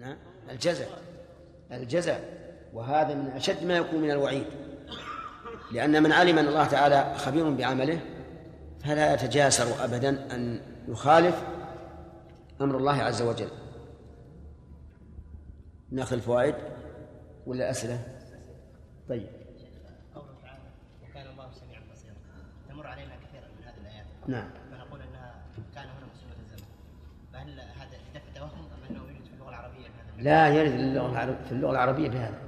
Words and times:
نعم 0.00 0.16
الجزع 0.50 0.86
الجزع 1.72 2.18
وهذا 2.72 3.14
من 3.14 3.26
أشد 3.26 3.64
ما 3.64 3.76
يكون 3.76 4.00
من 4.00 4.10
الوعيد. 4.10 4.46
لأن 5.72 6.02
من 6.02 6.12
علم 6.12 6.38
أن 6.38 6.46
الله 6.46 6.66
تعالى 6.66 7.18
خبير 7.18 7.50
بعمله 7.50 8.00
فلا 8.84 9.14
يتجاسر 9.14 9.84
أبدا 9.84 10.34
أن 10.34 10.60
يخالف 10.88 11.42
أمر 12.60 12.76
الله 12.76 13.02
عز 13.02 13.22
وجل. 13.22 13.48
ناخذ 15.90 16.16
الفوائد 16.16 16.54
ولا 17.46 17.70
أسئلة 17.70 18.06
طيب. 19.08 19.26
قوله 20.14 20.34
تعالى 20.42 20.62
وكان 21.02 21.26
الله 21.26 21.50
سميعا 21.52 21.82
بصيرا. 21.92 22.14
تمر 22.68 22.86
علينا 22.86 23.16
كثيرا 23.16 23.48
من 23.58 23.64
هذه 23.64 23.80
الآيات. 23.80 24.06
نعم 24.26 24.50
فنقول 24.70 25.00
انها 25.02 25.34
كان 25.74 25.84
هنا 25.84 26.06
مسلمة 26.14 26.34
الزمن 26.44 26.68
فهل 27.32 27.60
هذا 27.60 27.98
لدفع 28.10 28.32
توهم 28.34 28.64
ام 28.64 28.84
انه 28.90 29.00
يوجد 29.00 29.24
في 29.24 29.34
اللغة 29.34 29.48
العربيه 29.48 29.86
هذا 29.86 30.09
لا 30.20 30.48
يرد 30.48 30.70
في 31.44 31.52
اللغة 31.52 31.70
العربية 31.70 32.08
بهذا. 32.08 32.38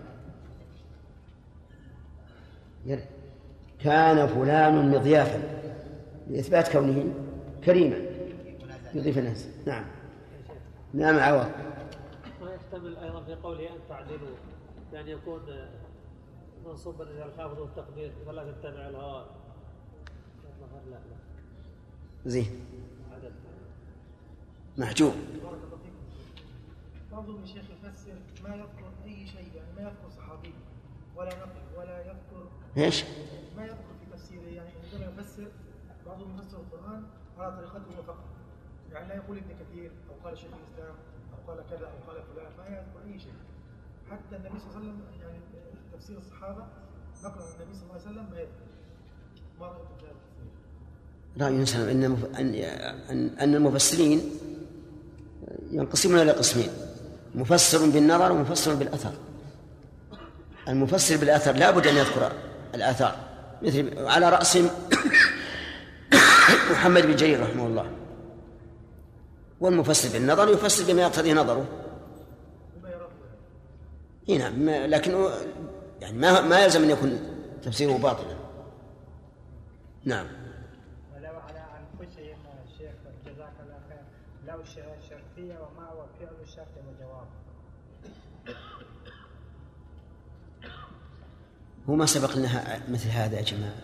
يرد. 2.85 3.05
كان 3.81 4.27
فلان 4.27 4.91
مضيافا 4.91 5.43
لإثبات 6.31 6.73
كونه 6.73 7.15
كريما. 7.65 7.97
يضيف 8.95 9.19
الناس. 9.19 9.49
نعم. 9.67 9.85
نعم 10.95 11.19
عوض. 11.19 11.51
ويحتمل 12.43 12.97
أيضا 12.97 13.25
في 13.25 13.35
قوله 13.35 13.67
أن 13.69 13.79
تعدلوا 13.89 14.37
يعني 14.93 15.11
يكون 15.11 15.41
منصوبا 16.67 17.05
إلى 17.05 17.25
الخافض 17.25 17.59
والتقدير 17.59 18.13
فلا 18.27 18.53
تتبع 18.53 18.89
الهوى. 18.89 19.27
زين. 22.27 22.47
محجوب. 24.79 25.13
بعضهم 27.13 27.43
الشيخ 27.43 27.65
يفسر 27.71 28.17
ما 28.45 28.55
يذكر 28.55 28.93
أي 29.05 29.27
شيء 29.27 29.49
يعني 29.57 29.73
ما 29.77 29.83
يذكر 29.83 30.11
صحابي 30.17 30.55
ولا 31.17 31.35
نقل 31.35 31.79
ولا 31.79 32.01
يذكر 32.01 32.49
إيش؟ 32.77 33.05
ما 33.57 33.65
يذكر 33.65 33.93
في 34.01 34.07
تفسيره 34.13 34.49
يعني 34.49 34.71
عندما 34.85 35.13
يفسر 35.13 35.49
بعضهم 36.07 36.39
يفسر 36.39 36.57
القرآن 36.57 37.05
على 37.39 37.57
طريقته 37.57 38.03
فقط. 38.07 38.25
يعني 38.93 39.09
لا 39.09 39.15
يقول 39.15 39.37
ابن 39.37 39.51
كثير 39.61 39.91
أو 40.11 40.15
قال 40.25 40.39
شيخ 40.39 40.51
الإسلام 40.51 40.95
أو 41.33 41.53
قال 41.53 41.65
كذا 41.71 41.87
أو 41.87 42.13
قال 42.13 42.23
فلان 42.23 42.53
ما 42.59 42.77
يذكر 42.77 43.13
أي 43.13 43.19
شيء. 43.19 43.33
حتى 44.11 44.37
النبي 44.37 44.59
صلى 44.59 44.69
الله 44.69 44.77
عليه 44.77 44.89
وسلم 44.89 45.01
يعني 45.21 45.39
تفسير 45.93 46.19
الصحابة 46.19 46.67
نقل 47.25 47.43
عن 47.43 47.49
النبي 47.61 47.75
صلى 47.75 47.83
الله 47.83 47.93
عليه 47.93 48.03
وسلم 48.03 48.31
ما 48.31 48.41
يذكر. 48.41 48.67
التفسير 49.61 50.17
رأي 51.41 51.91
أن 51.91 52.05
أن 53.11 53.39
أن 53.39 53.55
المفسرين 53.55 54.21
ينقسمون 55.71 56.19
إلى 56.19 56.31
قسمين. 56.31 56.69
مفسر 57.35 57.79
بالنظر 57.91 58.33
ومفسر 58.33 58.75
بالأثر. 58.75 59.13
المفسر 60.69 61.17
بالأثر 61.17 61.53
لا 61.53 61.71
بد 61.71 61.87
أن 61.87 61.97
يذكر 61.97 62.33
الآثار 62.75 63.17
مثل 63.63 63.99
على 64.07 64.29
رأسهم 64.31 64.71
محمد 66.73 67.03
بن 67.07 67.17
جرير 67.17 67.43
رحمه 67.43 67.67
الله. 67.67 67.91
والمفسر 69.61 70.09
بالنظر 70.13 70.49
يفسر 70.49 70.93
بما 70.93 71.03
يقتضي 71.03 71.33
نظره. 71.33 71.65
إي 74.29 74.39
نعم 74.39 74.71
لكنه 74.71 75.31
يعني 76.01 76.19
ما 76.19 76.41
ما 76.41 76.65
يلزم 76.65 76.83
أن 76.83 76.91
يكون 76.91 77.21
تفسيره 77.63 77.93
باطلا. 77.99 78.37
نعم 80.05 80.27
ولو 81.17 81.31
على 81.49 81.65
أنفسهم 81.81 82.37
الشيخ 82.67 82.93
جزاك 83.27 83.53
الله 83.63 83.79
خير 83.89 84.03
لو 84.47 84.65
ش- 84.65 85.09
شرطية 85.09 85.55
وما 85.59 85.87
هو 85.89 86.05
فعل 86.21 86.33
الشرط 86.43 86.67
وجواب 86.89 87.27
هو 91.93 91.97
ما 91.97 92.07
سبق 92.07 92.37
لنا 92.37 92.81
مثل 92.89 93.09
هذا 93.09 93.37
يا 93.37 93.43
جماعة. 93.43 93.75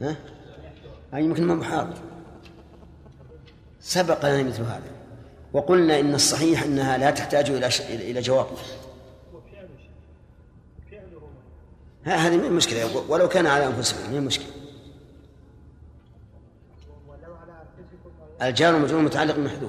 ها؟ 0.00 0.16
أي 1.14 1.24
يمكن 1.24 1.46
ما 1.46 1.54
محاضر 1.54 1.98
سبق 3.80 4.26
لنا 4.26 4.42
مثل 4.42 4.62
هذا. 4.62 4.90
وقلنا 5.52 6.00
إن 6.00 6.14
الصحيح 6.14 6.62
أنها 6.62 6.98
لا 6.98 7.10
تحتاج 7.10 7.50
إلى 7.50 7.70
ش... 7.70 7.80
إلى 7.80 8.20
جواب. 8.20 8.46
هذه 12.04 12.36
من 12.36 12.44
المشكلة 12.44 13.08
ولو 13.08 13.28
كان 13.28 13.46
على 13.46 13.66
أنفسهم 13.66 14.10
من 14.10 14.16
المشكلة 14.16 14.46
الجار 18.42 18.74
والمجرور 18.74 19.02
متعلق 19.02 19.34
غير 19.34 19.68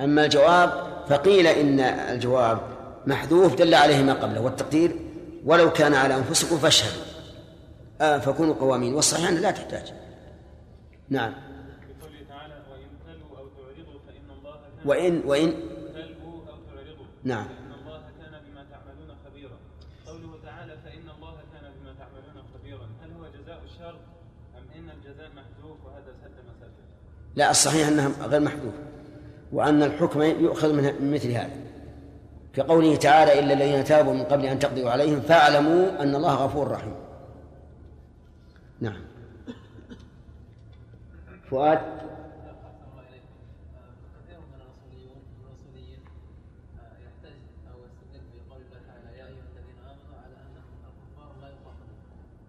أما 0.00 0.24
الجواب 0.24 0.86
فقيل 1.08 1.46
إن 1.46 1.80
الجواب 1.80 2.77
محذوف 3.08 3.54
دل 3.54 3.74
عليه 3.74 4.02
ما 4.02 4.12
قبله 4.12 4.40
والتقدير 4.40 4.96
ولو 5.44 5.72
كان 5.72 5.94
على 5.94 6.16
أنفسكم 6.16 6.58
فاشهدوا. 6.58 7.04
آه 8.00 8.18
فكونوا 8.18 8.54
قوامين 8.54 8.94
والصحيح 8.94 9.30
لا 9.30 9.50
تحتاج. 9.50 9.92
نعم. 11.08 11.34
وإن 14.84 15.22
وإن. 15.24 15.54
نعم. 17.24 17.46
لا 27.36 27.50
الصحيح 27.50 27.88
أنها 27.88 28.26
غير 28.26 28.40
محذوف 28.40 28.74
وأن 29.52 29.82
الحكم 29.82 30.22
يؤخذ 30.22 30.72
من 30.72 31.12
مثل 31.14 31.30
هذا. 31.30 31.67
كقوله 32.52 32.96
تعالى 32.96 33.38
إلا 33.38 33.52
الذين 33.52 33.84
تابوا 33.84 34.14
من 34.14 34.24
قبل 34.24 34.46
أن 34.46 34.58
تقضوا 34.58 34.90
عليهم 34.90 35.20
فاعلموا 35.20 36.02
أن 36.02 36.14
الله 36.14 36.34
غفور 36.34 36.70
رحيم. 36.70 36.94
نعم. 38.80 39.00
فؤاد؟ 41.50 41.78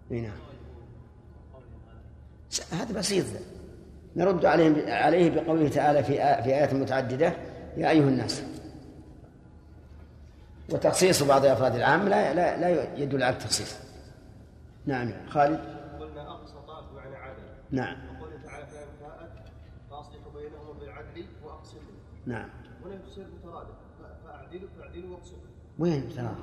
نعم. 0.09 0.31
هذا 2.71 2.93
بسيط. 2.99 3.25
نرد 4.15 4.45
عليهم 4.45 4.75
عليه 4.87 5.29
بقوله 5.29 5.69
تعالى 5.69 6.03
في 6.03 6.23
آيات 6.23 6.73
متعددة 6.73 7.33
يا 7.77 7.89
أيها 7.89 8.09
الناس 8.09 8.43
وتخصيص 10.73 11.23
بعض 11.23 11.45
أفراد 11.45 11.75
العام 11.75 12.09
لا 12.09 12.33
لا 12.33 12.57
لا 12.57 12.97
يدل 12.97 13.23
على 13.23 13.35
التخصيص. 13.35 13.75
نعم 14.85 15.13
خالد؟ 15.29 15.59
قلنا 15.99 16.31
أقسط 16.31 16.55
بمعنى 16.91 17.15
عدل. 17.15 17.43
نعم. 17.71 17.95
وقوله 17.95 18.37
تعالى 18.45 18.65
فإن 18.65 18.87
فاءت 19.01 19.31
فأصلحوا 19.89 20.31
بينهم 20.35 20.79
بالعدل 20.79 21.25
وأقسطوا 21.43 21.79
نعم. 22.25 22.49
هنا 22.85 22.97
تصير 22.97 23.25
مترادف. 23.27 23.69
فأعدلوا 24.25 24.69
فأعدلوا 24.79 25.15
وأقسطوا 25.15 25.37
وين 25.79 26.09
ترى 26.09 26.35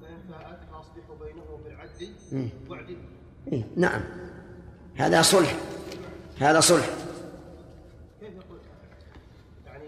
فإن 0.00 0.18
فاءت 0.30 0.58
فأصلحوا 0.72 1.26
بينهم 1.26 1.62
بالعدل 1.64 2.12
إيه. 2.32 2.48
واعدلوا 2.68 3.02
إيه؟ 3.52 3.64
نعم. 3.76 4.00
هذا 4.96 5.22
صلح. 5.22 5.54
هذا 6.40 6.60
صلح. 6.60 6.86
كيف 8.20 8.30
يقول؟ 8.34 8.58
يعني 9.66 9.84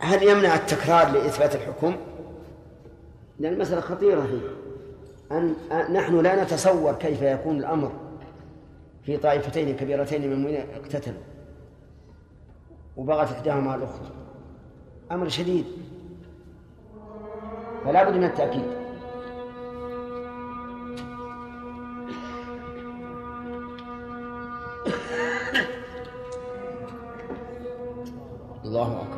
هل 0.00 0.22
يمنع 0.22 0.54
التكرار 0.54 1.10
لإثبات 1.10 1.54
الحكم؟ 1.54 1.96
لأن 3.38 3.52
المسألة 3.52 3.80
خطيرة 3.80 4.20
فيه. 4.20 4.40
أن 5.32 5.54
نحن 5.92 6.20
لا 6.20 6.44
نتصور 6.44 6.92
كيف 6.92 7.22
يكون 7.22 7.58
الأمر 7.58 7.92
في 9.02 9.16
طائفتين 9.16 9.76
كبيرتين 9.76 10.26
من 10.26 10.32
المؤمنين 10.32 10.66
اقتتلوا 10.74 11.22
وبغت 12.96 13.32
إحداهما 13.32 13.72
على 13.72 13.78
الأخرى. 13.78 14.10
أمر 15.12 15.28
شديد. 15.28 15.64
فلا 17.84 18.10
بد 18.10 18.16
من 18.16 18.24
التأكيد. 18.24 18.78
الله 28.64 29.02
أكبر. 29.02 29.17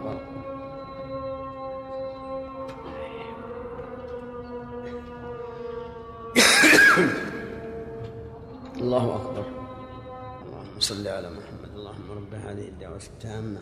صل 10.91 11.09
على 11.09 11.31
محمد. 11.31 11.71
اللهم 11.75 12.11
رب 12.11 12.35
هذه 12.35 12.69
الدعوة 12.69 13.01
التامة. 13.07 13.61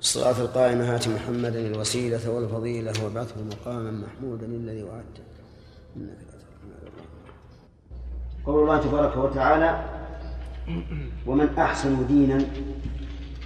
الصلاة 0.00 0.40
القائمة 0.40 0.94
هات 0.94 1.08
محمدا 1.08 1.60
الوسيلة 1.60 2.30
والفضيلة 2.30 3.04
وابعثه 3.04 3.42
مقاما 3.42 3.90
محمودا 3.90 4.46
الذي 4.46 4.82
وعدته. 4.82 5.22
إنك. 5.96 6.18
قول 8.46 8.62
الله 8.62 8.80
تبارك 8.80 9.16
وتعالى 9.16 9.84
ومن 11.26 11.58
أحسن 11.58 12.06
دينا 12.06 12.46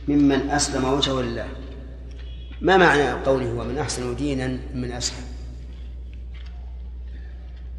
ممن 0.08 0.50
أسلم 0.50 0.84
وجهه 0.84 1.22
لله 1.22 1.48
ما 2.60 2.76
معنى 2.76 3.10
قوله 3.10 3.54
ومن 3.54 3.78
أحسن 3.78 4.16
دينا 4.16 4.46
من 4.74 4.92
أسلم 4.92 5.24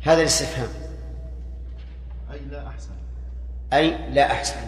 هذا 0.01 0.21
الاستفهام. 0.21 0.69
أي 2.31 2.39
لا 2.51 2.67
أحسن. 2.67 2.91
أي 3.73 4.13
لا 4.13 4.31
أحسن 4.31 4.59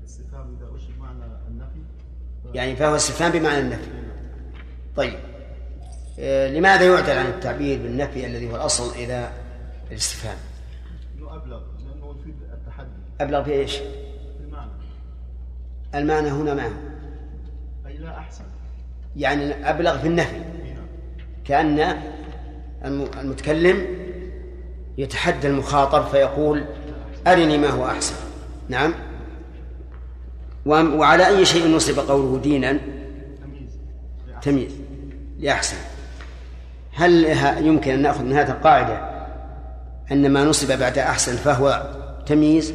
الاستفهام 0.00 0.56
إذا 0.56 0.76
أشر 0.76 0.92
معنى 0.98 1.24
النفي 1.48 1.82
يعني 2.56 2.76
فهو 2.76 2.96
استفهام 2.96 3.32
بمعنى 3.32 3.58
النفي. 3.58 3.88
طيب. 4.96 5.14
آه، 6.18 6.48
لماذا 6.48 6.84
يعدل 6.86 7.10
عن 7.18 7.26
التعبير 7.26 7.78
بالنفي 7.82 8.26
الذي 8.26 8.50
هو 8.50 8.56
الأصل 8.56 8.94
إلى 8.94 9.30
الاستفهام؟ 9.90 10.36
أبلغ 11.20 11.60
لأنه 11.86 12.16
يفيد 12.20 12.34
التحدي. 12.52 12.88
أبلغ 13.20 13.42
في 13.44 13.52
إيش؟ 13.52 13.78
بمعنى 14.40 14.70
المعنى 15.94 16.28
هنا 16.30 16.54
ما 16.54 16.70
أي 17.86 17.98
لا 17.98 18.18
أحسن. 18.18 18.44
يعني 19.16 19.70
أبلغ 19.70 19.98
في 19.98 20.08
النفي. 20.08 20.36
هنا 20.36 20.80
كأن 21.44 21.78
الم- 22.84 23.10
المتكلم 23.20 23.86
يتحدى 24.98 25.48
المخاطب 25.48 26.06
فيقول 26.06 26.64
أرني 27.26 27.58
ما 27.58 27.68
هو 27.68 27.86
أحسن. 27.86 28.14
نعم. 28.68 28.94
وعلى 30.66 31.26
أي 31.26 31.44
شيء 31.44 31.68
نصب 31.68 31.98
قوله 31.98 32.42
دينا؟ 32.42 32.78
تمييز. 34.42 34.72
لأحسن. 35.38 35.76
هل 36.92 37.24
يمكن 37.66 37.90
أن 37.90 38.02
نأخذ 38.02 38.24
من 38.24 38.32
هذه 38.32 38.50
القاعدة 38.50 39.16
أن 40.12 40.30
ما 40.30 40.44
نصب 40.44 40.78
بعد 40.78 40.98
أحسن 40.98 41.36
فهو 41.36 41.94
تمييز؟ 42.26 42.74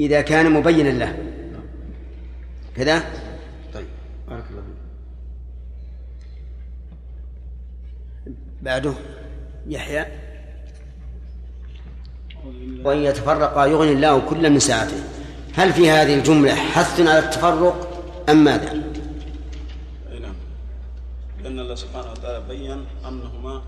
إذا 0.00 0.20
كان 0.20 0.52
مبينا 0.52 0.88
له. 0.88 1.18
كذا؟ 2.76 3.02
طيب. 3.74 3.86
بارك 4.28 4.44
الله 4.50 4.62
فيك. 4.62 4.78
بعده. 8.62 8.94
يحيى. 9.66 10.27
وإن 12.84 12.98
يتفرقا 12.98 13.66
يغني 13.66 13.92
الله 13.92 14.20
كل 14.20 14.50
من 14.50 14.58
ساعته. 14.58 15.02
هل 15.54 15.72
في 15.72 15.90
هذه 15.90 16.14
الجملة 16.14 16.54
حث 16.54 17.00
على 17.00 17.18
التفرق 17.18 17.88
أم 18.28 18.44
ماذا؟ 18.44 18.72
أي 20.12 20.18
نعم. 20.18 20.34
لأن 21.42 21.58
الله 21.58 21.74
سبحانه 21.74 22.10
وتعالى 22.12 22.42
بين 22.48 22.84
انهما 23.08 23.62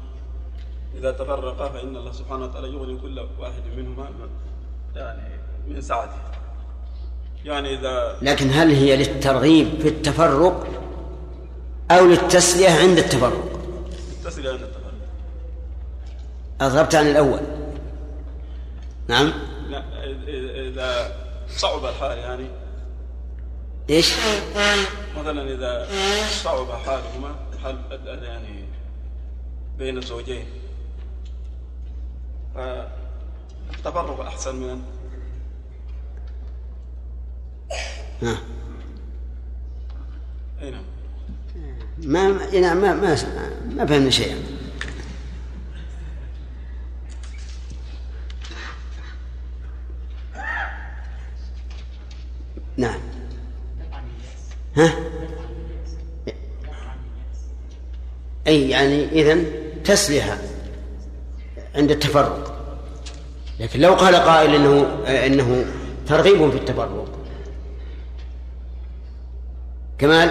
إذا 0.98 1.10
تفرقا 1.10 1.68
فإن 1.68 1.96
الله 1.96 2.12
سبحانه 2.12 2.44
وتعالى 2.44 2.68
يغني 2.68 2.98
كل 3.02 3.26
واحد 3.38 3.62
منهما 3.76 4.08
يعني 4.96 5.22
من 5.68 5.80
سعته 5.80 6.16
يعني 7.44 7.78
إذا 7.78 8.18
لكن 8.22 8.50
هل 8.50 8.70
هي 8.70 8.96
للترغيب 8.96 9.68
في 9.82 9.88
التفرق 9.88 10.66
أو 11.90 12.06
للتسلية 12.06 12.70
عند 12.70 12.98
التفرق؟ 12.98 13.60
تسري 14.24 14.48
عند 14.48 14.60
التفرق. 14.62 14.80
أضربت 16.60 16.94
عن 16.94 17.06
الأول. 17.06 17.40
نعم. 19.10 19.32
لا 19.70 19.82
إذا- 19.82 20.56
اذا 20.58 21.16
صعب 21.48 21.84
الحال 21.84 22.18
يعني. 22.18 22.46
إيش؟ 23.90 24.14
مثلا 25.18 25.54
إذا 25.54 25.88
صعب 26.42 26.70
حالهما 26.72 27.34
حال 27.62 27.76
يعني 28.22 28.64
بين 29.78 29.98
الزوجين. 29.98 30.44
فالتفرق 32.54 34.20
أحسن 34.20 34.56
من 34.56 34.82
ها 38.22 38.36
نعم. 40.62 40.82
ما 41.98 42.28
ما 42.28 42.74
ما 42.74 42.94
ما, 42.94 43.16
ما 43.76 43.86
فهمنا 43.86 44.10
شيئا. 44.10 44.36
نعم. 52.80 53.00
ها؟ 54.76 54.94
أي 58.46 58.70
يعني 58.70 59.04
إذن 59.04 59.44
تسليها 59.84 60.38
عند 61.74 61.90
التفرق. 61.90 62.56
لكن 63.60 63.80
لو 63.80 63.94
قال 63.94 64.14
قائل 64.16 64.54
إنه 64.54 65.04
إنه 65.26 65.64
ترغيب 66.06 66.50
في 66.50 66.56
التفرق. 66.56 67.18
كمال؟ 69.98 70.30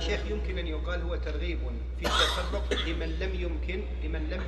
شيخ 0.00 0.20
يمكن 0.30 0.58
أن 0.58 0.66
يقال 0.66 1.02
هو 1.02 1.16
ترغيب 1.16 1.58
في 2.00 2.06
التفرق 2.06 2.86
لمن 2.86 3.08
لم 3.08 3.34
يمكن 3.34 3.82
لمن 4.04 4.30
لم 4.30 4.42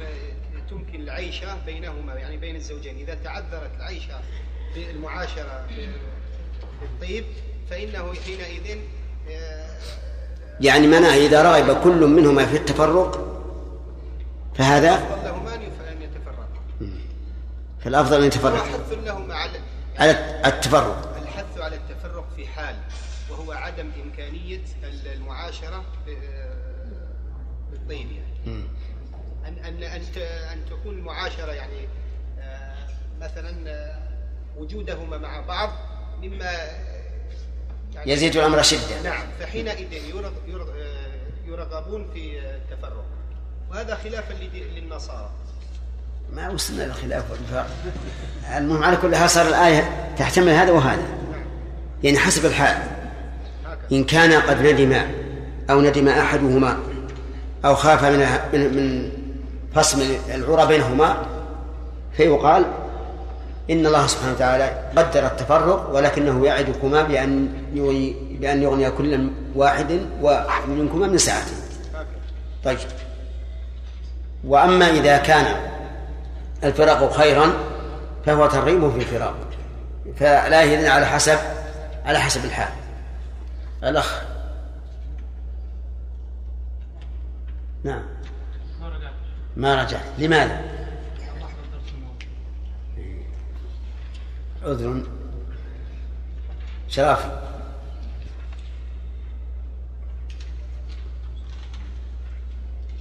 تمكن 0.71 1.01
العيشة 1.01 1.65
بينهما 1.67 2.15
يعني 2.15 2.37
بين 2.37 2.57
الزوجين. 2.57 2.97
إذا 2.97 3.15
تعذرت 3.15 3.71
العيشة 3.77 4.21
بالمعاشرة 4.75 5.67
بالطيب 6.81 7.25
فإنه 7.71 8.15
حينئذ 8.15 8.79
آه، 9.31 9.69
يعني 10.61 10.87
معناه 10.87 11.17
إذا 11.17 11.43
رغب 11.43 11.83
كل 11.85 12.07
منهما 12.07 12.47
في 12.47 12.57
التفرق؟ 12.57 13.25
فهذا؟ 14.55 14.97
لهما 15.25 15.55
أن 15.55 15.63
يتفرقا 16.03 16.49
فالأفضل 17.81 18.21
أن 18.21 18.27
يتفرق. 18.27 18.63
حث 18.65 18.93
لهما 19.05 19.35
على 19.35 19.61
على 19.99 20.11
التفرق. 20.47 21.17
الحث 21.23 21.59
على 21.59 21.77
التفرق 21.77 22.29
في 22.37 22.47
حال 22.47 22.77
وهو 23.31 23.53
عدم 23.53 23.91
إمكانية 24.05 24.61
المعاشرة 25.15 25.85
ب- 26.07 26.49
بالطيب 27.71 28.07
يعني. 28.11 28.63
أن 29.47 29.59
أن 29.65 29.83
أن 30.53 30.59
تكون 30.71 30.95
المعاشرة 30.99 31.53
يعني 31.53 31.89
آه، 32.41 32.75
مثلا 33.21 33.71
آه، 33.71 33.99
وجودهما 34.59 35.19
مع 35.19 35.41
بعض 35.41 35.71
مما 36.23 36.53
يعني 37.95 38.13
يزيد 38.13 38.37
الأمر 38.37 38.63
شدة 38.63 39.03
نعم 39.05 39.23
فحينئذ 39.41 39.93
يرغ 39.93 40.31
يرغ 40.47 40.69
آه، 40.69 41.49
يرغبون 41.49 42.07
في 42.15 42.39
التفرق. 42.39 43.05
وهذا 43.71 43.95
خلافا 43.95 44.35
للنصارى. 44.55 45.31
ما 46.33 46.51
وصلنا 46.51 46.83
للخلاف. 46.83 47.31
والفرق 47.31 47.67
المهم 48.57 48.83
على 48.83 48.97
كل 48.97 49.17
حال 49.17 49.31
صار 49.31 49.49
الآية 49.49 50.15
تحتمل 50.19 50.49
هذا 50.49 50.73
وهذا. 50.73 51.07
يعني 52.03 52.19
حسب 52.19 52.47
الحال. 52.47 52.77
إن 53.93 54.05
كان 54.05 54.33
قد 54.33 54.67
ندم 54.67 55.03
أو 55.71 55.81
ندم 55.81 56.09
أحدهما 56.09 56.79
أو 57.65 57.75
خاف 57.75 58.05
من 58.05 58.19
من, 58.53 58.77
من 58.77 59.11
فصل 59.75 60.03
العرى 60.35 60.67
بينهما 60.67 61.27
فيقال 62.17 62.65
إن 63.71 63.87
الله 63.87 64.07
سبحانه 64.07 64.33
وتعالى 64.33 64.91
قدر 64.97 65.27
التفرق 65.27 65.91
ولكنه 65.95 66.47
يعدكما 66.47 67.03
بأن 67.03 67.49
يغني 67.75 68.17
بأن 68.41 68.63
يغني 68.63 68.91
كل 68.91 69.31
واحد 69.55 70.01
ومنكما 70.23 71.07
من 71.07 71.19
ساعته 71.19 71.53
طيب. 72.65 72.79
وأما 74.45 74.91
إذا 74.91 75.19
كان 75.19 75.57
الفراق 76.65 77.13
خيرا 77.13 77.53
فهو 78.27 78.47
ترغيب 78.47 78.91
في 78.91 78.97
الفراق 78.97 79.35
فلا 80.17 80.65
إذن 80.65 80.87
على 80.87 81.07
حسب 81.07 81.39
على 82.05 82.19
حسب 82.19 82.45
الحال. 82.45 82.73
الأخ. 83.85 84.23
نعم. 87.85 88.03
ما 89.57 89.83
رجع 89.83 89.99
لماذا؟ 90.19 90.61
عذر. 94.63 95.03
شرافي 96.89 97.49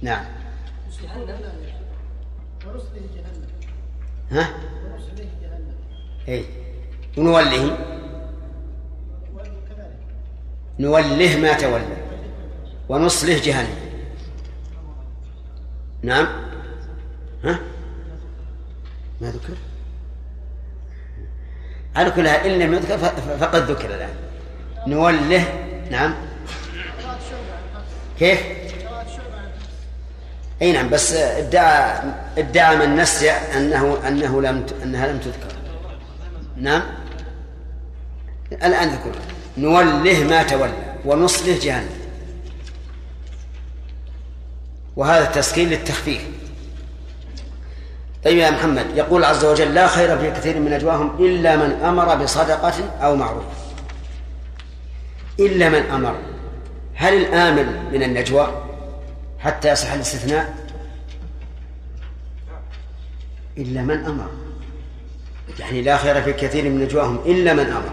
نعم. 0.02 0.24
ورسله 2.66 3.00
جهنم 3.14 3.46
ها؟ 4.30 4.50
ورسله 4.84 5.28
جهنم 5.42 5.74
اي 6.28 6.44
ونوله 7.16 7.64
وكذلك 9.34 9.98
نوله 10.78 11.36
ما 11.40 11.52
تولى. 11.52 11.96
ونصله 12.88 13.38
جهنم. 13.38 13.78
نعم. 16.02 16.26
ها؟ 17.44 17.60
ما 19.20 19.30
ذكر؟ 19.30 19.56
على 21.96 22.10
كل 22.10 22.28
حال 22.28 22.46
إن 22.46 22.58
لم 22.58 22.74
يذكر 22.74 22.98
فقد 23.40 23.70
ذكر 23.70 23.94
الآن. 23.94 24.14
نوله 24.86 25.44
نعم. 25.90 26.14
كيف؟ 28.18 28.42
أي 30.62 30.72
نعم 30.72 30.88
بس 30.88 31.12
ادعى 31.12 32.02
ادعى 32.38 32.76
من 32.76 32.96
نسي 32.96 33.30
أنه 33.30 34.08
أنه 34.08 34.42
لم 34.42 34.66
أنها 34.82 35.12
لم 35.12 35.18
تذكر. 35.18 35.54
نعم. 36.56 36.82
الآن 38.52 38.88
ذكر. 38.88 39.12
نوله 39.58 40.24
ما 40.24 40.42
تولى 40.42 40.72
ونصله 41.04 41.58
جهنم. 41.62 41.98
وهذا 44.96 45.24
التسكين 45.24 45.68
للتخفيف. 45.68 46.22
طيب 48.24 48.38
يا 48.38 48.50
محمد 48.50 48.86
يقول 48.96 49.24
عز 49.24 49.44
وجل 49.44 49.74
لا 49.74 49.86
خير 49.86 50.18
في 50.18 50.30
كثير 50.30 50.60
من 50.60 50.70
نجواهم 50.70 51.16
إلا 51.24 51.56
من 51.56 51.72
أمر 51.72 52.14
بصدقة 52.14 52.90
أو 53.00 53.16
معروف. 53.16 53.44
إلا 55.40 55.68
من 55.68 55.82
أمر. 55.90 56.18
هل 56.94 57.14
الآمر 57.14 57.64
من 57.92 58.02
النجوى 58.02 58.64
حتى 59.38 59.68
يصح 59.68 59.92
الاستثناء؟ 59.92 60.54
إلا 63.58 63.82
من 63.82 64.04
أمر. 64.04 64.28
يعني 65.58 65.82
لا 65.82 65.96
خير 65.96 66.22
في 66.22 66.32
كثير 66.32 66.64
من 66.64 66.84
نجواهم 66.84 67.18
إلا 67.26 67.54
من 67.54 67.66
أمر. 67.66 67.92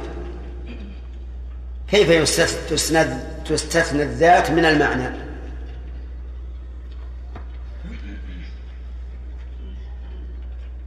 كيف 1.87 2.39
تستثنى 3.49 4.03
الذات 4.03 4.51
من 4.51 4.65
المعنى 4.65 5.03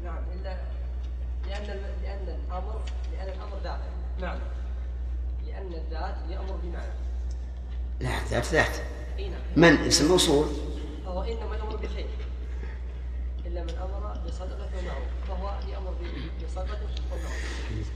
نعم 0.04 0.18
إلا 0.34 0.56
لأن 1.46 1.66
لأن 2.02 2.38
الأمر 2.46 2.80
لأن 3.12 3.28
الأمر 3.28 3.58
ذات 3.64 3.80
معنى 4.20 4.40
لأن 5.46 5.74
الذات 5.74 6.14
يأمر 6.30 6.58
بمعنى 6.62 6.92
ذات 8.30 8.46
ذات 8.46 8.76
نعم. 9.18 9.30
من؟ 9.56 9.86
اسم 9.86 10.08
موصول 10.08 10.46
فهو 11.04 11.22
إنما 11.22 11.56
الأمر 11.56 11.76
بخير 11.76 12.06
إلا 13.46 13.62
من 13.62 13.70
أمر 13.70 14.18
بصدقة 14.26 14.68
ومعروف. 14.78 15.08
فهو 15.28 15.58
يأمر 15.72 15.90
ب- 15.90 16.44
بصدقة 16.44 16.78
ومعروف. 17.12 17.88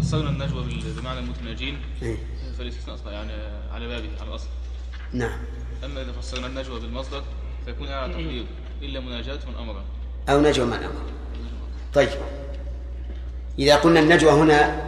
فسرنا 0.00 0.30
النجوى 0.30 0.64
بمعنى 1.00 1.18
المتناجين. 1.18 1.78
فالاستثناء 2.58 3.12
يعني 3.12 3.32
على 3.72 3.86
بابه 3.88 4.08
على 4.20 4.28
الأصل. 4.30 4.48
نعم. 5.12 5.38
أما 5.84 6.02
إذا 6.02 6.12
فسرنا 6.12 6.46
النجوى 6.46 6.80
بالمصدر 6.80 7.24
فيكون 7.64 7.88
على 7.88 8.12
تقدير 8.12 8.46
إلا 8.82 9.00
مناجاة 9.00 9.38
من 9.48 9.54
أمر. 9.56 9.82
أو 10.28 10.40
نجوى 10.40 10.66
من 10.66 10.72
أمر. 10.72 11.00
طيب. 11.94 12.08
إذا 13.58 13.76
قلنا 13.76 14.00
النجوى 14.00 14.32
هنا 14.32 14.84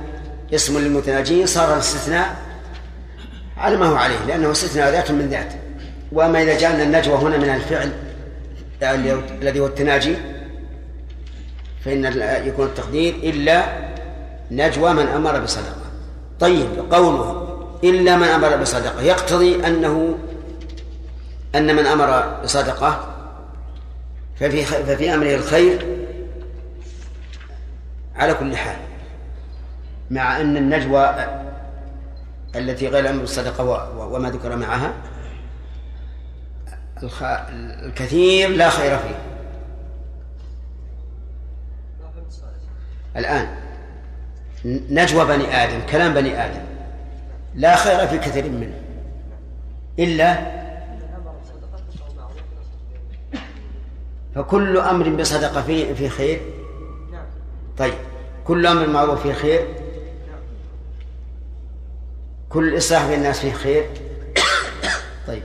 اسم 0.55 0.79
للمتناجين 0.79 1.47
صار 1.47 1.75
الاستثناء 1.75 2.37
على 3.57 3.77
ما 3.77 3.87
هو 3.87 3.95
عليه 3.95 4.25
لأنه 4.27 4.51
استثناء 4.51 4.91
ذات 4.91 5.11
من 5.11 5.29
ذات 5.29 5.53
وأما 6.13 6.43
إذا 6.43 6.59
جعلنا 6.59 6.83
النجوى 6.83 7.15
هنا 7.15 7.37
من 7.37 7.49
الفعل 7.49 7.93
الذي 9.43 9.61
هو 9.61 9.67
التناجي 9.67 10.17
فإن 11.85 12.05
يكون 12.47 12.67
التقدير 12.67 13.15
إلا 13.15 13.87
نجوى 14.51 14.93
من 14.93 15.07
أمر 15.07 15.41
بصدقة. 15.41 15.87
طيب 16.41 16.69
قوله 16.91 17.43
إلا 17.85 18.17
من 18.17 18.29
أمر 18.29 18.57
بصدقة 18.57 19.03
يقتضي 19.03 19.67
أنه 19.67 20.19
أن 21.55 21.77
من 21.77 21.87
أمر 21.87 22.41
بصدقة 22.45 23.15
ففي 24.41 24.65
ففي 24.65 25.15
أمره 25.15 25.35
الخير 25.35 25.87
على 28.17 28.35
كل 28.35 28.57
حال. 28.57 28.77
مع 30.11 30.41
أن 30.41 30.57
النجوى 30.57 31.15
التي 32.57 32.89
غير 32.89 33.05
الأمر 33.05 33.21
بالصدقة 33.21 33.65
وما 33.99 34.31
ذكر 34.31 34.57
معها. 34.57 34.93
الكثير 37.85 38.49
لا 38.49 38.71
خير 38.71 38.99
فيه. 38.99 39.19
الآن 43.17 43.49
نجوى 44.91 45.25
بني 45.25 45.65
آدم 45.65 45.87
كلام 45.87 46.15
بني 46.15 46.45
آدم 46.45 46.63
لا 47.55 47.77
خير 47.77 48.07
في 48.07 48.19
كثير 48.19 48.49
منه. 48.49 48.81
إلا 49.99 50.57
فكل 54.35 54.79
أمر 54.79 55.09
بصدقة 55.09 55.63
فيه 55.63 55.95
في 55.95 56.09
خير. 56.09 56.41
طيب 57.79 57.95
كل 58.45 58.67
أمر 58.67 58.87
معروف 58.87 59.23
فيه 59.23 59.33
خير. 59.33 59.86
كل 62.49 62.77
إصلاح 62.77 63.07
بين 63.07 63.19
الناس 63.19 63.41
فيه 63.41 63.53
خير. 63.53 63.91
طيب. 65.27 65.43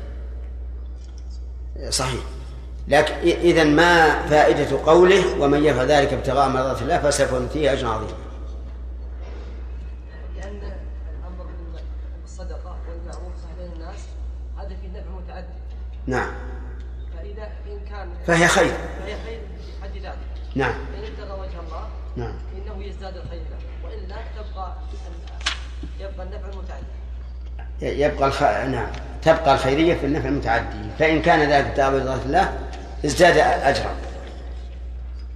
صحيح. 1.89 2.21
لكن 2.87 3.13
إذا 3.23 3.63
ما 3.63 4.21
فائدة 4.27 4.85
قوله 4.85 5.41
ومن 5.41 5.63
يفعل 5.63 5.87
ذلك 5.87 6.13
ابتغاء 6.13 6.49
مرضات 6.49 6.81
الله 6.81 6.97
فسوف 6.97 7.33
نؤتيه 7.33 7.73
أجرا 7.73 7.89
عظيما 7.89 8.11
لأن 10.35 10.57
الأمر 10.57 11.45
بالصدقة 12.23 12.77
والمعروف 12.89 13.33
بين 13.59 13.71
الناس 13.71 13.99
هذا 14.57 14.67
فيه 14.67 14.99
نفع 14.99 15.09
متعدد. 15.23 15.53
نعم. 16.07 16.31
فإذا 17.17 17.43
إن 17.43 17.79
كان 17.89 18.09
فهي 18.27 18.47
خير. 18.47 18.73
فهي 18.99 19.15
خير 19.25 19.39
في 19.39 19.83
حد 19.83 19.97
ذاته 19.97 20.17
نعم. 20.55 20.75
إن 20.97 21.03
ابتغى 21.03 21.39
وجه 21.39 21.59
الله 21.59 21.89
نعم. 22.15 22.33
فإنه 22.51 22.85
يزداد 22.85 23.17
الخير 23.17 23.41
وإلا 23.83 24.15
تبقى 24.15 24.75
يبقى 25.99 26.23
النفع 26.23 26.47
يبقى 27.81 28.27
الخ... 28.27 28.43
نعم 28.43 28.87
تبقى 29.21 29.53
الخيرية 29.53 29.95
في 29.95 30.05
النفع 30.05 30.29
المتعدي 30.29 30.89
فإن 30.99 31.21
كان 31.21 31.39
ذلك 31.39 31.65
ابتغاء 31.65 31.91
مرضات 31.91 32.25
الله 32.25 32.53
ازداد 33.05 33.37
أجرا. 33.37 33.95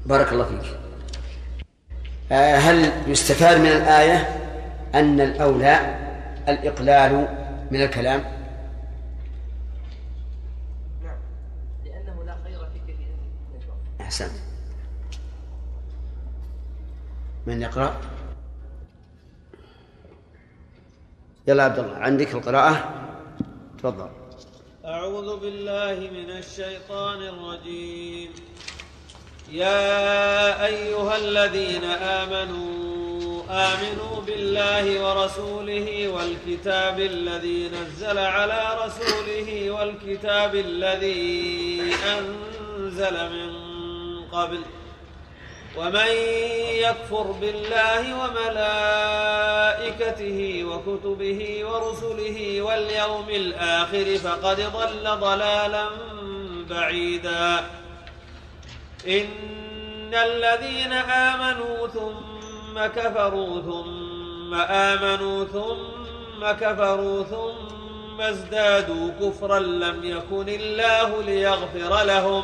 بارك 0.05 0.33
الله 0.33 0.45
فيك. 0.45 0.77
آه، 2.31 2.55
هل 2.55 2.91
يستفاد 3.07 3.57
من 3.57 3.67
الآية 3.67 4.29
أن 4.95 5.21
الأولى 5.21 5.95
الإقلال 6.47 7.27
من 7.71 7.81
الكلام؟ 7.81 8.23
نعم 11.03 11.17
لأنه 11.85 12.23
لا 12.23 12.35
خير 12.43 12.59
في 12.59 12.79
كثير 12.93 13.07
من 13.53 14.01
أحسنت. 14.01 14.31
من 17.47 17.61
يقرأ؟ 17.61 17.95
يلا 21.47 21.63
عبد 21.63 21.79
الله 21.79 21.95
عندك 21.95 22.33
القراءة؟ 22.33 22.75
تفضل. 23.77 24.09
أعوذ 24.85 25.39
بالله 25.39 26.09
من 26.17 26.29
الشيطان 26.29 27.21
الرجيم. 27.21 28.31
يا 29.51 30.65
أيها 30.65 31.17
الذين 31.17 31.83
آمنوا 31.83 33.43
آمنوا 33.49 34.21
بالله 34.27 34.85
ورسوله 35.05 36.07
والكتاب 36.07 36.99
الذي 36.99 37.69
نزل 37.69 38.17
على 38.17 38.61
رسوله 38.85 39.71
والكتاب 39.71 40.55
الذي 40.55 41.81
أنزل 42.17 43.15
من 43.35 43.51
قبل 44.31 44.61
ومن 45.77 46.07
يكفر 46.79 47.23
بالله 47.41 48.03
وملائكته 49.35 50.39
وكتبه 50.63 51.65
ورسله 51.65 52.61
واليوم 52.61 53.29
الآخر 53.29 54.17
فقد 54.17 54.61
ضل 54.61 55.19
ضلالا 55.19 55.85
بعيدا. 56.69 57.63
إن 59.07 60.13
الذين 60.13 60.93
آمنوا 60.93 61.87
ثم 61.87 62.85
كفروا 62.85 63.61
ثم 63.61 64.53
آمنوا 64.53 65.45
ثم 65.45 66.51
كفروا 66.59 67.23
ثم 67.23 68.21
ازدادوا 68.21 69.11
كفرا 69.21 69.59
لم 69.59 70.03
يكن 70.03 70.49
الله 70.49 71.23
ليغفر 71.23 72.03
لهم 72.03 72.43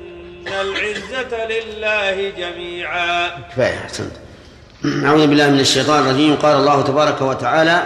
العزة 0.47 1.47
لله 1.47 2.29
جميعا. 2.29 3.29
كفاية 3.49 3.77
أحسنت. 3.77 4.11
أعوذ 4.85 5.27
بالله 5.27 5.49
من 5.49 5.59
الشيطان 5.59 6.03
الرجيم. 6.03 6.35
قال 6.35 6.57
الله 6.57 6.81
تبارك 6.81 7.21
وتعالى 7.21 7.83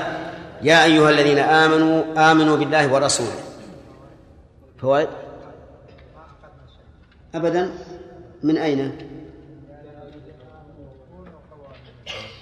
يا 0.62 0.84
أيها 0.84 1.10
الذين 1.10 1.38
آمنوا 1.38 2.32
آمنوا 2.32 2.58
بالله 2.58 2.94
ورسوله. 2.94 3.40
فوائد 4.82 5.10
أبدا 7.36 7.72
من 8.44 8.58
أين؟ 8.58 8.98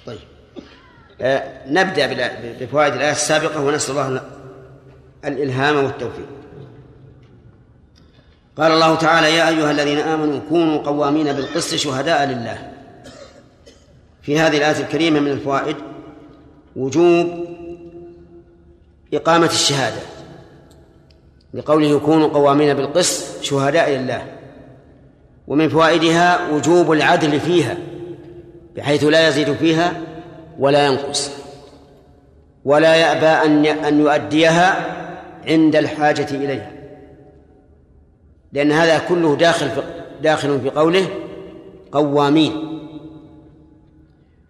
طيب. 0.06 0.20
آه 1.22 1.44
نبدأ 1.68 2.32
بفوائد 2.60 2.94
الآية 2.94 3.12
السابقة 3.12 3.62
ونسأل 3.62 3.98
الله 3.98 4.22
الإلهام 5.26 5.76
والتوفيق. 5.76 6.28
قال 8.58 8.72
الله 8.72 8.96
تعالى 8.96 9.36
يا 9.36 9.50
أيها 9.50 9.72
الذين 9.72 10.00
آمنوا 10.00 10.40
كونوا 10.50 10.78
قوامين 10.78 11.34
بالقسط 11.34 11.76
شهداء 11.76 12.26
لله. 12.26 12.72
في 14.22 14.40
هذه 14.40 14.58
الآية 14.58 14.80
الكريمة 14.80 15.20
من 15.20 15.32
الفوائد 15.32 15.76
وجوب 16.76 17.46
إقامة 19.14 19.46
الشهادة. 19.46 20.02
لقوله 21.54 22.00
كونوا 22.00 22.28
قوامين 22.28 22.74
بالقسط 22.74 23.44
شهداء 23.44 23.90
لله. 23.90 24.26
ومن 25.48 25.70
فوائدها 25.70 26.50
وجوب 26.50 26.92
العدل 26.92 27.40
فيها 27.40 27.78
بحيث 28.76 29.04
لا 29.04 29.28
يزيد 29.28 29.54
فيها 29.54 29.94
ولا 30.60 30.86
ينقص. 30.86 31.32
ولا 32.66 32.96
يأبى 32.96 33.48
أن 33.48 33.66
أن 33.66 34.00
يؤديها 34.00 34.86
عند 35.48 35.76
الحاجة 35.76 36.28
إليها. 36.32 36.83
لأن 38.54 38.72
هذا 38.72 39.00
كله 39.00 39.36
داخل 39.36 39.70
في 39.70 39.82
داخل 40.22 40.62
في 40.62 40.70
قوله 40.70 41.08
قوامين. 41.92 42.80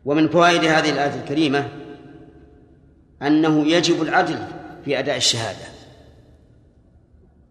ومن 0.06 0.30
فوائد 0.30 0.64
هذه 0.64 0.90
الآية 0.90 1.22
الكريمة 1.24 1.68
أنه 3.22 3.68
يجب 3.68 4.02
العدل 4.02 4.40
في 4.86 5.00
أداء 5.00 5.18
الشهادة. 5.18 5.66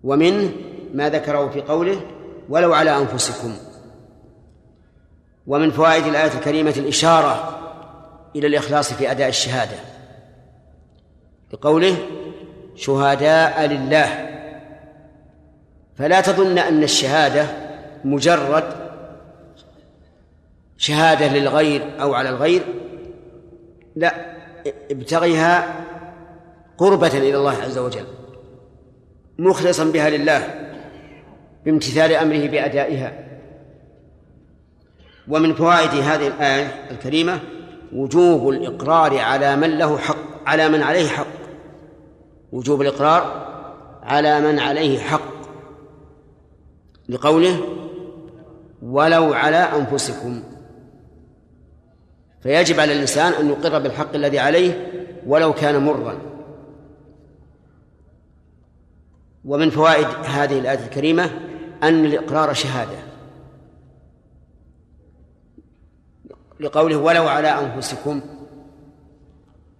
ومنه 0.02 0.52
ما 0.94 1.08
ذكره 1.08 1.48
في 1.48 1.60
قوله 1.60 2.00
ولو 2.48 2.72
على 2.72 2.96
أنفسكم. 2.96 3.54
ومن 5.46 5.70
فوائد 5.70 6.06
الآية 6.06 6.32
الكريمة 6.32 6.74
الإشارة 6.76 7.58
إلى 8.36 8.46
الإخلاص 8.46 8.92
في 8.92 9.10
أداء 9.10 9.28
الشهادة. 9.28 9.76
بقوله 11.52 11.96
شهداء 12.76 13.66
لله. 13.66 14.31
فلا 16.02 16.20
تظن 16.20 16.58
أن 16.58 16.82
الشهادة 16.82 17.46
مجرد 18.04 18.64
شهادة 20.76 21.28
للغير 21.28 21.82
أو 22.00 22.14
على 22.14 22.28
الغير. 22.28 22.62
لا 23.96 24.14
ابتغيها 24.90 25.84
قربة 26.78 27.06
إلى 27.06 27.36
الله 27.36 27.62
عز 27.62 27.78
وجل 27.78 28.04
مخلصا 29.38 29.84
بها 29.84 30.10
لله 30.10 30.70
بامتثال 31.64 32.12
أمره 32.12 32.46
بأدائها. 32.46 33.12
ومن 35.28 35.54
فوائد 35.54 35.90
هذه 35.90 36.26
الآية 36.26 36.90
الكريمة 36.90 37.40
وجوب 37.92 38.48
الإقرار 38.48 39.18
على 39.18 39.56
من 39.56 39.78
له 39.78 39.98
حق 39.98 40.16
على 40.46 40.68
من 40.68 40.82
عليه 40.82 41.08
حق. 41.08 41.26
وجوب 42.52 42.80
الإقرار 42.82 43.46
على 44.02 44.40
من 44.40 44.58
عليه 44.58 44.98
حق. 44.98 45.41
لقوله 47.12 47.60
ولو 48.82 49.34
على 49.34 49.56
أنفسكم. 49.56 50.42
فيجب 52.42 52.80
على 52.80 52.92
الإنسان 52.92 53.32
أن 53.32 53.48
يقر 53.48 53.78
بالحق 53.78 54.14
الذي 54.14 54.38
عليه 54.38 54.92
ولو 55.26 55.52
كان 55.52 55.84
مرا. 55.84 56.18
ومن 59.44 59.70
فوائد 59.70 60.06
هذه 60.24 60.58
الآية 60.58 60.84
الكريمة 60.84 61.30
أن 61.82 62.04
الإقرار 62.04 62.52
شهادة. 62.52 62.98
لقوله 66.60 66.96
ولو 66.96 67.28
على 67.28 67.48
أنفسكم. 67.48 68.20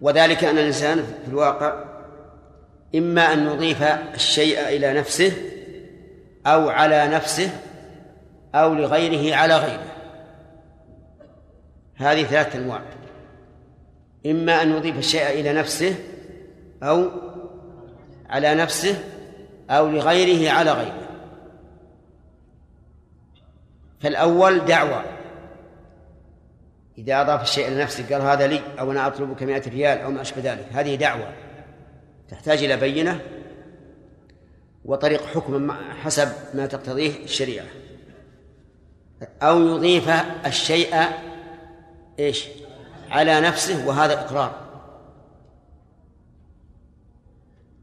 وذلك 0.01 0.45
أن 0.45 0.59
الإنسان 0.59 1.04
في 1.25 1.28
الواقع 1.28 1.85
إما 2.95 3.33
أن 3.33 3.47
يضيف 3.47 3.83
الشيء 4.15 4.69
إلى 4.69 4.95
نفسه 4.95 5.33
أو 6.47 6.69
على 6.69 7.09
نفسه 7.09 7.50
أو 8.55 8.75
لغيره 8.75 9.37
على 9.37 9.57
غيره. 9.57 9.93
هذه 11.97 12.23
ثلاثة 12.25 12.59
أنواع. 12.59 12.83
إما 14.26 14.63
أن 14.63 14.71
يضيف 14.71 14.99
الشيء 14.99 15.28
إلى 15.28 15.52
نفسه 15.52 15.95
أو 16.83 17.11
على 18.31 18.55
نفسه 18.55 19.05
أو 19.71 19.89
لغيره 19.89 20.50
على 20.50 20.73
غيره. 20.73 21.09
فالأول 24.00 24.65
دعوة. 24.65 25.05
إذا 26.99 27.21
أضاف 27.21 27.43
الشيء 27.43 27.69
إلى 27.69 27.83
نفسه 27.83 28.15
قال 28.15 28.23
هذا 28.23 28.47
لي 28.47 28.61
أو 28.81 28.93
أنا 28.93 29.07
أطلبك 29.07 29.43
مئة 29.43 29.71
ريال 29.71 29.99
أو 29.99 30.11
ما 30.11 30.21
أشبه 30.21 30.52
ذلك. 30.52 30.67
هذه 30.73 30.95
دعوة. 30.95 31.33
تحتاج 32.28 32.65
إلى 32.65 32.76
بينة 32.76 33.21
وطريق 34.84 35.26
حكم 35.26 35.73
حسب 35.73 36.28
ما 36.54 36.66
تقتضيه 36.66 37.25
الشريعة. 37.25 37.66
أو 39.42 39.60
يضيف 39.60 40.08
الشيء 40.47 40.97
إيش؟ 42.18 42.49
على 43.10 43.40
نفسه 43.40 43.88
وهذا 43.88 44.12
إقرار. 44.12 44.54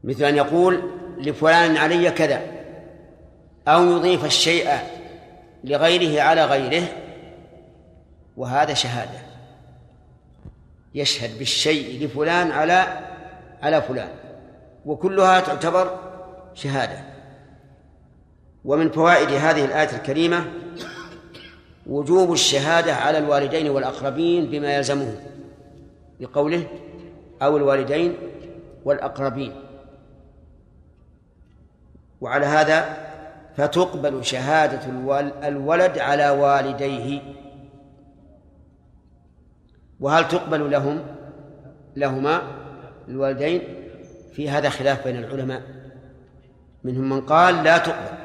مثل 0.04 0.24
أن 0.24 0.36
يقول 0.36 0.82
لفلان 1.18 1.76
علي 1.76 2.10
كذا. 2.10 2.42
أو 3.68 3.84
يضيف 3.84 4.24
الشيء 4.24 4.68
لغيره 5.64 6.22
على 6.22 6.44
غيره 6.44 6.88
وهذا 8.36 8.74
شهادة. 8.74 9.18
يشهد 10.94 11.38
بالشيء 11.38 12.04
لفلان 12.04 12.50
على 12.50 13.00
على 13.62 13.82
فلان. 13.82 14.08
وكلها 14.86 15.40
تعتبر 15.40 16.09
شهادة. 16.54 17.04
ومن 18.64 18.90
فوائد 18.90 19.28
هذه 19.28 19.64
الآية 19.64 19.96
الكريمة 19.96 20.44
وجوب 21.86 22.32
الشهادة 22.32 22.94
على 22.94 23.18
الوالدين 23.18 23.68
والأقربين 23.70 24.50
بما 24.50 24.74
يلزمهم 24.74 25.14
بقوله 26.20 26.66
أو 27.42 27.56
الوالدين 27.56 28.16
والأقربين. 28.84 29.52
وعلى 32.20 32.46
هذا 32.46 32.96
فتقبل 33.56 34.24
شهادة 34.24 34.80
الولد 35.48 35.98
على 35.98 36.30
والديه. 36.30 37.20
وهل 40.00 40.28
تقبل 40.28 40.70
لهم 40.70 41.02
لهما 41.96 42.42
الوالدين؟ 43.08 43.62
في 44.32 44.50
هذا 44.50 44.68
خلاف 44.68 45.04
بين 45.04 45.16
العلماء. 45.16 45.79
منهم 46.84 47.08
من 47.08 47.20
قال 47.20 47.64
لا 47.64 47.78
تقبل 47.78 48.18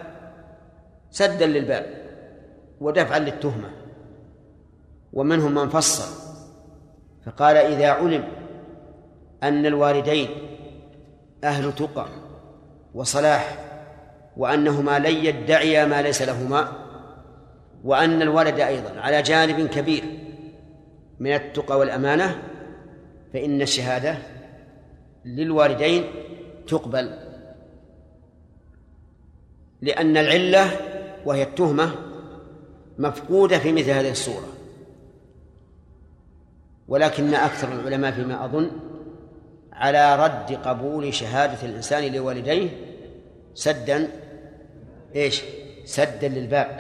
سدا 1.12 1.46
للباب 1.46 1.86
ودفعا 2.82 3.20
للتهمة. 3.20 3.70
ومنهم 5.14 5.56
من 5.56 5.70
فصل 5.70 6.26
فقال 7.26 7.58
إذا 7.58 7.90
علم 7.90 8.24
أن 9.44 9.66
الوالدين 9.66 10.30
أهل 11.44 11.76
تقى 11.76 12.06
وصلاح 12.94 13.58
وأنهما 14.38 15.00
لن 15.00 15.26
يدعيا 15.26 15.86
ما 15.86 16.02
ليس 16.02 16.22
لهما 16.22 16.72
وأن 17.84 18.22
الولد 18.22 18.60
أيضا 18.60 19.00
على 19.00 19.22
جانب 19.22 19.68
كبير 19.68 20.04
من 21.20 21.34
التقى 21.34 21.80
والأمانة 21.80 22.44
فإن 23.34 23.62
الشهادة 23.62 24.18
للوالدين 25.26 26.04
تقبل. 26.68 27.25
لأن 29.86 30.18
العلة 30.18 30.72
وهي 31.26 31.44
التهمة 31.44 31.92
مفقودة 32.98 33.60
في 33.60 33.72
مثل 33.72 33.90
هذه 33.90 34.12
الصورة. 34.12 34.48
ولكن 36.88 37.34
أكثر 37.34 37.74
العلماء 37.74 38.12
فيما 38.12 38.46
أظن 38.46 38.72
على 39.74 40.16
رد 40.26 40.54
قبول 40.68 41.14
شهادة 41.14 41.58
الإنسان 41.64 42.14
لوالديه 42.14 42.70
سدا 43.54 44.08
إيش؟ 45.16 45.44
سدا 45.86 46.28
للباب. 46.28 46.80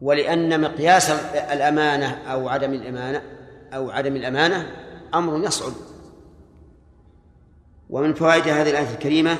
ولأن 0.00 0.60
مقياس 0.60 1.10
الأمانة 1.52 2.06
أو 2.06 2.48
عدم 2.48 2.72
الأمانة 2.72 3.22
أو 3.72 3.90
عدم 3.90 4.16
الأمانة 4.16 4.66
أمر 5.14 5.44
يصعب. 5.44 5.72
ومن 7.90 8.14
فوائد 8.14 8.48
هذه 8.48 8.70
الآية 8.70 8.90
الكريمة 8.94 9.36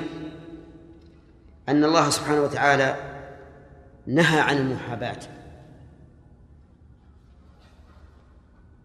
أن 1.68 1.85
الله 1.85 2.11
سبحانه 2.11 2.42
وتعالى 2.42 2.96
نهى 4.07 4.40
عن 4.40 4.57
المحاباة. 4.57 5.18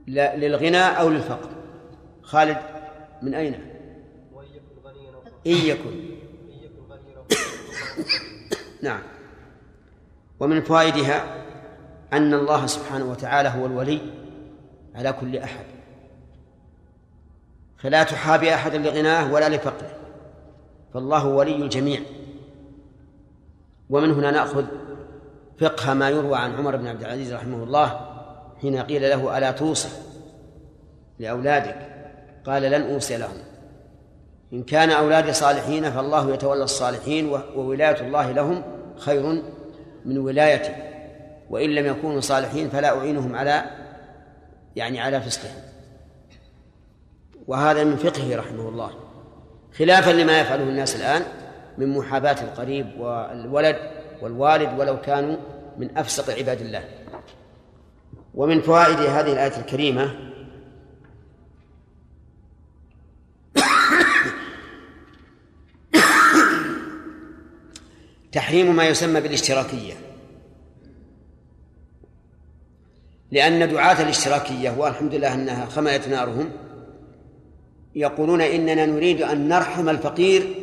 للغنى 0.07 0.77
أو 0.77 1.09
للفقر. 1.09 1.49
خالد 2.21 2.57
من 3.21 3.33
أين؟ 3.33 3.53
إن 5.47 5.51
يكن. 5.51 6.11
نعم. 8.81 9.01
ومن 10.39 10.61
فوائدها 10.61 11.45
أن 12.13 12.33
الله 12.33 12.65
سبحانه 12.65 13.05
وتعالى 13.05 13.49
هو 13.49 13.65
الولي 13.65 14.01
على 14.95 15.13
كل 15.13 15.37
أحد. 15.37 15.65
فلا 17.77 18.03
تحابي 18.03 18.53
أحدا 18.53 18.77
لغناه 18.77 19.33
ولا 19.33 19.49
لفقره. 19.49 19.97
فالله 20.93 21.27
ولي 21.27 21.55
الجميع. 21.55 22.01
ومن 23.91 24.11
هنا 24.11 24.31
نأخذ 24.31 24.65
فقه 25.59 25.93
ما 25.93 26.09
يروى 26.09 26.37
عن 26.37 26.55
عمر 26.55 26.75
بن 26.75 26.87
عبد 26.87 27.01
العزيز 27.01 27.33
رحمه 27.33 27.63
الله 27.63 27.99
حين 28.61 28.77
قيل 28.77 29.01
له 29.01 29.37
ألا 29.37 29.51
توصي 29.51 29.89
لأولادك؟ 31.19 31.75
قال 32.45 32.61
لن 32.61 32.93
أوصي 32.93 33.17
لهم. 33.17 33.37
إن 34.53 34.63
كان 34.63 34.89
أولادي 34.89 35.33
صالحين 35.33 35.91
فالله 35.91 36.33
يتولى 36.33 36.63
الصالحين 36.63 37.39
وولاية 37.55 38.01
الله 38.01 38.31
لهم 38.31 38.63
خير 38.97 39.43
من 40.05 40.17
ولايتي. 40.17 40.75
وإن 41.49 41.69
لم 41.69 41.85
يكونوا 41.85 42.21
صالحين 42.21 42.69
فلا 42.69 42.97
أعينهم 42.97 43.35
على 43.35 43.63
يعني 44.75 44.99
على 44.99 45.21
فسقهم. 45.21 45.61
وهذا 47.47 47.83
من 47.83 47.95
فقهه 47.95 48.35
رحمه 48.35 48.69
الله. 48.69 48.91
خلافا 49.77 50.11
لما 50.11 50.39
يفعله 50.39 50.63
الناس 50.63 50.95
الآن 50.95 51.21
من 51.77 51.87
محاباة 51.87 52.43
القريب 52.43 52.99
والولد 52.99 53.77
والوالد 54.21 54.79
ولو 54.79 55.01
كانوا 55.01 55.37
من 55.77 55.97
أفسق 55.97 56.37
عباد 56.37 56.61
الله. 56.61 56.83
ومن 58.33 58.61
فوائد 58.61 58.97
هذه 58.97 59.33
الآية 59.33 59.57
الكريمة 59.57 60.31
تحريم 68.31 68.75
ما 68.75 68.87
يسمى 68.87 69.21
بالاشتراكية. 69.21 69.93
لأن 73.31 73.71
دعاة 73.71 74.01
الاشتراكية 74.01 74.75
والحمد 74.77 75.13
لله 75.13 75.33
أنها 75.33 75.65
خملت 75.65 76.07
نارهم 76.07 76.51
يقولون 77.95 78.41
إننا 78.41 78.85
نريد 78.85 79.21
أن 79.21 79.47
نرحم 79.47 79.89
الفقير 79.89 80.60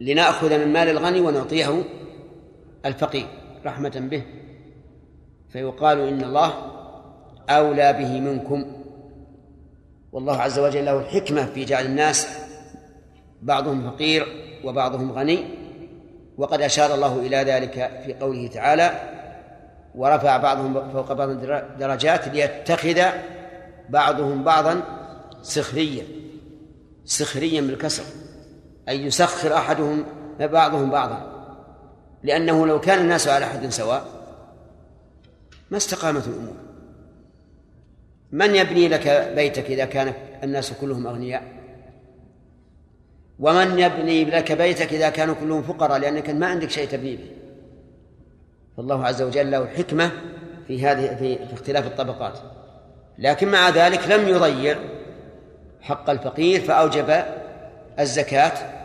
لنأخذ 0.00 0.58
من 0.58 0.72
مال 0.72 0.88
الغني 0.88 1.20
ونعطيه 1.20 1.84
الفقير 2.86 3.26
رحمة 3.66 4.08
به. 4.10 4.22
فيقال 5.48 6.00
إن 6.00 6.24
الله 6.24 6.52
أولى 7.48 7.92
به 7.92 8.20
منكم. 8.20 8.72
والله 10.12 10.36
عز 10.36 10.58
وجل 10.58 10.84
له 10.84 10.98
الحكمة 10.98 11.46
في 11.46 11.64
جعل 11.64 11.86
الناس 11.86 12.28
بعضهم 13.42 13.90
فقير 13.90 14.26
وبعضهم 14.64 15.12
غني. 15.12 15.44
وقد 16.38 16.60
أشار 16.60 16.94
الله 16.94 17.18
إلى 17.18 17.36
ذلك 17.36 18.02
في 18.06 18.14
قوله 18.14 18.48
تعالى 18.48 19.00
ورفع 19.94 20.36
بعضهم 20.36 20.92
فوق 20.92 21.12
بعض 21.12 21.30
درجات 21.78 22.28
ليتخذ 22.28 23.02
بعضهم 23.88 24.44
بعضا 24.44 24.82
سخريا 25.42 26.04
سخريا 27.04 27.60
بالكسر. 27.60 28.27
أي 28.88 29.04
يسخر 29.04 29.54
أحدهم 29.54 30.04
بعضهم 30.40 30.90
بعضا 30.90 31.38
لأنه 32.22 32.66
لو 32.66 32.80
كان 32.80 32.98
الناس 32.98 33.28
على 33.28 33.46
حد 33.46 33.68
سواء 33.68 34.04
ما 35.70 35.76
استقامت 35.76 36.28
الأمور. 36.28 36.54
من 38.32 38.54
يبني 38.54 38.88
لك 38.88 39.32
بيتك 39.36 39.64
إذا 39.64 39.84
كان 39.84 40.12
الناس 40.42 40.72
كلهم 40.72 41.06
أغنياء؟ 41.06 41.42
ومن 43.38 43.78
يبني 43.78 44.24
لك 44.24 44.52
بيتك 44.52 44.92
إذا 44.92 45.10
كانوا 45.10 45.34
كلهم 45.34 45.62
فقراء 45.62 45.98
لأنك 45.98 46.30
ما 46.30 46.46
عندك 46.46 46.70
شيء 46.70 46.88
تبني 46.88 47.16
به. 47.16 47.30
فالله 48.76 49.06
عز 49.06 49.22
وجل 49.22 49.50
له 49.50 49.62
الحكمة 49.62 50.10
في 50.66 50.86
هذه 50.86 51.16
في, 51.16 51.46
في 51.46 51.54
اختلاف 51.54 51.86
الطبقات. 51.86 52.38
لكن 53.18 53.48
مع 53.48 53.68
ذلك 53.68 54.08
لم 54.08 54.28
يضيع 54.28 54.78
حق 55.80 56.10
الفقير 56.10 56.60
فأوجب 56.60 57.24
الزكاة 57.98 58.77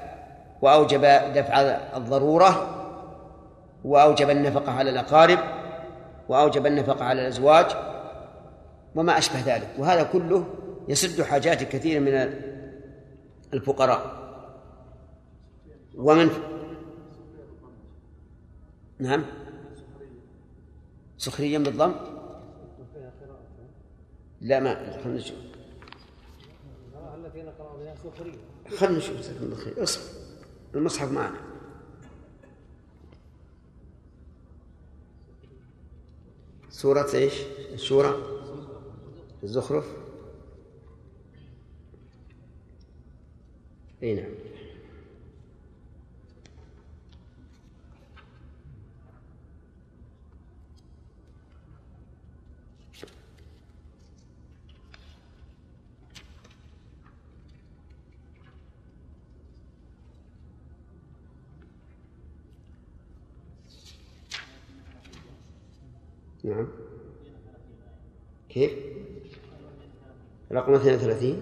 وأوجب 0.63 1.01
دفع 1.35 1.61
الضرورة 1.97 2.79
وأوجب 3.83 4.29
النفقة 4.29 4.71
على 4.71 4.89
الأقارب 4.89 5.39
وأوجب 6.29 6.65
النفقة 6.65 7.05
على 7.05 7.21
الأزواج 7.21 7.65
وما 8.95 9.17
أشبه 9.17 9.55
ذلك. 9.55 9.69
وهذا 9.77 10.03
كله 10.03 10.45
يسد 10.87 11.21
حاجات 11.21 11.63
كثير 11.63 11.99
من 11.99 12.33
الفقراء. 13.53 14.23
ومن 15.95 16.29
نعم. 18.99 19.25
سخريا 21.17 21.59
بالضم؟ 21.59 21.93
لا 24.41 24.59
ما 24.59 25.01
خلنا 25.03 25.15
نشوف. 25.17 25.37
خلنا 28.77 28.97
نشوف 28.97 29.17
جزاكم 29.17 29.43
الله 29.43 29.55
خير. 29.55 29.83
اصبر. 29.83 30.22
المصحف 30.75 31.11
معنا. 31.11 31.39
سورة 36.69 37.13
إيش؟ 37.13 37.33
الشورى؟ 37.73 38.15
الزخرف؟ 39.43 39.85
إي 44.03 44.13
نعم. 44.15 44.52
نعم 66.43 66.67
كيف؟ 68.49 68.71
رقم 70.51 70.73
32 70.73 71.41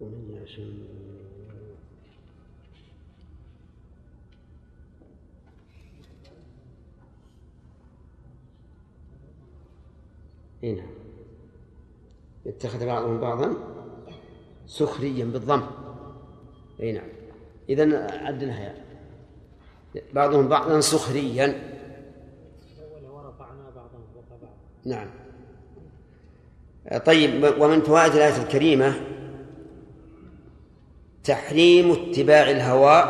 ومن 0.00 0.42
يشاء 0.42 0.66
هنا 10.62 10.86
يتخذ 12.64 12.86
بعضهم 12.86 13.20
بعضا 13.20 13.54
سخريا 14.66 15.24
بالضم. 15.24 15.62
اي 16.80 16.92
نعم. 16.92 17.08
اذا 17.68 17.82
عدناها 18.26 18.60
يا 19.94 20.02
بعضهم 20.12 20.48
بعضا 20.48 20.80
سخريا. 20.80 21.74
نعم. 24.84 25.10
طيب 27.06 27.54
ومن 27.58 27.80
فوائد 27.80 28.12
الآية 28.12 28.42
الكريمة 28.42 29.00
تحريم 31.24 31.90
اتباع 31.92 32.50
الهوى 32.50 33.04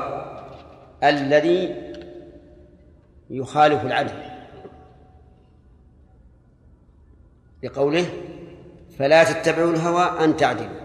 الذي 1.03 1.93
يخالف 3.31 3.85
العدل. 3.85 4.35
لقوله 7.63 8.07
فلا 8.99 9.25
تتبعوا 9.25 9.71
الهوى 9.71 10.25
أن 10.25 10.37
تعدلوا. 10.37 10.85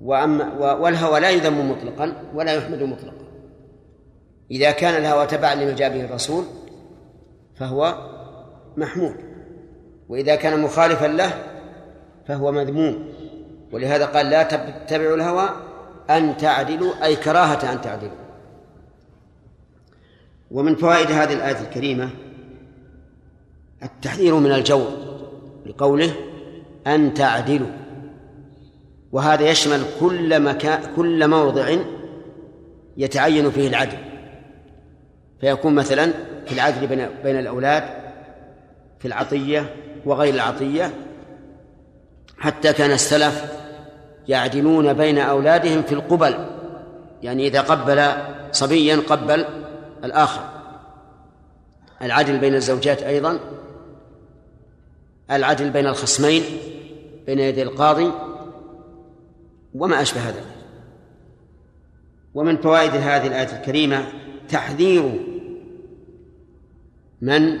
وأما 0.00 0.74
والهوى 0.74 1.20
لا 1.20 1.30
يذم 1.30 1.70
مطلقا 1.70 2.30
ولا 2.34 2.54
يحمد 2.54 2.82
مطلقا. 2.82 3.22
إذا 4.50 4.70
كان 4.70 4.94
الهوى 4.94 5.26
تبعا 5.26 5.54
لما 5.54 5.72
جاء 5.72 5.88
به 5.88 6.04
الرسول 6.04 6.44
فهو 7.54 8.08
محمود. 8.76 9.16
وإذا 10.08 10.34
كان 10.34 10.60
مخالفا 10.60 11.06
له 11.06 11.32
فهو 12.28 12.52
مذموم. 12.52 13.12
ولهذا 13.72 14.06
قال 14.06 14.30
لا 14.30 14.42
تتبعوا 14.42 15.16
الهوى 15.16 15.48
أن 16.10 16.36
تعدلوا 16.36 17.04
أي 17.04 17.16
كراهة 17.16 17.72
أن 17.72 17.80
تعدلوا. 17.80 18.22
ومن 20.50 20.76
فوائد 20.76 21.10
هذه 21.10 21.32
الآية 21.32 21.60
الكريمة 21.60 22.10
التحذير 23.82 24.34
من 24.34 24.52
الجور. 24.52 25.11
لقوله 25.66 26.12
أن 26.86 27.14
تعدلوا. 27.14 27.72
وهذا 29.12 29.50
يشمل 29.50 29.82
كل 30.00 30.40
مكان 30.40 30.80
كل 30.96 31.28
موضع 31.28 31.76
يتعين 32.96 33.50
فيه 33.50 33.68
العدل. 33.68 33.98
فيكون 35.40 35.74
مثلا 35.74 36.12
في 36.46 36.52
العدل 36.52 36.86
بين 36.86 37.08
بين 37.24 37.38
الأولاد 37.38 37.84
في 38.98 39.08
العطية 39.08 39.74
وغير 40.06 40.34
العطية 40.34 40.90
حتى 42.38 42.72
كان 42.72 42.90
السلف 42.90 43.52
يعدلون 44.28 44.92
بين 44.92 45.18
أولادهم 45.18 45.82
في 45.82 45.92
القبل. 45.92 46.34
يعني 47.22 47.46
إذا 47.46 47.60
قبل 47.60 48.12
صبيا 48.52 48.96
قبل 48.96 49.44
الآخر. 50.04 50.42
العدل 52.02 52.38
بين 52.38 52.54
الزوجات 52.54 53.02
أيضا 53.02 53.38
العدل 55.30 55.70
بين 55.70 55.86
الخصمين 55.86 56.42
بين 57.26 57.38
يدي 57.38 57.62
القاضي 57.62 58.10
وما 59.74 60.02
أشبه 60.02 60.28
ذلك. 60.28 60.46
ومن 62.34 62.56
فوائد 62.56 62.90
هذه 62.90 63.26
الآية 63.26 63.58
الكريمة 63.58 64.06
تحذير 64.48 65.20
من 67.20 67.58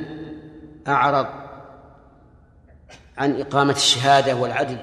أعرض 0.88 1.26
عن 3.18 3.40
إقامة 3.40 3.72
الشهادة 3.72 4.36
والعدل 4.36 4.78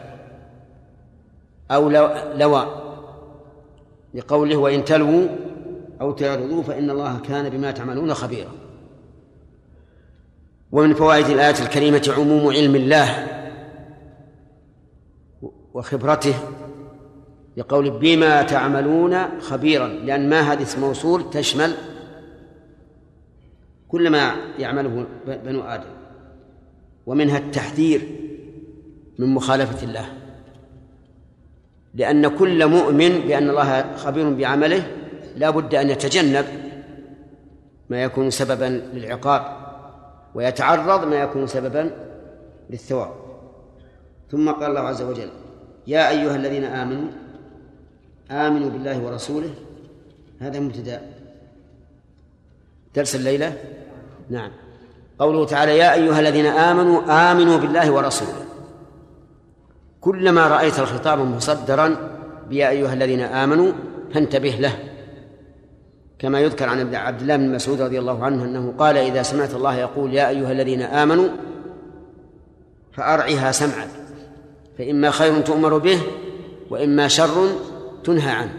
أو 1.72 1.90
لوى 2.36 2.68
لقوله 4.14 4.56
وإن 4.56 4.86
تلووا 4.86 5.28
أو 6.02 6.12
تعرضوا 6.12 6.64
فإن 6.64 6.90
الله 6.90 7.20
كان 7.20 7.50
بما 7.50 7.72
تعملون 7.72 8.14
خبيرا. 8.14 8.52
ومن 10.72 10.94
فوائد 10.94 11.26
الآية 11.26 11.64
الكريمة 11.64 12.14
عموم 12.18 12.48
علم 12.48 12.76
الله 12.76 13.28
وخبرته 15.74 16.34
لقول 17.58 17.92
بما 17.92 18.42
تعملون 18.42 19.40
خبيرا 19.40 19.88
لأن 19.88 20.30
ما 20.30 20.42
هذه 20.42 20.68
موصول 20.82 21.30
تشمل 21.30 21.74
كل 23.88 24.10
ما 24.10 24.36
يعمله 24.60 25.06
بنو 25.28 25.62
آدم 25.62 25.90
ومنها 27.06 27.38
التحذير 27.38 28.02
من 29.20 29.28
مخالفة 29.34 29.84
الله 29.84 30.06
لأن 31.94 32.28
كل 32.28 32.68
مؤمن 32.68 33.10
بأن 33.20 33.50
الله 33.50 33.96
خبير 33.96 34.34
بعمله 34.34 34.92
لا 35.36 35.50
بد 35.50 35.76
أن 35.76 35.90
يتجنب 35.90 36.46
ما 37.90 38.04
يكون 38.04 38.30
سببا 38.30 38.82
للعقاب. 38.94 39.69
ويتعرض 40.36 41.08
ما 41.08 41.16
يكون 41.16 41.48
سببا 41.48 41.92
للثواب. 42.70 43.12
ثم 44.32 44.52
قال 44.52 44.70
الله 44.70 44.82
عز 44.82 45.02
وجل 45.02 45.30
يا 45.88 46.10
أيها 46.10 46.36
الذين 46.36 46.64
آمنوا 46.64 47.08
آمنوا 48.32 48.70
بالله 48.70 49.04
ورسوله. 49.06 49.50
هذا 50.40 50.60
مبتدأ. 50.60 51.02
درس 52.96 53.16
الليلة؟ 53.16 53.58
نعم. 54.30 54.52
قوله 55.20 55.46
تعالى 55.46 55.78
يا 55.78 55.94
أيها 55.94 56.20
الذين 56.20 56.46
آمنوا 56.46 57.32
آمنوا 57.32 57.58
بالله 57.58 57.92
ورسوله. 57.92 58.46
كلما 60.02 60.48
رأيت 60.48 60.80
الخطاب 60.80 61.20
مصدرا 61.20 61.96
بيا 62.50 62.70
أيها 62.70 62.94
الذين 62.94 63.22
آمنوا 63.22 63.72
فانتبه 64.14 64.50
له. 64.50 64.89
كما 66.20 66.40
يذكر 66.40 66.70
عن 66.70 66.96
عبد 66.96 67.22
الله 67.22 67.36
بن 67.36 67.52
مسعود 67.52 67.82
رضي 67.82 68.00
الله 68.00 68.24
عنه 68.24 68.46
أنه 68.46 68.74
قال 68.78 68.98
إذا 68.98 69.24
سمعت 69.24 69.54
الله 69.54 69.76
يقول 69.76 70.14
يا 70.14 70.30
أيها 70.30 70.52
الذين 70.52 70.82
آمنوا 70.82 71.30
فأرعها 72.92 73.52
سمعا 73.52 73.88
فإما 74.78 75.12
خير 75.12 75.42
تؤمر 75.42 75.78
به 75.78 76.02
وإما 76.70 77.08
شر 77.08 77.48
تنهى 78.04 78.32
عنه. 78.32 78.54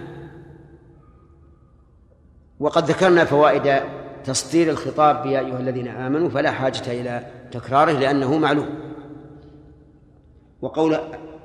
وقد 2.61 2.85
ذكرنا 2.85 3.25
فوائد 3.25 3.83
تصدير 4.25 4.71
الخطاب 4.71 5.27
يا 5.27 5.41
أيها 5.41 5.59
الذين 5.59 5.89
آمنوا 5.89 6.29
فلا 6.29 6.51
حاجة 6.51 7.01
إلى 7.01 7.27
تكراره 7.53 7.93
لأنه 7.93 8.39
معلوم. 8.39 8.69
وقول 10.63 10.99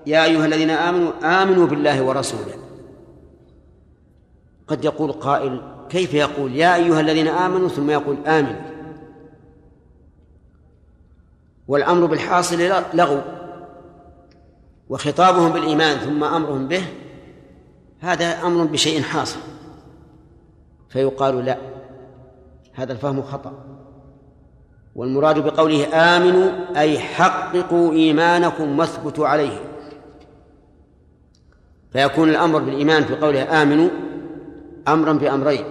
يا 0.06 0.25
أيها 0.25 0.45
الذين 0.45 0.69
آمنوا 0.69 1.12
آمنوا 1.43 1.67
بالله 1.67 2.04
ورسوله. 2.04 2.54
قد 4.67 4.86
يقول 4.86 5.12
قائل 5.12 5.74
كيف 5.89 6.13
يقول؟ 6.13 6.56
يا 6.56 6.76
أيها 6.76 7.00
الذين 7.00 7.28
آمنوا 7.28 7.67
ثم 7.67 7.89
يقول 7.89 8.17
آمنوا 8.28 8.62
والأمر 11.67 12.06
بالحاصل 12.06 12.58
لغو. 12.93 13.21
وخطابهم 14.89 15.52
بالإيمان 15.52 15.98
ثم 15.98 16.24
أمرهم 16.24 16.67
به 16.67 16.84
هذا 18.00 18.45
أمر 18.45 18.63
بشيء 18.63 19.02
حاصل. 19.02 19.39
فيقال 20.89 21.45
لا. 21.45 21.58
هذا 22.74 22.93
الفهم 22.93 23.21
خطأ. 23.21 23.54
والمراد 24.95 25.39
بقوله 25.39 25.88
آمنوا 25.93 26.52
أي 26.78 27.00
حققوا 27.00 27.93
إيمانكم 27.93 28.80
واثبتوا 28.80 29.28
عليه. 29.28 29.60
فيكون 31.93 32.30
الأمر 32.30 32.60
بالإيمان 32.60 33.04
في 33.04 33.15
قوله 33.15 33.62
آمنوا 33.62 33.89
أمرا 34.88 35.13
بأمرين. 35.13 35.65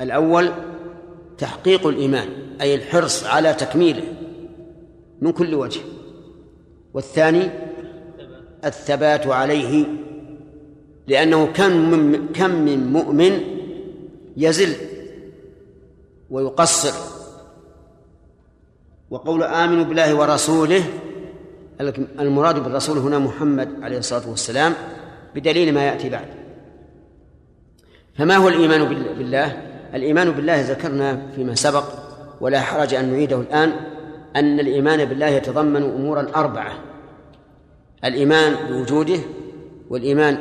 الأول 0.00 0.52
تحقيق 1.38 1.86
الإيمان 1.86 2.28
أي 2.60 2.74
الحرص 2.74 3.24
على 3.24 3.54
تكميله 3.54 4.02
من 5.20 5.32
كل 5.32 5.54
وجه. 5.54 5.80
والثاني 6.94 7.50
الثبات 8.64 9.26
عليه 9.26 9.84
لأنه 11.06 11.46
كم 11.46 11.90
من 11.90 12.28
كم 12.28 12.50
من 12.50 12.92
مؤمن 12.92 13.40
يزل 14.36 14.76
ويقصر. 16.30 16.94
وقول 19.10 19.42
آمنوا 19.42 19.84
بالله 19.84 20.14
ورسوله 20.14 20.82
المراد 22.20 22.62
بالرسول 22.62 22.98
هنا 22.98 23.18
محمد 23.18 23.82
عليه 23.82 23.98
الصلاة 23.98 24.30
والسلام 24.30 24.74
بدليل 25.34 25.74
ما 25.74 25.86
يأتي 25.86 26.08
بعد. 26.08 26.47
فما 28.18 28.36
هو 28.36 28.48
الإيمان 28.48 28.84
بالله؟ 29.18 29.62
الإيمان 29.94 30.30
بالله 30.30 30.60
ذكرنا 30.60 31.22
فيما 31.34 31.54
سبق 31.54 31.84
ولا 32.40 32.60
حرج 32.60 32.94
أن 32.94 33.12
نعيده 33.12 33.40
الآن 33.40 33.72
أن 34.36 34.60
الإيمان 34.60 35.04
بالله 35.04 35.26
يتضمن 35.26 35.82
أمورا 35.82 36.26
أربعة 36.36 36.72
الإيمان 38.04 38.54
بوجوده 38.68 39.18
والإيمان 39.90 40.38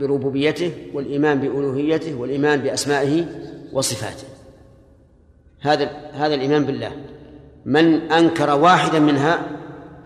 بربوبيته 0.00 0.72
والإيمان 0.94 1.40
بألوهيته 1.40 2.14
والإيمان 2.14 2.60
بأسمائه 2.60 3.24
وصفاته. 3.72 4.26
هذا 5.60 5.90
هذا 6.12 6.34
الإيمان 6.34 6.64
بالله. 6.64 6.92
من 7.64 8.12
أنكر 8.12 8.50
واحدا 8.50 8.98
منها 8.98 9.40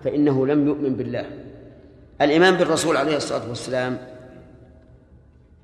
فإنه 0.04 0.46
لم 0.46 0.66
يؤمن 0.66 0.94
بالله. 0.94 1.24
الإيمان 2.20 2.54
بالرسول 2.54 2.96
عليه 2.96 3.16
الصلاة 3.16 3.48
والسلام 3.48 3.98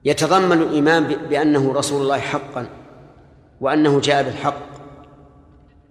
يتضمن 0.05 0.63
الإيمان 0.63 1.05
بأنه 1.05 1.73
رسول 1.73 2.03
الله 2.03 2.19
حقا 2.19 2.67
وأنه 3.61 4.01
جاء 4.01 4.23
بالحق 4.23 4.69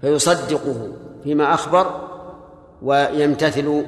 فيصدقه 0.01 0.93
فيما 1.23 1.53
أخبر 1.53 2.07
ويمتثل 2.81 3.85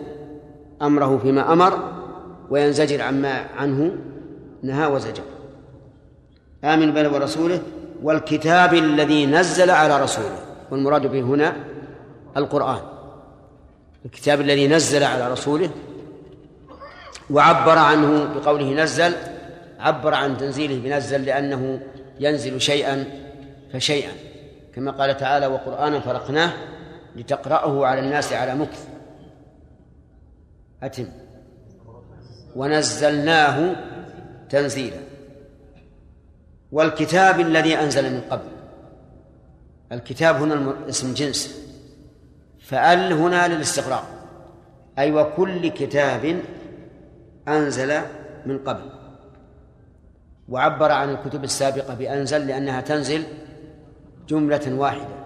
أمره 0.81 1.17
فيما 1.17 1.53
أمر 1.53 1.79
وينزجر 2.49 3.01
عما 3.01 3.45
عنه 3.57 3.95
نهى 4.63 4.85
وزجر. 4.87 5.23
آمن 6.63 6.93
بالله 6.93 7.13
ورسوله 7.13 7.61
والكتاب 8.03 8.73
الذي 8.73 9.25
نزل 9.25 9.69
على 9.69 10.03
رسوله 10.03 10.39
والمراد 10.71 11.07
به 11.07 11.21
هنا 11.21 11.55
القرآن. 12.37 12.79
الكتاب 14.05 14.41
الذي 14.41 14.67
نزل 14.67 15.03
على 15.03 15.31
رسوله 15.31 15.69
وعبر 17.29 17.77
عنه 17.77 18.33
بقوله 18.35 18.83
نزل 18.83 19.13
عبر 19.79 20.13
عن 20.13 20.37
تنزيله 20.37 20.79
بنزل 20.79 21.25
لأنه 21.25 21.81
ينزل 22.19 22.61
شيئا 22.61 23.05
فشيئا. 23.73 24.11
كما 24.75 24.91
قال 24.91 25.17
تعالى 25.17 25.47
وقرآنا 25.47 25.99
فرقناه 25.99 26.51
لتقرأه 27.15 27.85
على 27.85 27.99
الناس 27.99 28.33
على 28.33 28.55
مكث. 28.55 28.87
أتم. 30.83 31.07
ونزلناه 32.55 33.75
تنزيلا. 34.49 34.97
والكتاب 36.71 37.39
الذي 37.39 37.75
أنزل 37.75 38.13
من 38.13 38.21
قبل. 38.21 38.47
الكتاب 39.91 40.35
هنا 40.35 40.89
اسم 40.89 41.13
جنس. 41.13 41.65
فأل 42.59 43.13
هنا 43.13 43.47
للاستغراق 43.47 44.05
أي 44.97 45.11
وكل 45.11 45.67
كتاب 45.67 46.39
أنزل 47.47 48.01
من 48.45 48.57
قبل. 48.57 48.98
وعبر 50.49 50.91
عن 50.91 51.09
الكتب 51.09 51.43
السابقة 51.43 51.93
بأنزل 51.93 52.47
لأنها 52.47 52.81
تنزل 52.81 53.23
جملة 54.27 54.73
واحدة. 54.73 55.19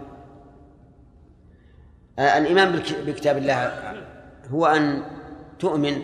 الإيمان 2.20 2.72
بكتاب 3.06 3.38
الله 3.38 3.74
هو 4.50 4.66
أن 4.66 5.04
تؤمن 5.60 6.04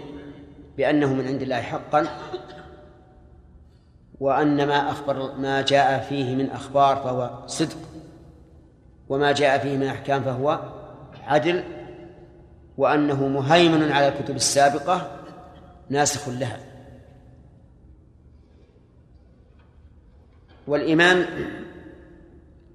بأنه 0.77 1.13
من 1.13 1.27
عند 1.27 1.41
الله 1.41 1.61
حقا 1.61 2.07
وأن 4.19 4.67
ما 4.67 4.91
أخبر 4.91 5.35
ما 5.35 5.61
جاء 5.61 5.99
فيه 5.99 6.35
من 6.35 6.49
أخبار 6.49 6.95
فهو 6.95 7.47
صدق 7.47 7.77
وما 9.09 9.31
جاء 9.31 9.57
فيه 9.59 9.77
من 9.77 9.87
أحكام 9.87 10.21
فهو 10.23 10.59
عدل 11.27 11.63
وأنه 12.77 13.27
مهيمن 13.27 13.91
على 13.91 14.07
الكتب 14.07 14.35
السابقة 14.35 15.11
ناسخ 15.89 16.29
لها. 16.29 16.68
والإيمان 20.69 21.25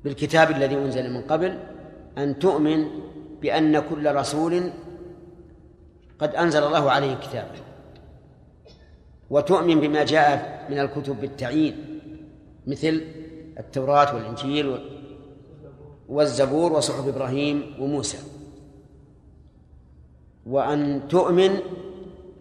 بالكتاب 0.04 0.50
الذي 0.50 0.74
أنزل 0.76 1.12
من 1.12 1.22
قبل 1.22 1.58
أن 2.18 2.38
تؤمن 2.38 2.88
بأن 3.42 3.78
كل 3.78 4.14
رسول 4.14 4.70
قد 6.18 6.34
أنزل 6.34 6.62
الله 6.64 6.90
عليه 6.90 7.14
كتاب 7.14 7.48
وتؤمن 9.30 9.80
بما 9.80 10.04
جاء 10.04 10.66
من 10.70 10.78
الكتب 10.78 11.20
بالتعيين 11.20 12.00
مثل 12.66 13.04
التوراة 13.58 14.14
والإنجيل 14.14 14.78
والزبور 16.08 16.72
وصحف 16.72 17.08
إبراهيم 17.08 17.74
وموسى 17.80 18.18
وأن 20.46 21.08
تؤمن 21.08 21.58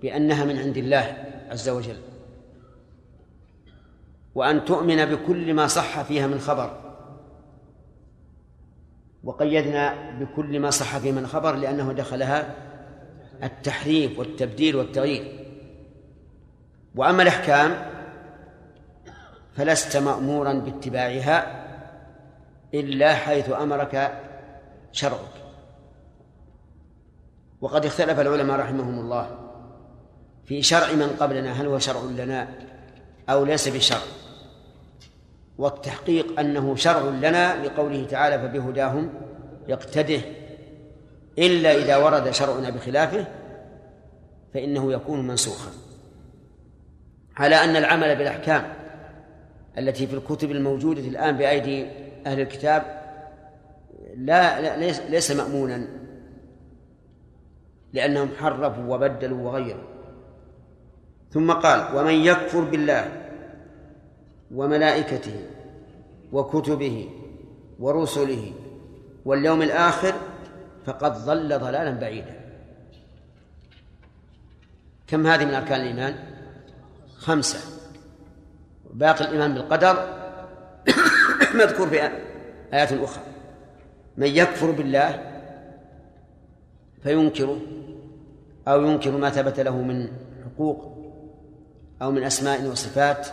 بأنها 0.01 0.45
من 0.45 0.57
عند 0.57 0.77
الله 0.77 1.17
عز 1.49 1.69
وجل. 1.69 2.12
وأن 4.35 4.65
تؤمن 4.65 5.05
بكل 5.05 5.53
ما 5.53 5.67
صح 5.67 6.01
فيها 6.01 6.27
من 6.27 6.39
خبر. 6.39 6.79
وقيدنا 9.23 10.11
بكل 10.19 10.59
ما 10.59 10.69
صح 10.69 10.97
فيه 10.97 11.11
من 11.11 11.27
خبر 11.27 11.55
لأنه 11.55 11.93
دخلها 11.93 12.55
التحريف 13.43 14.19
والتبديل 14.19 14.75
والتغيير. 14.75 15.45
وأما 16.95 17.23
الأحكام 17.23 17.91
فلست 19.55 19.97
مأمورا 19.97 20.53
باتباعها 20.53 21.65
إلا 22.73 23.15
حيث 23.15 23.51
أمرك 23.51 24.21
شرعك. 24.91 25.33
وقد 27.61 27.85
اختلف 27.85 28.19
العلماء 28.19 28.59
رحمهم 28.59 28.99
الله 28.99 29.39
في 30.45 30.61
شرع 30.61 30.91
من 30.91 31.07
قبلنا 31.19 31.51
هل 31.51 31.67
هو 31.67 31.79
شرع 31.79 32.01
لنا 32.01 32.47
أو 33.29 33.45
ليس 33.45 33.67
بشرع. 33.67 34.22
والتحقيق 35.57 36.39
أنه 36.39 36.75
شرع 36.75 37.01
لنا 37.01 37.65
لقوله 37.65 38.05
تعالى 38.05 38.39
فبهداهم 38.39 39.09
يقتده 39.67 40.21
إلا 41.39 41.75
إذا 41.75 41.97
ورد 41.97 42.31
شرعنا 42.31 42.69
بخلافه 42.69 43.25
فإنه 44.53 44.93
يكون 44.93 45.27
منسوخا. 45.27 45.71
على 47.37 47.55
أن 47.55 47.75
العمل 47.75 48.15
بالأحكام 48.15 48.73
التي 49.77 50.07
في 50.07 50.13
الكتب 50.13 50.51
الموجودة 50.51 51.01
الآن 51.01 51.37
بأيدي 51.37 51.87
أهل 52.25 52.39
الكتاب 52.39 53.03
لا, 54.15 54.61
لا 54.61 54.77
ليس, 54.77 54.99
ليس 54.99 55.31
مأمونا 55.31 55.87
لأنهم 57.93 58.29
حرفوا 58.39 58.95
وبدلوا 58.95 59.49
وغيروا. 59.49 59.93
ثم 61.31 61.51
قال 61.51 61.95
ومن 61.95 62.13
يكفر 62.13 62.61
بالله 62.61 63.22
وملائكته 64.55 65.35
وكتبه 66.31 67.09
ورسله 67.79 68.51
واليوم 69.25 69.61
الآخر 69.61 70.13
فقد 70.85 71.25
ضل 71.25 71.59
ضلالا 71.59 71.91
بعيدا. 71.91 72.39
كم 75.07 75.27
هذه 75.27 75.45
من 75.45 75.53
أركان 75.53 75.81
الإيمان؟ 75.81 76.15
خمسة. 77.17 77.59
باقي 78.93 79.25
الإيمان 79.25 79.53
بالقدر 79.53 79.95
مذكور 81.59 81.87
في 81.87 82.01
آيات 82.73 82.93
أخرى. 82.93 83.23
من 84.17 84.27
يكفر 84.27 84.71
بالله 84.71 85.33
فينكره 87.03 87.61
أو 88.67 88.85
ينكر 88.85 89.11
ما 89.11 89.29
ثبت 89.29 89.59
له 89.59 89.77
من 89.77 90.07
حقوق 90.45 90.97
أو 92.01 92.11
من 92.11 92.23
أسماء 92.23 92.65
وصفات 92.67 93.27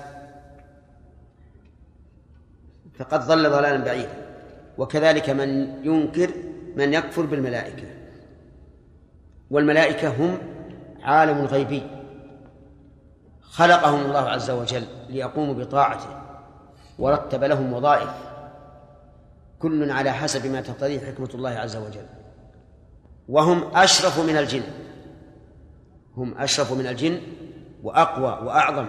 فقد 3.00 3.26
ضل 3.26 3.50
ضلالا 3.50 3.84
بعيدا. 3.84 4.14
وكذلك 4.78 5.30
من 5.30 5.48
ينكر 5.84 6.30
من 6.76 6.94
يكفر 6.94 7.22
بالملائكة. 7.22 7.86
والملائكة 9.50 10.08
هم 10.08 10.38
عالم 11.02 11.44
غيبي 11.44 11.82
خلقهم 13.42 14.00
الله 14.00 14.18
عز 14.18 14.50
وجل 14.50 14.84
ليقوموا 15.08 15.54
بطاعته 15.54 16.22
ورتب 16.98 17.44
لهم 17.44 17.72
وظائف. 17.72 18.10
كل 19.58 19.90
على 19.90 20.12
حسب 20.12 20.46
ما 20.46 20.60
تقتضيه 20.60 21.00
حكمة 21.00 21.30
الله 21.34 21.50
عز 21.50 21.76
وجل. 21.76 22.06
وهم 23.28 23.76
أشرف 23.76 24.20
من 24.20 24.36
الجن. 24.36 24.62
هم 26.16 26.38
أشرف 26.38 26.72
من 26.72 26.86
الجن 26.86 27.20
وأقوى 27.82 28.46
وأعظم. 28.46 28.86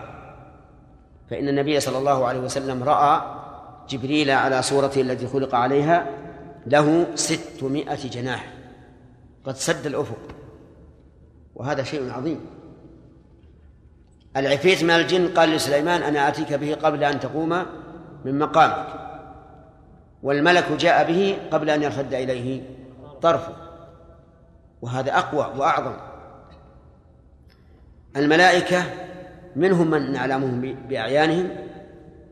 فإن 1.29 1.47
النبي 1.47 1.79
صلى 1.79 1.97
الله 1.97 2.27
عليه 2.27 2.39
وسلم 2.39 2.83
رأى 2.83 3.40
جبريل 3.89 4.31
على 4.31 4.61
صورته 4.61 5.01
التي 5.01 5.27
خلق 5.27 5.55
عليها 5.55 6.05
له 6.65 7.15
ستمائة 7.15 8.09
جناح. 8.09 8.53
قد 9.45 9.55
سد 9.55 9.85
الأفق. 9.85 10.19
وهذا 11.55 11.83
شيء 11.83 12.11
عظيم. 12.11 12.39
العفريت 14.37 14.83
من 14.83 14.89
الجن 14.91 15.27
قال 15.27 15.49
لسليمان 15.49 16.03
أنا 16.03 16.27
آتيك 16.27 16.53
به 16.53 16.75
قبل 16.75 17.03
أن 17.03 17.19
تقوم 17.19 17.65
من 18.25 18.39
مقامك. 18.39 18.87
والملك 20.23 20.71
جاء 20.71 21.11
به 21.11 21.37
قبل 21.51 21.69
أن 21.69 21.83
يرتد 21.83 22.13
إليه 22.13 22.61
طرفه. 23.21 23.55
وهذا 24.81 25.17
أقوى 25.17 25.59
وأعظم. 25.59 25.93
الملائكة 28.17 28.83
منهم 29.55 29.89
من 29.89 30.11
نعلمهم 30.11 30.75
بأعيانهم 30.89 31.49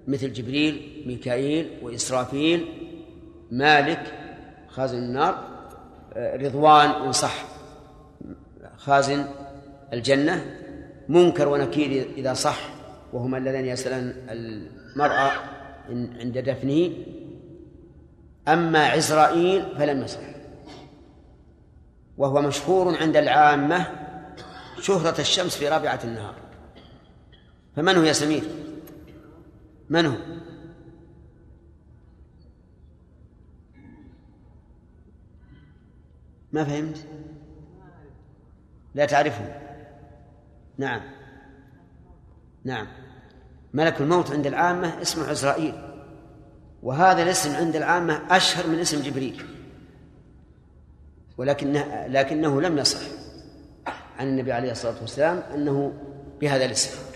مثل 0.09 0.33
جبريل 0.33 1.03
ميكائيل 1.07 1.69
وإسرافيل 1.81 2.65
مالك 3.51 4.13
خازن 4.67 4.97
النار 4.97 5.47
رضوان 6.17 6.89
إن 6.89 7.11
صح 7.11 7.45
خازن 8.77 9.25
الجنة 9.93 10.45
منكر 11.09 11.47
ونكير 11.47 12.07
إذا 12.17 12.33
صح 12.33 12.59
وهما 13.13 13.37
الذين 13.37 13.65
يسألن 13.65 14.13
المرأة 14.29 15.31
عند 15.89 16.37
دفنه. 16.37 16.89
أما 18.47 18.85
عزرائيل 18.85 19.65
فلم 19.77 20.03
يصح. 20.03 20.19
وهو 22.17 22.41
مشهور 22.41 22.97
عند 22.97 23.17
العامة 23.17 23.87
شهرة 24.81 25.21
الشمس 25.21 25.55
في 25.55 25.67
رابعة 25.67 25.99
النهار. 26.03 26.35
فمن 27.75 27.95
هو 27.95 28.03
يا 28.03 28.13
سمير؟ 28.13 28.43
من 29.89 30.05
هو؟ 30.05 30.15
ما 36.51 36.63
فهمت؟ 36.63 37.05
لا 38.95 39.05
تعرفه. 39.05 39.61
نعم. 40.77 41.01
نعم. 42.63 42.87
ملك 43.73 44.01
الموت 44.01 44.31
عند 44.31 44.47
العامة 44.47 45.01
اسمه 45.01 45.27
عزرائيل. 45.27 45.75
وهذا 46.83 47.23
الاسم 47.23 47.55
عند 47.55 47.75
العامة 47.75 48.21
أشهر 48.35 48.67
من 48.67 48.79
اسم 48.79 49.01
جبريل. 49.01 49.45
ولكنه 51.37 52.07
لكنه 52.07 52.61
لم 52.61 52.77
يصح 52.77 53.01
عن 54.19 54.27
النبي 54.27 54.51
عليه 54.51 54.71
الصلاة 54.71 55.01
والسلام 55.01 55.37
أنه 55.37 55.93
بهذا 56.41 56.65
الاسم. 56.65 57.08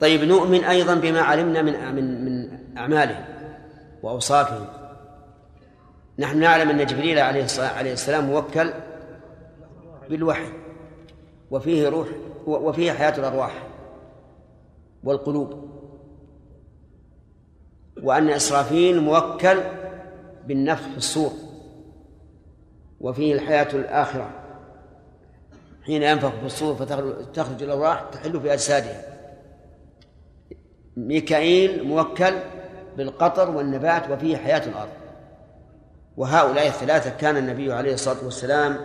طيب 0.00 0.24
نؤمن 0.24 0.64
أيضا 0.64 0.94
بما 0.94 1.20
علمنا 1.20 1.62
من 1.62 1.94
من 1.94 2.24
من 2.24 2.58
أعماله 2.78 3.24
وأوصافه 4.02 4.66
نحن 6.18 6.38
نعلم 6.38 6.70
أن 6.70 6.86
جبريل 6.86 7.18
عليه 7.18 7.44
السلام 7.92 8.24
موكل 8.24 8.70
بالوحي 10.08 10.52
وفيه 11.50 11.88
روح 11.88 12.08
وفيه 12.46 12.92
حياة 12.92 13.18
الأرواح 13.18 13.66
والقلوب 15.04 15.70
وأن 18.02 18.30
إسرافيل 18.30 19.00
موكل 19.00 19.60
بالنفخ 20.46 20.88
في 20.88 20.96
الصور 20.96 21.32
وفيه 23.00 23.34
الحياة 23.34 23.68
الآخرة. 23.74 24.30
حين 25.86 26.02
ينفخ 26.02 26.30
في 26.30 26.46
الصور 26.46 26.74
فتخرج 26.74 27.62
الأرواح 27.62 28.04
تحل 28.12 28.40
في 28.40 28.52
أجسادها 28.52 29.09
ميكائيل 30.96 31.84
موكل 31.84 32.34
بالقطر 32.96 33.50
والنبات 33.50 34.10
وفيه 34.10 34.36
حياة 34.36 34.66
الأرض. 34.66 34.90
وهؤلاء 36.16 36.66
الثلاثة 36.66 37.10
كان 37.10 37.36
النبي 37.36 37.72
عليه 37.72 37.94
الصلاة 37.94 38.24
والسلام 38.24 38.78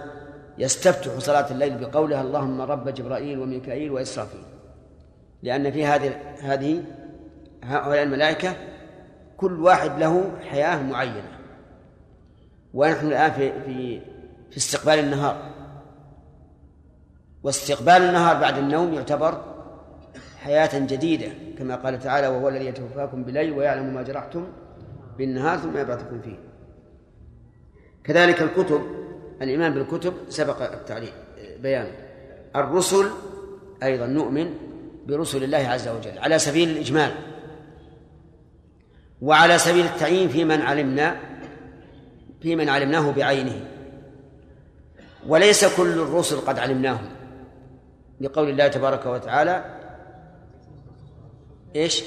يستفتح 0.58 1.20
صلاة 1.20 1.52
الليل 1.52 1.78
بقولها 1.78 2.22
اللهم 2.22 2.62
رب 2.62 2.90
جبرائيل 2.90 3.40
وميكائيل 3.40 3.92
وإسرافيل. 3.92 4.44
لأن 5.44 5.72
في 5.72 5.86
هذه 5.86 6.16
هذه 6.42 6.84
هؤلاء 7.64 8.04
الملائكة 8.04 8.54
كل 9.38 9.62
واحد 9.62 10.00
له 10.00 10.32
حياة 10.50 10.84
معينة. 10.84 11.40
ونحن 12.74 13.08
الآن 13.08 13.32
في 13.32 13.62
في 13.62 14.02
في 14.52 14.58
استقبال 14.58 15.00
النهار. 15.00 15.52
واستقبال 17.44 18.02
النهار 18.02 18.36
بعد 18.36 18.58
النوم 18.58 18.94
يعتبر 18.94 19.55
حياة 20.46 20.80
جديدة 20.80 21.28
كما 21.58 21.76
قال 21.76 22.00
تعالى 22.00 22.28
وهو 22.28 22.50
الذي 22.50 22.66
يتوفاكم 22.66 23.24
بالليل 23.24 23.52
ويعلم 23.52 23.94
ما 23.94 24.02
جرحتم 24.02 24.48
بالنهار 25.18 25.58
ثم 25.58 25.78
يبعثكم 25.78 26.22
فيه. 26.22 26.38
كذلك 28.04 28.42
الكتب 28.42 28.82
الإيمان 29.42 29.74
بالكتب 29.74 30.14
سبق 30.30 30.74
التعليم 30.74 31.14
بيان. 31.60 31.88
الرسل 32.56 33.06
أيضا 33.84 34.06
نؤمن 34.06 34.54
برسل 35.08 35.44
الله 35.44 35.58
عز 35.58 35.88
وجل 35.88 36.18
على 36.18 36.40
سبيل 36.40 36.70
الإجمال. 36.70 37.12
وعلى 39.22 39.58
سبيل 39.58 39.86
التعيين 39.86 40.30
في 40.30 40.46
من 40.46 40.62
علمنا 40.62 41.16
في 42.42 42.56
من 42.56 42.70
علمناه 42.70 43.12
بعينه. 43.12 43.66
وليس 45.28 45.78
كل 45.78 46.00
الرسل 46.00 46.38
قد 46.38 46.60
علمناهم 46.60 47.10
لقول 48.22 48.50
الله 48.50 48.68
تبارك 48.68 49.06
وتعالى 49.06 49.85
إيش؟ 51.76 52.04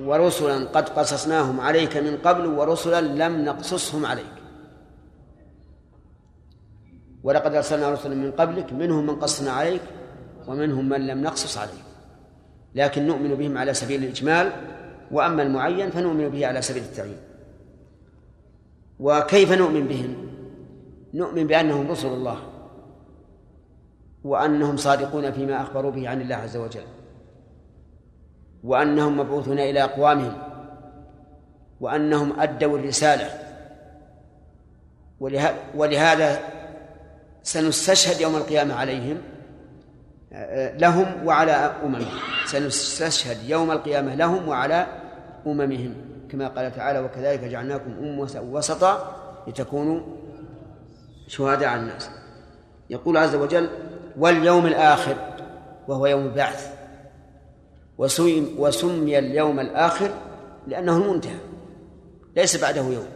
ورسلا 0.00 0.64
قد 0.64 0.88
قصصناهم 0.88 1.60
عليك 1.60 1.96
من 1.96 2.16
قبل 2.16 2.46
ورسلا 2.46 3.00
لم 3.00 3.44
نقصصهم 3.44 4.06
عليك. 4.06 4.34
ولقد 7.22 7.54
أرسلنا 7.54 7.90
رسلا 7.90 8.14
من 8.14 8.32
قبلك 8.32 8.72
منهم 8.72 9.06
من 9.06 9.16
قصنا 9.16 9.50
عليك 9.50 9.82
ومنهم 10.48 10.88
من 10.88 11.06
لم 11.06 11.22
نقصص 11.22 11.58
عليك. 11.58 11.84
لكن 12.74 13.06
نؤمن 13.06 13.34
بهم 13.34 13.58
على 13.58 13.74
سبيل 13.74 14.04
الإجمال 14.04 14.52
وأما 15.10 15.42
المعين 15.42 15.90
فنؤمن 15.90 16.28
به 16.28 16.46
على 16.46 16.62
سبيل 16.62 16.82
التعيين. 16.82 17.20
وكيف 19.00 19.52
نؤمن 19.52 19.88
بهم؟ 19.88 20.16
نؤمن 21.14 21.46
بأنهم 21.46 21.90
رسل 21.90 22.08
الله 22.08 22.38
وأنهم 24.24 24.76
صادقون 24.76 25.32
فيما 25.32 25.62
أخبروا 25.62 25.90
به 25.90 26.08
عن 26.08 26.20
الله 26.20 26.36
عز 26.36 26.56
وجل. 26.56 26.99
وأنهم 28.64 29.18
مبعوثون 29.18 29.58
إلى 29.58 29.84
أقوامهم 29.84 30.38
وأنهم 31.80 32.40
أدوا 32.40 32.78
الرسالة. 32.78 33.30
ولهذا 35.74 36.40
سنستشهد 37.42 38.20
يوم 38.20 38.36
القيامة 38.36 38.74
عليهم 38.74 39.18
لهم 40.78 41.26
وعلى 41.26 41.52
أممهم. 41.84 42.18
سنستشهد 42.46 43.48
يوم 43.48 43.70
القيامة 43.70 44.14
لهم 44.14 44.48
وعلى 44.48 44.86
أممهم. 45.46 45.94
كما 46.30 46.48
قال 46.48 46.74
تعالى 46.74 46.98
وكذلك 46.98 47.40
جعلناكم 47.40 47.90
أمة 47.90 48.40
وسطا 48.50 49.16
لتكونوا 49.48 50.00
شهداء 51.28 51.68
على 51.68 51.80
الناس. 51.80 52.10
يقول 52.90 53.16
عز 53.16 53.34
وجل 53.34 53.70
واليوم 54.18 54.66
الآخر 54.66 55.16
وهو 55.88 56.06
يوم 56.06 56.26
البعث. 56.26 56.79
وسمي 58.58 59.18
اليوم 59.18 59.60
الآخر 59.60 60.10
لأنه 60.66 60.96
المنتهى 60.96 61.38
ليس 62.36 62.62
بعده 62.62 62.82
يوم. 62.82 63.08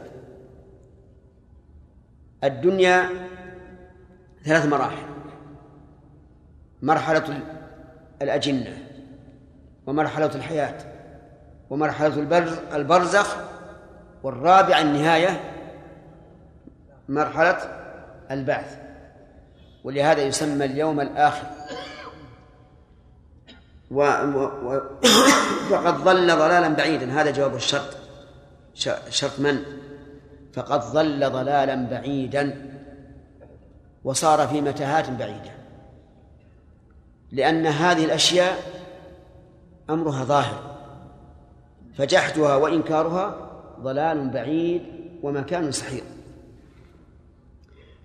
الدنيا 2.44 3.08
ثلاث 4.44 4.66
مراحل 4.66 5.06
مرحلة 6.82 7.40
الأجنة 8.22 8.78
ومرحلة 9.86 10.34
الحياة 10.34 10.78
ومرحلة 11.70 12.18
البرزخ 12.74 13.36
والرابع 14.22 14.80
النهاية 14.80 15.40
مرحلة 17.08 17.58
البعث. 18.30 18.78
ولهذا 19.84 20.22
يسمى 20.22 20.64
اليوم 20.64 21.00
الآخر. 21.00 21.46
و... 23.90 24.02
و... 24.02 24.80
فقد 25.70 26.04
ضل 26.04 26.26
ضلالا 26.36 26.68
بعيدا. 26.68 27.12
هذا 27.12 27.30
جواب 27.30 27.54
الشرط. 27.54 27.96
شرط 29.10 29.40
من؟ 29.40 29.58
فقد 30.52 30.80
ضل 30.80 31.30
ضلالا 31.30 31.74
بعيدا 31.90 32.70
وصار 34.04 34.48
في 34.48 34.60
متاهات 34.60 35.10
بعيدة. 35.10 35.50
لأن 37.32 37.66
هذه 37.66 38.04
الأشياء 38.04 38.56
أمرها 39.90 40.24
ظاهر 40.24 40.76
فجحدها 41.98 42.56
وإنكارها 42.56 43.50
ضلال 43.80 44.30
بعيد 44.30 44.82
ومكان 45.22 45.72
سحيق. 45.72 46.04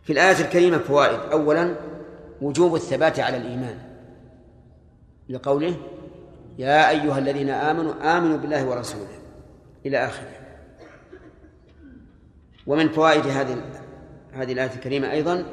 في 0.03 0.13
الآية 0.13 0.45
الكريمة 0.45 0.77
فوائد. 0.77 1.19
اولا 1.31 1.75
وجوب 2.41 2.75
الثبات 2.75 3.19
على 3.19 3.37
الإيمان. 3.37 3.88
لقوله 5.29 5.75
يا 6.57 6.89
أيها 6.89 7.19
الذين 7.19 7.49
آمنوا 7.49 8.17
آمنوا 8.17 8.37
بالله 8.37 8.69
ورسوله 8.69 9.19
إلى 9.85 9.97
آخره. 9.97 10.31
ومن 12.67 12.89
فوائد 12.89 13.27
هذه 13.27 13.63
هذه 14.33 14.51
الآية 14.53 14.73
الكريمة 14.73 15.11
أيضا 15.11 15.45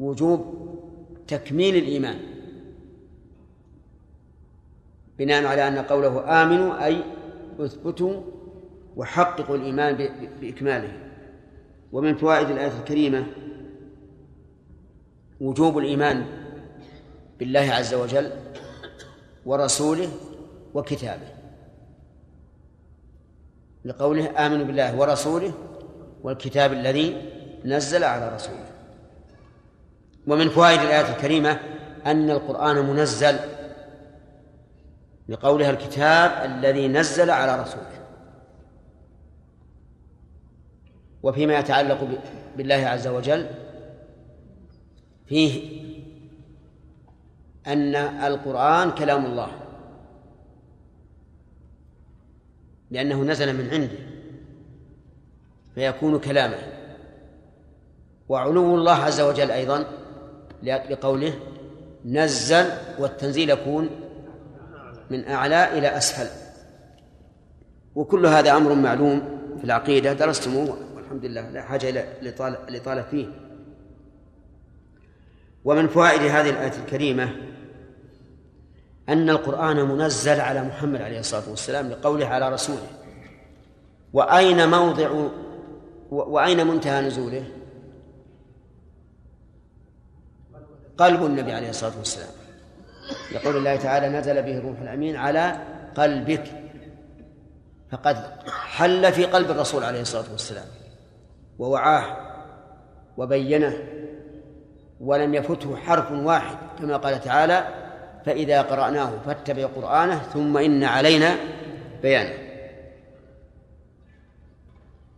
وجوب 0.00 0.68
تكميل 1.28 1.76
الإيمان. 1.76 2.18
بناء 5.18 5.44
على 5.44 5.68
أن 5.68 5.78
قوله 5.78 6.42
آمنوا 6.42 6.84
أي 6.84 7.02
اثبتوا 7.60 8.22
وحققوا 8.96 9.56
الإيمان 9.56 10.08
بإكماله. 10.40 10.92
ومن 11.92 12.16
فوائد 12.16 12.50
الآية 12.50 12.78
الكريمة 12.80 13.26
وجوب 15.40 15.78
الإيمان 15.78 16.24
بالله 17.38 17.60
عز 17.60 17.94
وجل 17.94 18.30
ورسوله 19.46 20.08
وكتابه. 20.74 21.28
لقوله 23.84 24.46
آمنوا 24.46 24.66
بالله 24.66 24.96
ورسوله 24.96 25.52
والكتاب 26.22 26.72
الذي 26.72 27.32
نزل 27.64 28.04
على 28.04 28.34
رسوله. 28.34 28.70
ومن 30.26 30.48
فوائد 30.48 30.80
الآية 30.80 31.16
الكريمة 31.16 31.60
أن 32.06 32.30
القرآن 32.30 32.76
منزل 32.76 33.36
لقولها 35.28 35.70
الكتاب 35.70 36.50
الذي 36.50 36.88
نزل 36.88 37.30
على 37.30 37.62
رسوله. 37.62 38.00
وفيما 41.22 41.58
يتعلق 41.58 42.08
بالله 42.56 42.74
عز 42.74 43.06
وجل 43.06 43.50
فيه 45.26 45.80
أن 47.66 47.94
القرآن 47.96 48.90
كلام 48.90 49.26
الله. 49.26 49.48
لأنه 52.90 53.22
نزل 53.22 53.56
من 53.56 53.70
عنده. 53.70 53.98
فيكون 55.74 56.18
كلاما 56.18 56.58
وعلو 58.28 58.74
الله 58.74 58.92
عز 58.92 59.20
وجل 59.20 59.50
أيضا 59.50 59.84
لقوله 60.62 61.34
نزل 62.04 62.64
والتنزيل 62.98 63.50
يكون 63.50 63.90
من 65.10 65.28
أعلى 65.28 65.78
إلى 65.78 65.96
أسفل. 65.96 66.26
وكل 67.94 68.26
هذا 68.26 68.56
أمر 68.56 68.74
معلوم 68.74 69.40
في 69.58 69.64
العقيدة. 69.64 70.12
درستموه 70.12 70.78
والحمد 70.94 71.24
لله. 71.24 71.50
لا 71.50 71.62
حاجة 71.62 71.88
إلى 71.88 72.04
الإطالة 72.68 73.02
فيه. 73.02 73.26
ومن 75.64 75.88
فوائد 75.88 76.20
هذه 76.20 76.50
الآية 76.50 76.72
الكريمة 76.84 77.49
أن 79.10 79.30
القرآن 79.30 79.76
منزل 79.76 80.40
على 80.40 80.62
محمد 80.62 81.02
عليه 81.02 81.20
الصلاة 81.20 81.50
والسلام 81.50 81.88
لقوله 81.88 82.26
على 82.26 82.48
رسوله. 82.48 82.86
وأين 84.12 84.68
موضع 84.68 85.28
وأين 86.10 86.66
منتهى 86.66 87.06
نزوله؟ 87.06 87.44
قلب 90.98 91.24
النبي 91.24 91.52
عليه 91.52 91.70
الصلاة 91.70 91.98
والسلام. 91.98 92.30
يقول 93.32 93.56
الله 93.56 93.76
تعالى 93.76 94.08
نزل 94.08 94.42
به 94.42 94.58
الروح 94.58 94.80
الأمين 94.80 95.16
على 95.16 95.58
قلبك. 95.96 96.44
فقد 97.92 98.16
حل 98.48 99.12
في 99.12 99.24
قلب 99.24 99.50
الرسول 99.50 99.84
عليه 99.84 100.00
الصلاة 100.00 100.30
والسلام. 100.32 100.66
ووعاه 101.58 102.16
وبينه. 103.16 103.76
ولم 105.00 105.34
يفته 105.34 105.76
حرف 105.76 106.12
واحد 106.12 106.56
كما 106.78 106.96
قال 106.96 107.20
تعالى 107.20 107.79
فإذا 108.26 108.62
قرأناه 108.62 109.10
فاتبع 109.26 109.66
قرآنه 109.66 110.18
ثم 110.18 110.56
إن 110.56 110.84
علينا 110.84 111.36
بيانه. 112.02 112.34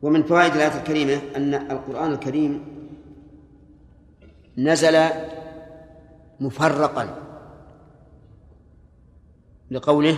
ومن 0.03 0.23
فوائد 0.23 0.53
الآية 0.53 0.79
الكريمة 0.79 1.21
أن 1.37 1.55
القرآن 1.55 2.13
الكريم 2.13 2.65
نزل 4.59 5.09
مفرقا 6.41 7.19
لقوله 9.71 10.17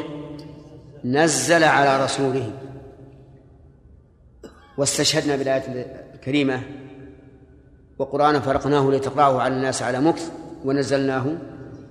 نزل 1.05 1.65
على 1.65 2.05
رسوله. 2.05 2.53
واستشهدنا 4.79 5.37
بالآية 5.37 5.63
الكريمة 6.15 6.63
وقرآنا 7.99 8.41
فرقناه 8.41 8.91
لتقرأه 8.91 9.43
على 9.43 9.57
الناس 9.57 9.83
على 9.83 10.01
مكث 10.01 10.33
ونزلناه 10.65 11.27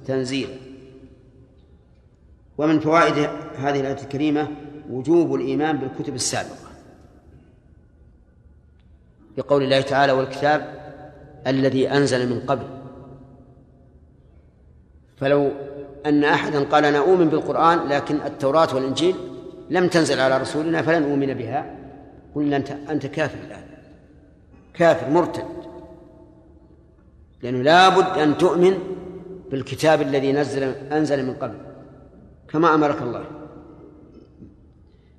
تنزيلا. 0.08 0.63
ومن 2.58 2.80
فوائد 2.80 3.30
هذه 3.56 3.80
الآية 3.80 4.02
الكريمة 4.04 4.48
وجوب 4.90 5.36
الإيمان 5.36 5.78
بالكتب 5.78 6.16
السابقة. 6.16 6.70
بقول 9.38 9.64
الله 9.64 9.82
تعالى 9.82 10.12
والكتاب 10.12 10.84
الذي 11.48 11.90
أنزل 11.92 12.30
من 12.30 12.40
قبل. 12.40 12.68
فلو 15.18 15.52
أن 16.06 16.24
أحدا 16.24 16.64
قال 16.64 16.86
أنا 16.86 16.98
أؤمن 16.98 17.30
بالقرآن 17.30 17.88
لكن 17.88 18.16
التوراة 18.16 18.76
والإنجيل 18.76 19.16
لم 19.70 19.88
تنزل 19.88 20.20
على 20.20 20.38
رسولنا 20.38 20.82
فلن 20.82 21.04
أؤمن 21.04 21.34
بها. 21.34 21.76
قلنا 22.36 22.58
أنت 22.58 22.72
أنت 22.72 23.06
كافر 23.06 23.38
الآن. 23.48 23.64
كافر 24.74 25.10
مرتد. 25.10 25.46
لأنه 27.44 27.62
لابد 27.62 28.18
أن 28.18 28.38
تؤمن 28.38 28.78
بالكتاب 29.52 30.02
الذي 30.02 30.32
نزل 30.32 30.64
أنزل 30.92 31.26
من 31.26 31.34
قبل. 31.34 31.73
كما 32.48 32.76
أمرك 32.76 33.02
الله. 33.02 33.26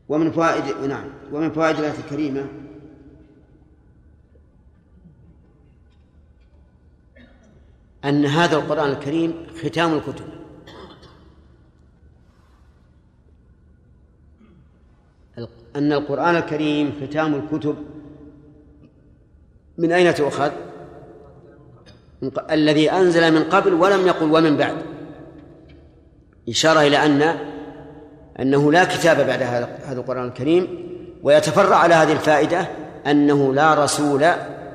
ومن 0.09 0.31
فوائد 0.31 0.64
نعم. 0.89 1.05
ومن 1.33 1.53
فوائد 1.53 1.79
الآية 1.79 1.99
الكريمة 1.99 2.47
أن 8.05 8.27
هذا 8.27 8.57
القرآن 8.57 8.91
الكريم 8.91 9.47
ختام 9.62 9.95
الكتب. 9.95 10.25
أن 15.77 15.93
القرآن 15.93 16.37
الكريم 16.37 16.93
ختام 17.01 17.35
الكتب. 17.35 17.77
من 19.79 19.93
أين 19.93 20.14
تؤخذ؟ 20.14 20.53
الذي 22.51 22.91
أنزل 22.91 23.35
من 23.35 23.45
قبل 23.45 23.72
ولم 23.75 24.07
يقل 24.07 24.33
ومن 24.33 24.57
بعد. 24.57 24.93
إشارة 26.49 26.80
إلى 26.80 27.07
أن 27.07 27.36
أنه 28.40 28.72
لا 28.72 28.84
كتاب 28.84 29.26
بعد 29.26 29.42
هذا 29.42 29.68
القرآن 29.92 30.28
الكريم 30.28 30.68
ويتفرع 31.22 31.76
على 31.76 31.95
هذه 31.95 32.12
الفائدة 32.12 32.68
أنه 33.07 33.55
لا 33.55 33.84
رسول 33.84 34.26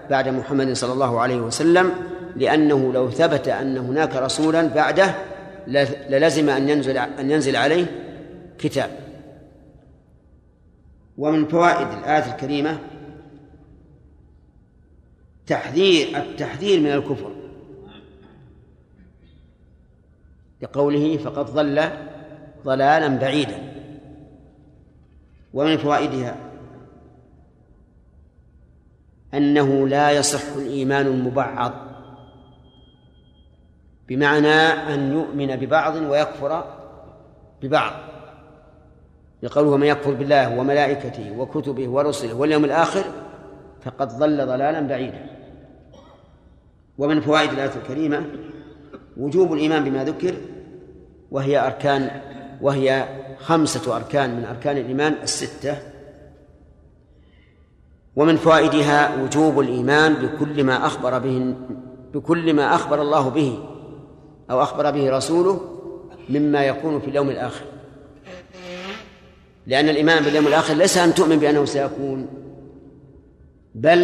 بعد 0.10 0.28
محمد 0.28 0.74
صلى 0.74 0.94
الله 0.94 1.20
عليه 1.20 1.38
وسلم 1.38 1.92
لأنه 2.36 2.94
لو 2.94 3.10
ثبت 3.10 3.48
أن 3.48 3.78
هناك 3.78 4.16
رسولا 4.16 4.68
بعده 4.68 5.16
للزم 6.10 6.50
أن 6.50 6.70
ينزل 6.70 6.98
أن 6.98 7.32
ينزل 7.32 7.56
عليه 7.56 7.86
كتاب. 8.60 8.90
ومن 11.18 11.48
فوائد 11.48 11.88
الآية 12.00 12.34
الكريمة 12.34 12.80
تحذير 15.48 16.18
التحذير 16.18 16.80
من 16.80 16.92
الكفر. 16.92 17.32
لقوله 20.62 21.18
فقد 21.18 21.46
ضل 21.46 21.90
ضلالا 22.66 23.08
بعيدا. 23.08 23.74
ومن 25.54 25.78
فوائدها 25.78 26.36
أنه 29.34 29.88
لا 29.88 30.12
يصح 30.12 30.56
الإيمان 30.56 31.08
المبعض 31.08 31.74
بمعنى 34.08 34.56
أن 34.94 35.14
يؤمن 35.14 35.56
ببعض 35.56 35.96
ويكفر 35.96 36.64
ببعض. 37.62 37.94
يقول 39.44 39.68
ومن 39.68 39.88
يكفر 39.88 40.14
بالله 40.14 40.60
وملائكته 40.60 41.40
وكتبه 41.40 41.88
ورسله 41.88 42.34
واليوم 42.34 42.66
الآخر 42.66 43.04
فقد 43.82 44.08
ضل 44.08 44.48
ضلالا 44.48 44.82
بعيدا. 44.82 45.26
ومن 46.98 47.22
فوائد 47.22 47.50
الآية 47.50 47.76
الكريمة 47.76 48.26
وجوب 49.18 49.54
الإيمان 49.54 49.84
بما 49.84 50.04
ذكر 50.04 50.36
وهي 51.32 51.66
أركان 51.66 52.22
وهي 52.62 53.08
خمسة 53.40 53.96
أركان 53.96 54.36
من 54.36 54.46
أركان 54.46 54.78
الإيمان 54.78 55.14
الستة. 55.24 55.78
ومن 58.16 58.38
فوائدها 58.38 59.24
وجوب 59.24 59.60
الإيمان 59.60 60.14
بكل 60.14 60.64
ما 60.64 60.86
أخبر 60.86 61.20
به 61.20 61.56
بكل 62.14 62.54
ما 62.54 62.76
أخبر 62.76 63.02
الله 63.02 63.30
به 63.30 63.60
أو 64.52 64.64
أخبر 64.64 64.92
به 64.92 65.18
رسوله 65.18 65.62
مما 66.30 66.66
يكون 66.66 67.00
في 67.00 67.08
اليوم 67.08 67.30
الآخر. 67.30 67.66
لأن 69.68 69.90
الإيمان 69.90 70.24
باليوم 70.24 70.48
الآخر 70.48 70.74
ليس 70.74 70.98
أن 70.98 71.14
تؤمن 71.14 71.40
بأنه 71.40 71.66
سيكون 71.66 72.28
بل 73.76 74.00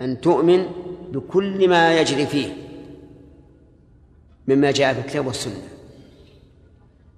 أن 0.00 0.20
تؤمن 0.20 0.66
بكل 1.12 1.68
ما 1.68 2.00
يجري 2.00 2.26
فيه 2.26 2.52
مما 4.48 4.70
جاء 4.70 4.94
في 4.94 5.00
الكتاب 5.00 5.26
والسنة. 5.26 5.71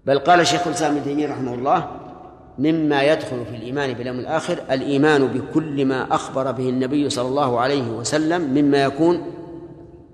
بل 0.07 0.19
قال 0.19 0.47
شيخ 0.47 0.67
الإسلام 0.67 0.97
ابن 0.97 1.05
تيمية 1.05 1.29
رحمه 1.29 1.55
الله 1.55 1.89
مما 2.59 3.03
يدخل 3.03 3.47
في 3.47 3.57
الإيمان 3.57 3.93
باليوم 3.93 4.19
الآخر 4.19 4.59
الإيمان 4.71 5.27
بكل 5.27 5.87
ما 5.87 6.15
أخبر 6.15 6.53
به 6.53 6.69
النبي 6.69 7.11
صلى 7.11 7.29
الله 7.29 7.61
عليه 7.61 7.91
وسلم 7.91 8.43
مما 8.43 8.85
يكون 8.85 9.33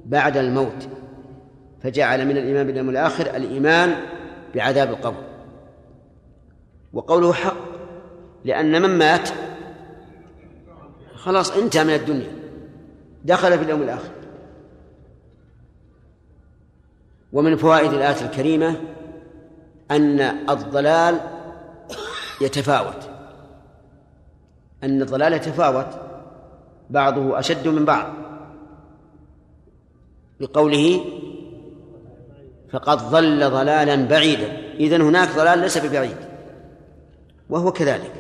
بعد 0.06 0.36
الموت. 0.36 0.88
فجعل 1.82 2.24
من 2.24 2.36
الإيمان 2.36 2.66
باليوم 2.66 2.90
الآخر 2.90 3.36
الإيمان 3.36 3.94
بعذاب 4.54 4.90
القبر. 4.90 5.22
وقوله 6.92 7.32
حق 7.32 7.56
لأن 8.44 8.82
من 8.82 8.98
مات 8.98 9.28
خلاص 11.14 11.50
انتهى 11.50 11.84
من 11.84 11.94
الدنيا 11.94 12.32
دخل 13.24 13.58
في 13.58 13.64
اليوم 13.64 13.82
الآخر. 13.82 14.10
ومن 17.32 17.56
فوائد 17.56 17.92
الآية 17.92 18.22
الكريمة 18.22 18.76
أن 19.90 20.20
الضلال 20.50 21.20
يتفاوت. 22.40 23.10
أن 24.84 25.02
الضلال 25.02 25.32
يتفاوت 25.32 25.86
بعضه 26.90 27.38
أشد 27.38 27.68
من 27.68 27.84
بعض. 27.84 28.12
بقوله 30.40 31.04
فقد 32.72 32.98
ضل 32.98 33.50
ضلالا 33.50 34.08
بعيدا. 34.08 34.74
إذن 34.74 35.00
هناك 35.00 35.28
ضلال 35.36 35.58
ليس 35.58 35.78
ببعيد 35.78 36.16
وهو 37.50 37.72
كذلك. 37.72 38.12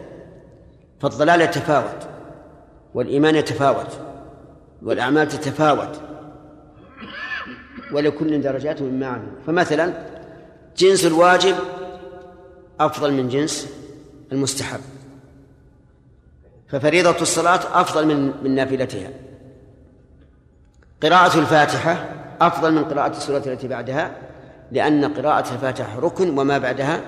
فالضلال 1.00 1.40
يتفاوت 1.40 2.08
والإيمان 2.94 3.34
يتفاوت 3.34 3.98
والأعمال 4.82 5.28
تتفاوت 5.28 6.00
ولكل 7.92 8.42
درجات 8.42 8.82
مما 8.82 9.06
عملوا. 9.06 9.40
فمثلا 9.46 9.92
جنس 10.76 11.06
الواجب 11.06 11.56
أفضل 12.80 13.12
من 13.12 13.28
جنس 13.28 13.68
المستحب. 14.32 14.80
ففريضة 16.68 17.22
الصلاة 17.22 17.80
أفضل 17.80 18.06
من 18.06 18.32
من 18.44 18.54
نافلتها. 18.54 19.10
قراءة 21.02 21.38
الفاتحة 21.38 22.14
أفضل 22.40 22.72
من 22.72 22.84
قراءة 22.84 23.16
السورة 23.16 23.42
التي 23.46 23.68
بعدها 23.68 24.16
لأن 24.72 25.04
قراءة 25.04 25.54
الفاتحة 25.54 26.00
ركن 26.00 26.38
وما 26.38 26.58
بعدها 26.58 27.00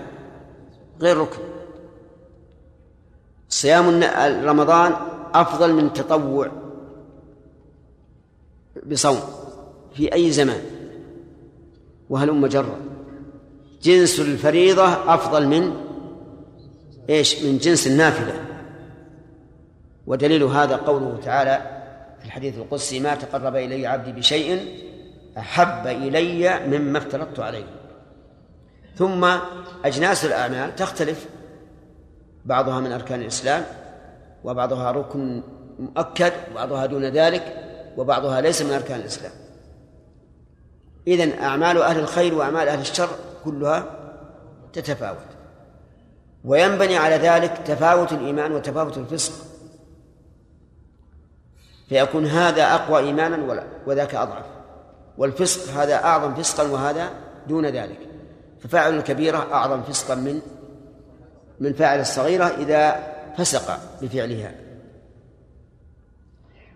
غير 1.00 1.16
ركن. 1.16 1.42
صيام 3.48 4.02
رمضان 4.44 4.92
أفضل 5.34 5.72
من 5.72 5.92
تطوع 5.92 6.50
بصوم 8.86 9.20
في 9.94 10.14
أي 10.14 10.30
زمان 10.30 10.60
وهلم 12.10 12.46
جرا. 12.46 12.91
جنس 13.82 14.20
الفريضة 14.20 15.14
أفضل 15.14 15.46
من 15.46 15.76
إيش؟ 17.10 17.42
من 17.42 17.58
جنس 17.58 17.86
النافلة. 17.86 18.34
ودليل 20.06 20.42
هذا 20.42 20.76
قوله 20.76 21.18
تعالى 21.24 21.82
في 22.20 22.26
الحديث 22.26 22.58
القدسي 22.58 23.00
ما 23.00 23.14
تقرب 23.14 23.56
إلي 23.56 23.86
عبدي 23.86 24.12
بشيء 24.12 24.66
أحب 25.38 25.86
إلي 25.86 26.66
مما 26.66 26.98
افترضت 26.98 27.40
عليه. 27.40 27.64
ثم 28.96 29.28
أجناس 29.84 30.24
الأعمال 30.24 30.76
تختلف. 30.76 31.26
بعضها 32.44 32.80
من 32.80 32.92
أركان 32.92 33.20
الإسلام 33.20 33.64
وبعضها 34.44 34.90
ركن 34.90 35.42
مؤكد 35.78 36.32
وبعضها 36.52 36.86
دون 36.86 37.04
ذلك 37.04 37.56
وبعضها 37.96 38.40
ليس 38.40 38.62
من 38.62 38.72
أركان 38.72 39.00
الإسلام. 39.00 39.32
إذن 41.06 41.38
أعمال 41.38 41.82
أهل 41.82 41.98
الخير 41.98 42.34
وأعمال 42.34 42.68
أهل 42.68 42.80
الشر 42.80 43.08
كلها 43.44 43.84
تتفاوت. 44.72 45.18
وينبني 46.44 46.96
على 46.96 47.14
ذلك 47.14 47.58
تفاوت 47.64 48.12
الإيمان 48.12 48.52
وتفاوت 48.52 48.98
الفسق. 48.98 49.32
فيكون 51.88 52.26
هذا 52.26 52.74
أقوى 52.74 53.00
إيمانا 53.00 53.64
وذاك 53.86 54.14
أضعف. 54.14 54.44
والفسق 55.18 55.72
هذا 55.72 56.04
أعظم 56.04 56.34
فسقا 56.34 56.70
وهذا 56.70 57.10
دون 57.48 57.66
ذلك. 57.66 57.98
ففاعل 58.60 58.96
الكبيرة 58.96 59.52
أعظم 59.52 59.82
فسقا 59.82 60.14
من 60.14 60.40
من 61.60 61.72
فاعل 61.72 62.00
الصغيرة 62.00 62.44
إذا 62.44 63.12
فسق 63.38 63.78
بفعلها. 64.02 64.54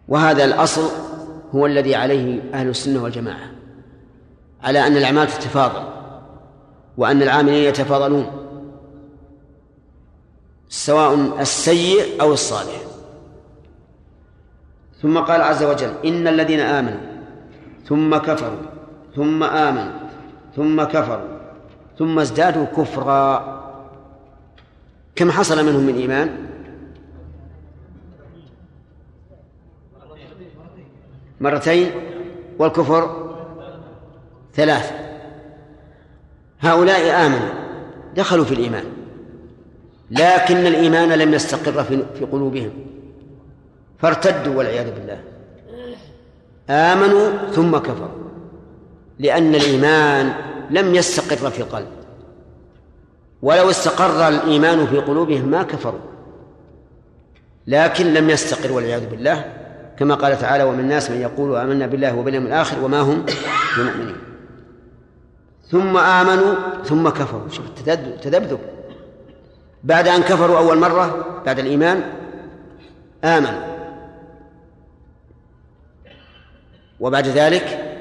وهذا 0.09 0.45
الأصل 0.45 0.91
هو 1.55 1.67
الذي 1.67 1.95
عليه 1.95 2.53
أهل 2.55 2.69
السنة 2.69 3.03
والجماعة. 3.03 3.51
على 4.63 4.87
أن 4.87 4.97
الأعمال 4.97 5.29
تتفاضل. 5.29 5.96
وأن 6.97 7.23
العاملين 7.23 7.65
يتفاضلون 7.65 8.27
سواء 10.69 11.41
السيء 11.41 12.21
أو 12.21 12.33
الصالح. 12.33 12.81
ثم 15.03 15.19
قال 15.19 15.41
عز 15.41 15.63
وجل 15.63 15.95
إن 16.05 16.29
الذين 16.29 16.61
آمنوا 16.61 17.01
ثم 17.85 18.17
كفروا 18.17 18.63
ثم 19.17 19.43
آمنوا 19.43 19.93
ثم 20.57 20.85
كفروا 20.85 21.39
ثم 21.99 22.19
ازدادوا 22.19 22.65
كفرا. 22.65 23.57
كم 25.17 25.31
حصل 25.31 25.67
منهم 25.67 25.83
من 25.87 25.95
إيمان؟ 25.95 26.47
مرتين 31.41 31.91
والكفر 32.59 33.33
ثلاث 34.55 35.06
هؤلاء 36.61 37.27
آمنوا 37.27 37.55
دخلوا 38.17 38.45
في 38.45 38.55
الإيمان 38.55 38.85
لكن 40.11 40.67
الإيمان 40.67 41.13
لم 41.13 41.35
يستقر 41.35 41.85
في 41.85 42.25
قلوبهم. 42.33 42.71
فارتدوا 43.99 44.55
والعياذ 44.55 44.95
بالله. 44.95 45.19
آمنوا 46.71 47.31
ثم 47.53 47.77
كفروا 47.77 48.09
لأن 49.19 49.55
الإيمان 49.55 50.33
لم 50.71 50.95
يستقر 50.95 51.51
في 51.51 51.61
القلب. 51.61 51.89
ولو 53.43 53.71
استقر 53.71 54.29
الإيمان 54.29 54.87
في 54.87 54.99
قلوبهم 54.99 55.49
ما 55.49 55.63
كفروا. 55.63 56.01
لكن 57.67 58.15
لم 58.15 58.31
يستقر 58.31 58.73
والعياذ 58.73 59.07
بالله 59.07 59.45
كما 59.99 60.15
قال 60.15 60.39
تعالى 60.39 60.65
ومن 60.65 60.81
الناس 60.81 61.11
من 61.11 61.21
يقول 61.21 61.57
آمنا 61.57 61.87
بالله 61.87 62.17
وباليوم 62.17 62.47
الآخر 62.47 62.85
وما 62.85 63.01
هم 63.01 63.27
بمؤمنين. 63.79 64.17
ثم 65.71 65.97
آمنوا 65.97 66.55
ثم 66.85 67.09
كفروا. 67.09 67.49
شوف 67.49 67.65
تذبذب 68.23 68.59
بعد 69.85 70.09
أن 70.09 70.23
كفروا 70.23 70.59
أول 70.59 70.79
مرة 70.79 71.25
بعد 71.47 71.59
الإيمان 71.59 72.03
آمنوا. 73.25 73.77
وبعد 77.01 77.27
ذلك 77.27 77.97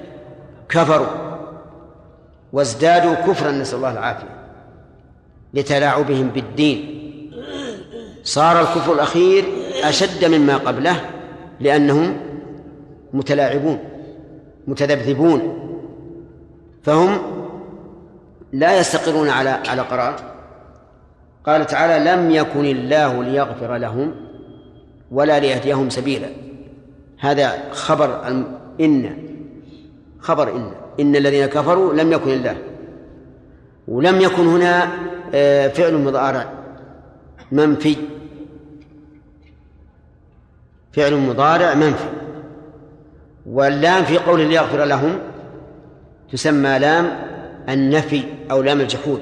كفروا. 0.69 1.07
وازدادوا 2.53 3.13
كفرا 3.13 3.51
نسأل 3.51 3.77
الله 3.77 3.91
العافية 3.91 4.29
لتلاعبهم 5.53 6.27
بالدين. 6.29 7.01
صار 8.23 8.61
الكفر 8.61 8.93
الأخير 8.93 9.45
أشد 9.83 10.25
مما 10.25 10.57
قبله 10.57 11.09
لأنهم 11.59 12.17
متلاعبون 13.13 13.79
متذبذبون. 14.67 15.61
فهم 16.83 17.34
لا 18.55 18.79
يستقرون 18.79 19.29
على 19.29 19.49
على 19.49 19.81
قرار 19.81 20.15
قال 21.45 21.65
تعالى 21.65 22.11
لم 22.11 22.31
يكن 22.31 22.65
الله 22.65 23.23
ليغفر 23.23 23.77
لهم 23.77 24.15
ولا 25.11 25.39
ليهديهم 25.39 25.89
سبيلا. 25.89 26.27
هذا 27.19 27.71
خبر 27.71 28.27
إن 28.79 29.17
خبر 30.19 30.55
إن. 30.55 30.71
إن 30.99 31.15
الذين 31.15 31.45
كفروا 31.45 31.93
لم 31.93 32.11
يكن 32.11 32.29
الله 32.29 32.57
ولم 33.87 34.21
يكن 34.21 34.47
هنا 34.47 34.87
آه، 35.33 35.67
فعل 35.67 35.93
مضارع 35.93 36.49
منفي. 37.51 37.95
فعل 40.93 41.15
مضارع 41.15 41.73
منفي. 41.73 42.09
واللام 43.45 44.03
في 44.03 44.17
قول 44.17 44.39
ليغفر 44.39 44.83
لهم 44.83 45.19
تسمى 46.31 46.79
لام 46.79 47.24
النفي 47.69 48.23
أو 48.51 48.61
لام 48.61 48.81
الجحود. 48.81 49.21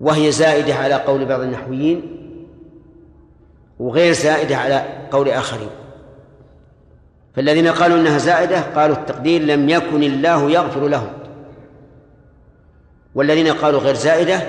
وهي 0.00 0.32
زائدة 0.32 0.74
على 0.74 0.94
قول 0.94 1.24
بعض 1.24 1.40
النحويين 1.40 2.02
وغير 3.78 4.12
زائدة 4.12 4.56
على 4.56 4.84
قول 5.10 5.28
آخرين. 5.28 5.70
فالذين 7.36 7.68
قالوا 7.68 7.98
إنها 7.98 8.18
زائدة 8.18 8.60
قالوا 8.60 8.96
التقدير 8.96 9.42
لم 9.42 9.68
يكن 9.68 10.02
الله 10.02 10.50
يغفر 10.50 10.88
لهم. 10.88 11.12
والذين 13.14 13.48
قالوا 13.48 13.80
غير 13.80 13.94
زائدة 13.94 14.42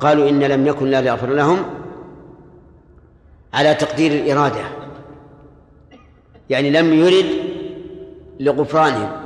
قالوا 0.00 0.28
إن 0.28 0.42
لم 0.42 0.66
يكن 0.66 0.86
الله 0.86 0.98
يغفر 0.98 1.30
لهم 1.30 1.64
على 3.54 3.74
تقدير 3.74 4.12
الإرادة. 4.12 4.64
يعني 6.50 6.70
لم 6.70 6.92
يرد 6.92 7.26
لغفرانهم. 8.40 9.23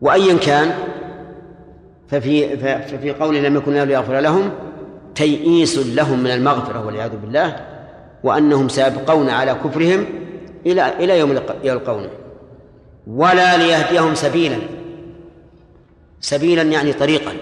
وأيا 0.00 0.38
كان 0.38 0.74
ففي 2.08 2.56
ففي 2.56 3.10
قول 3.10 3.36
لم 3.36 3.56
يكن 3.56 3.72
الله 3.72 3.84
ليغفر 3.84 4.20
لهم 4.20 4.50
تيئيس 5.14 5.78
لهم 5.78 6.18
من 6.18 6.30
المغفرة 6.30 6.86
والعياذ 6.86 7.16
بالله 7.16 7.56
وأنهم 8.24 8.68
سيبقون 8.68 9.30
على 9.30 9.54
كفرهم 9.54 10.06
إلى 10.66 10.94
إلى 11.04 11.18
يوم 11.18 11.40
يلقونه 11.64 12.10
ولا 13.06 13.56
ليهديهم 13.56 14.14
سبيلا. 14.14 14.58
سبيلا 16.20 16.62
يعني 16.62 16.92
طريقا. 16.92 17.32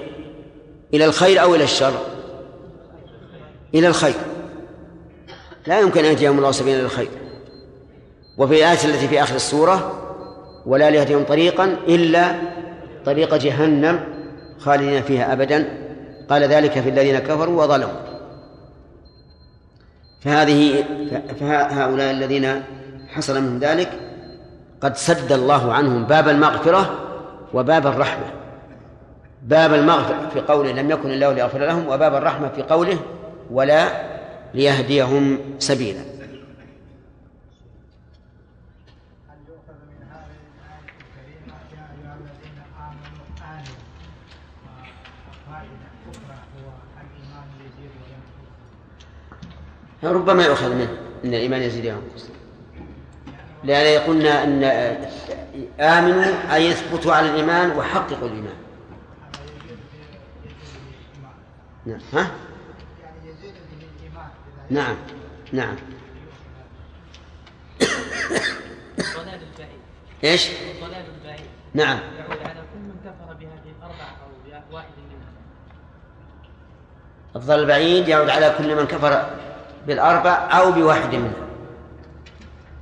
إلى 0.95 1.05
الخير 1.05 1.43
أو 1.43 1.55
إلى 1.55 1.65
الشر. 1.65 1.93
إلى 3.75 3.89
الخير. 3.89 4.15
لا 5.67 5.81
يمكن 5.81 6.05
أن 6.05 6.11
يهديهم 6.11 6.39
الله 6.39 6.51
سبيلا 6.51 6.77
إلى 6.77 6.85
الخير. 6.85 7.09
وفي 8.39 8.59
الآية 8.59 8.85
التي 8.85 9.09
في 9.09 9.23
آخر 9.23 9.35
السورة 9.35 10.06
ولا 10.67 10.91
ليهديهم 10.91 11.25
طريقا 11.25 11.65
إلا 11.89 12.35
طريق 13.05 13.35
جهنم 13.35 14.01
خالدين 14.59 15.03
فيها 15.03 15.33
أبدا. 15.33 15.69
قال 16.31 16.43
ذلك 16.43 16.81
في 16.81 16.89
الذين 16.89 17.19
كفروا 17.19 17.63
وظلموا. 17.65 18.01
فهذه 20.21 20.85
فهؤلاء 21.41 22.11
الذين 22.11 22.63
حصل 23.09 23.41
منهم 23.43 23.59
ذلك 23.59 23.89
قد 24.81 24.97
سد 24.97 25.33
الله 25.33 25.73
عنهم 25.73 26.05
باب 26.05 26.29
المغفرة 26.29 26.99
وباب 27.55 27.87
الرحمة. 27.87 28.25
باب 29.43 29.75
المغفرة 29.75 30.29
في 30.35 30.41
قوله 30.41 30.73
لم 30.73 30.91
يكن 30.91 31.11
الله 31.11 31.33
ليغفر 31.33 31.59
لهم 31.59 31.89
وباب 31.89 32.15
الرحمة 32.15 32.49
في 32.49 32.63
قوله 32.63 32.99
ولا 33.51 33.89
ليهديهم 34.55 35.39
سبيلا. 35.59 36.16
ربما 50.03 50.45
يؤخذ 50.45 50.75
منه 50.75 50.99
إن 51.25 51.35
الإيمان 51.35 51.63
يزيد 51.63 51.85
وينقص 51.87 52.27
لأن 53.65 54.03
قلنا 54.03 54.45
أن 54.45 54.65
آمنوا 55.81 56.55
أي 56.55 56.67
يثبتوا 56.67 57.15
على 57.15 57.31
الإيمان 57.31 57.71
وحققوا 57.71 58.29
الإيمان. 58.29 58.55
نعم. 61.87 62.01
ها؟ 62.13 62.31
نعم. 64.71 64.97
نعم. 65.53 65.77
إيش؟ 70.25 70.49
الضلال 70.51 71.05
البعيد 71.21 71.47
نعم. 71.75 71.99
يعود 72.19 72.41
على 72.41 72.61
كل 72.73 72.79
من 72.79 72.97
كفر 73.05 73.35
بهذه 73.35 74.63
واحد 74.73 74.87
منها 74.99 75.31
الضلال 77.37 77.61
البعيد 77.61 78.09
يعود 78.09 78.29
على 78.29 78.55
كل 78.59 78.77
من 78.77 78.87
كفر. 78.87 79.46
بالأربع 79.87 80.31
أو 80.31 80.73
بواحد 80.73 81.15
منها 81.15 81.47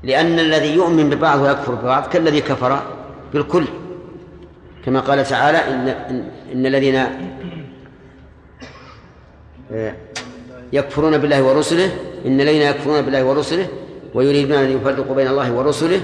لأن 0.03 0.39
الذي 0.39 0.75
يؤمن 0.75 1.11
ببعض 1.11 1.41
ويكفر 1.41 1.75
ببعض 1.75 2.07
كالذي 2.07 2.41
كفر 2.41 2.83
بالكل. 3.33 3.65
كما 4.85 5.01
قال 5.01 5.25
تعالى 5.25 5.59
إن, 5.59 5.89
إن, 6.53 6.67
الذين 6.67 7.05
يكفرون 10.73 11.19
بالله 11.19 11.43
ورسله 11.43 11.97
إن 12.27 12.41
الذين 12.41 12.63
يكفرون 12.63 13.03
بالله 13.03 13.25
ورسله 13.25 13.69
ويريدون 14.15 14.59
أن 14.59 14.77
يفرقوا 14.77 15.15
بين 15.15 15.27
الله 15.27 15.53
ورسله 15.53 16.01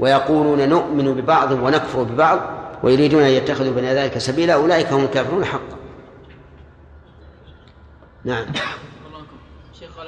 ويقولون 0.00 0.68
نؤمن 0.68 1.14
ببعض 1.14 1.52
ونكفر 1.52 2.02
ببعض 2.02 2.40
ويريدون 2.82 3.22
أن 3.22 3.30
يتخذوا 3.30 3.74
بين 3.74 3.84
ذلك 3.84 4.18
سبيلا 4.18 4.54
أولئك 4.54 4.92
هم 4.92 5.04
الكافرون 5.04 5.44
حقا. 5.44 5.76
نعم. 8.24 8.46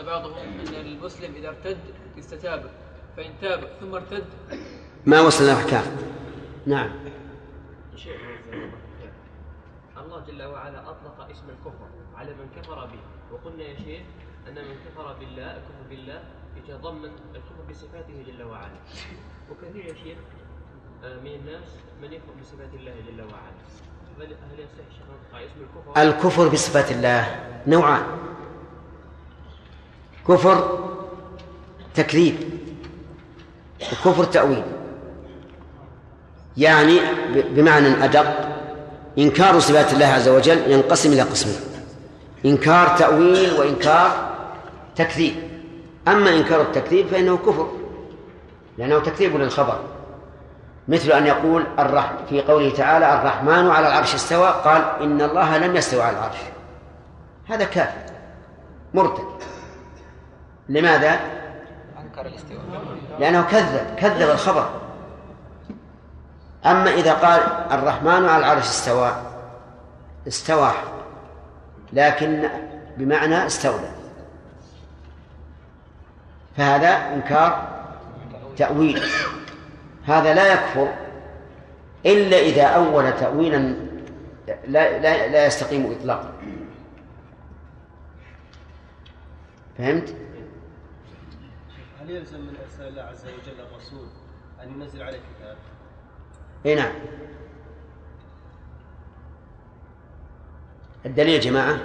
بعضهم 0.07 0.33
أن 0.37 0.75
المسلم 0.75 1.35
إذا 1.35 1.49
ارتد 1.49 1.79
يستتاب 2.17 2.71
فإن 3.17 3.31
تاب 3.41 3.69
ثم 3.81 3.95
ارتد 3.95 4.25
ما 5.07 5.21
وصلنا 5.21 5.53
الأحكام 5.53 5.85
نعم. 6.67 6.91
شيء 7.97 8.17
الله 9.99 10.21
جل 10.27 10.43
وعلا 10.43 10.91
أطلق 10.91 11.31
اسم 11.31 11.45
الكفر 11.51 11.89
على 12.17 12.31
من 12.31 12.63
كفر 12.63 12.87
به. 12.87 13.01
وقلنا 13.33 13.63
يا 13.63 13.77
شيخ 13.77 14.03
أن 14.49 14.55
من 14.55 14.77
كفر 14.87 15.13
بالله 15.13 15.57
الكفر 15.57 15.83
بالله 15.91 16.23
يتضمن 16.57 17.11
الكفر 17.35 17.63
بصفاته 17.71 18.23
جل 18.27 18.43
وعلا. 18.43 18.79
وكثير 19.51 19.85
يا 19.85 19.95
شيخ 19.95 20.19
آه، 21.05 21.21
من 21.21 21.35
الناس 21.35 21.69
من 22.03 22.13
يكفر 22.13 22.33
بصفات 22.41 22.75
الله 22.75 22.95
جل 23.09 23.21
وعلا. 23.21 23.57
هل 24.19 24.61
يصح 24.61 24.97
شيخ 24.97 25.07
نطلق 25.07 25.43
اسم 25.43 25.61
الكفر؟ 25.61 26.03
الكفر 26.03 26.49
بصفات 26.49 26.93
الله 26.93 27.23
نوعان. 27.67 28.07
كفر 30.29 30.79
تكذيب 31.95 32.37
وكفر 33.93 34.25
تأويل. 34.25 34.63
يعني 36.57 37.01
بمعنى 37.35 38.05
أدق 38.05 38.49
إنكار 39.19 39.59
صفات 39.61 39.93
الله 39.93 40.07
عز 40.07 40.29
وجل 40.29 40.71
ينقسم 40.71 41.13
إلى 41.13 41.23
قسمين 41.23 41.57
إنكار 42.45 42.97
تأويل 42.97 43.53
وإنكار 43.53 44.37
تكذيب. 44.97 45.35
أما 46.09 46.31
إنكار 46.31 46.61
التكذيب 46.61 47.07
فإنه 47.07 47.37
كفر 47.37 47.69
لأنه 48.79 48.99
تكذيب 48.99 49.37
للخبر. 49.37 49.81
مثل 50.89 51.13
أن 51.13 51.27
يقول 51.27 51.67
الرح 51.79 52.13
في 52.29 52.43
قوله 52.43 52.71
تعالى 52.71 53.15
الرحمن 53.15 53.71
على 53.71 53.89
العرش 53.89 54.15
استوى 54.15 54.49
قال 54.65 54.83
إن 55.01 55.23
الله 55.23 55.59
لم 55.59 55.77
يستوى 55.77 56.03
على 56.03 56.17
العرش 56.17 56.39
هذا 57.47 57.65
كافر 57.65 58.13
مرتد. 58.95 59.25
لماذا؟ 60.69 61.21
أنكر 61.99 62.27
الاستواء. 62.27 62.61
لأنه 63.19 63.43
كذب 63.43 63.95
كذب 63.97 64.31
الخبر. 64.31 64.71
أما 66.67 66.91
إذا 66.91 67.15
قال 67.15 67.41
الرحمن 67.73 68.29
على 68.29 68.39
العرش 68.39 68.65
استوى 68.65 69.13
استوى 70.29 70.73
لكن 71.93 72.49
بمعنى 72.97 73.47
استولى. 73.47 73.91
فهذا 76.57 76.89
إنكار 76.89 77.69
تأويل. 78.57 79.03
هذا 80.07 80.35
لا 80.35 80.53
يكفر 80.53 80.95
إلا 82.07 82.39
إذا 82.39 82.63
أول 82.63 83.17
تأويلا 83.17 83.75
لا, 84.47 84.99
لا, 84.99 85.29
لا 85.29 85.47
يستقيم 85.47 85.97
إطلاقا. 86.01 86.33
فهمت؟ 89.79 90.15
هل 92.07 92.11
يلزم 92.11 92.41
من 92.41 92.57
ارسال 92.63 92.89
الله 92.89 93.03
عز 93.03 93.25
وجل 93.25 93.61
الرسول 93.61 94.09
أن 94.63 94.69
ينزل 94.69 95.03
عليه 95.03 95.19
كتاب؟ 95.19 95.57
اي 96.67 96.75
نعم. 96.75 96.95
الدليل 101.07 101.35
يا 101.35 101.41
جماعة؟ 101.41 101.79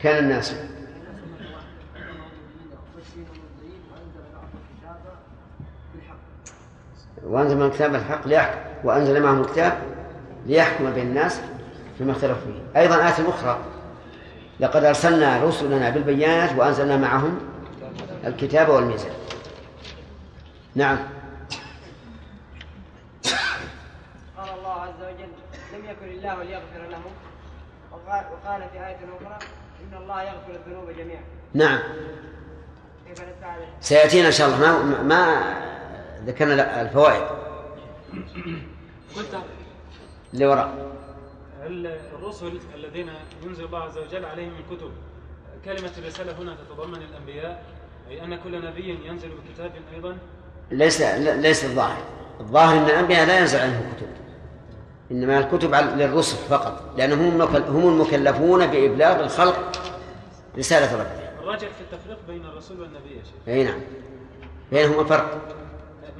كان 0.00 0.24
الناس. 0.24 0.54
وأنزل 7.22 7.56
من 7.56 7.62
الكتاب 7.62 7.94
الحق 7.94 8.28
ليحكم 8.28 8.58
وأنزل 8.84 9.22
معهم 9.22 9.40
الكتاب؟ 9.40 9.93
ليحكم 10.46 10.90
بين 10.90 11.06
الناس 11.06 11.40
فيما 11.98 12.12
اختلفوا 12.12 12.42
فيه. 12.42 12.80
أيضا 12.80 12.96
آية 12.96 13.28
أخرى 13.28 13.58
لقد 14.60 14.84
أرسلنا 14.84 15.44
رسلنا 15.44 15.90
بالبينات 15.90 16.58
وأنزلنا 16.58 16.96
معهم 16.96 17.40
الكتاب 18.24 18.68
والميزان. 18.68 19.12
نعم. 20.74 20.98
قال 24.36 24.48
الله 24.58 24.72
عز 24.72 25.00
وجل 25.02 25.28
لم 25.74 25.90
يكن 25.90 26.08
الله 26.08 26.42
ليغفر 26.42 26.88
لهم. 26.90 27.12
وقال, 27.92 28.62
في 28.72 28.78
آية 28.86 28.96
أخرى 28.96 29.38
إن 29.82 30.02
الله 30.02 30.22
يغفر 30.22 30.50
الذنوب 30.66 30.90
جميعا. 30.90 31.22
نعم. 31.54 31.78
سيأتينا 33.80 34.26
إن 34.26 34.32
شاء 34.32 34.48
الله. 34.48 34.82
ما, 34.82 35.02
ما 35.02 35.54
ذكرنا 36.26 36.80
الفوائد. 36.80 37.22
قلت 39.16 39.34
اللي 40.34 40.46
وراء. 40.46 40.74
هل 41.62 41.86
الرسل 42.18 42.58
الذين 42.74 43.10
ينزل 43.44 43.64
الله 43.64 43.78
عز 43.78 43.98
وجل 43.98 44.24
عليهم 44.24 44.52
الكتب 44.60 44.90
كلمة 45.64 45.90
الرسالة 45.98 46.32
هنا 46.42 46.54
تتضمن 46.54 47.02
الأنبياء؟ 47.02 47.62
أي 48.10 48.24
أن 48.24 48.36
كل 48.36 48.64
نبي 48.66 48.98
ينزل 49.06 49.28
بكتاب 49.28 49.72
أيضا؟ 49.94 50.16
ليس 50.70 51.00
ليس 51.18 51.64
الظاهر. 51.64 52.02
الظاهر 52.40 52.76
إن 52.78 52.84
الأنبياء 52.84 53.26
لا 53.26 53.38
ينزل 53.38 53.58
عنهم 53.58 53.92
كتب. 53.96 54.06
إنما 55.10 55.38
الكتب 55.38 55.74
للرسل 55.74 56.36
فقط. 56.36 56.82
لأنهم 56.96 57.18
هم 57.20 57.40
المكل- 57.42 57.68
هم 57.70 57.88
المكلفون 57.88 58.66
بإبلاغ 58.66 59.20
الخلق 59.20 59.72
رسالة 60.58 60.92
ربهم. 60.94 61.38
الراجع 61.42 61.68
في 61.68 61.80
التفريق 61.80 62.18
بين 62.28 62.44
الرسول 62.44 62.80
والنبي 62.80 63.10
يا 63.10 63.22
شيخ؟ 63.24 63.34
أي 63.48 63.64
نعم. 63.64 63.80
بينهما 64.72 65.04
فرق. 65.04 65.40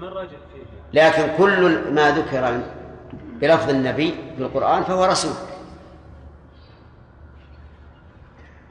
ما 0.01 0.09
الراجع 0.09 0.29
فيه؟ 0.29 1.01
لكن 1.03 1.37
كل 1.39 1.93
ما 1.93 2.11
ذكر 2.11 2.61
بلفظ 3.45 3.71
النبي 3.71 4.15
في 4.37 4.43
القرآن 4.43 4.85
فهو 4.85 5.05
رسول. 5.05 5.33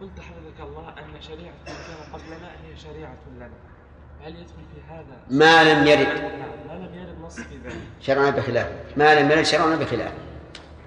قلت 0.01 0.19
حفظك 0.19 0.59
الله 0.59 0.89
أن 0.89 1.21
شريعة 1.21 1.53
من 1.53 1.65
كان 1.65 2.13
قبلنا 2.13 2.51
هي 2.51 2.78
شريعة 2.78 3.17
لنا. 3.36 3.49
هل 4.24 4.36
يدخل 4.36 4.63
في 4.76 4.82
هذا 4.89 5.17
ما 5.30 5.63
لم 5.63 5.88
يرد. 5.88 6.07
نعم 6.07 6.67
ما 6.67 6.86
لم 6.86 6.93
يرد 6.93 7.19
نص 7.21 7.39
في 7.39 7.57
ذلك. 7.57 7.78
شرعنا 8.01 8.30
بخلافه 8.30 8.76
ما 8.97 9.19
لم 9.19 9.32
يرد 9.32 9.43
شرعنا 9.43 9.76
بخلافه 9.76 10.17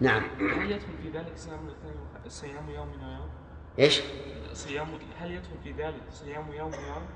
نعم. 0.00 0.22
هل 0.40 0.70
يدخل 0.70 0.92
في 1.02 1.18
ذلك 1.18 1.32
صيام 1.36 1.70
صيام 2.28 2.70
يوم 2.70 2.88
ويوم؟ 2.88 3.28
إيش؟ 3.78 4.00
صيام 4.52 4.88
هل 5.20 5.30
يدخل 5.30 5.58
في 5.64 5.72
ذلك 5.72 6.02
صيام 6.10 6.52
يوم 6.52 6.70
ويوم؟ 6.70 7.06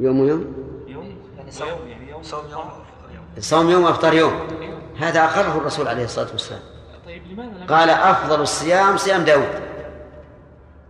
يوم 0.00 0.28
يوم؟ 0.28 0.54
يوم 0.86 1.16
يعني 1.36 1.50
صوم 1.50 1.68
يعني 1.88 2.10
يوم 2.10 2.22
صوم 2.22 2.44
يوم. 2.50 2.64
صوم 3.40 3.70
يوم 3.70 3.82
وأفطار 3.82 4.14
يوم. 4.14 4.32
هذا 4.98 5.24
أقره 5.24 5.56
الرسول 5.58 5.88
عليه 5.88 6.04
الصلاة 6.04 6.28
والسلام. 6.32 6.60
طيب 7.06 7.22
لماذا 7.32 7.58
لم 7.58 7.66
قال 7.66 7.90
أفضل 7.90 8.40
الصيام 8.40 8.96
صيام 8.96 9.24
داود. 9.24 9.48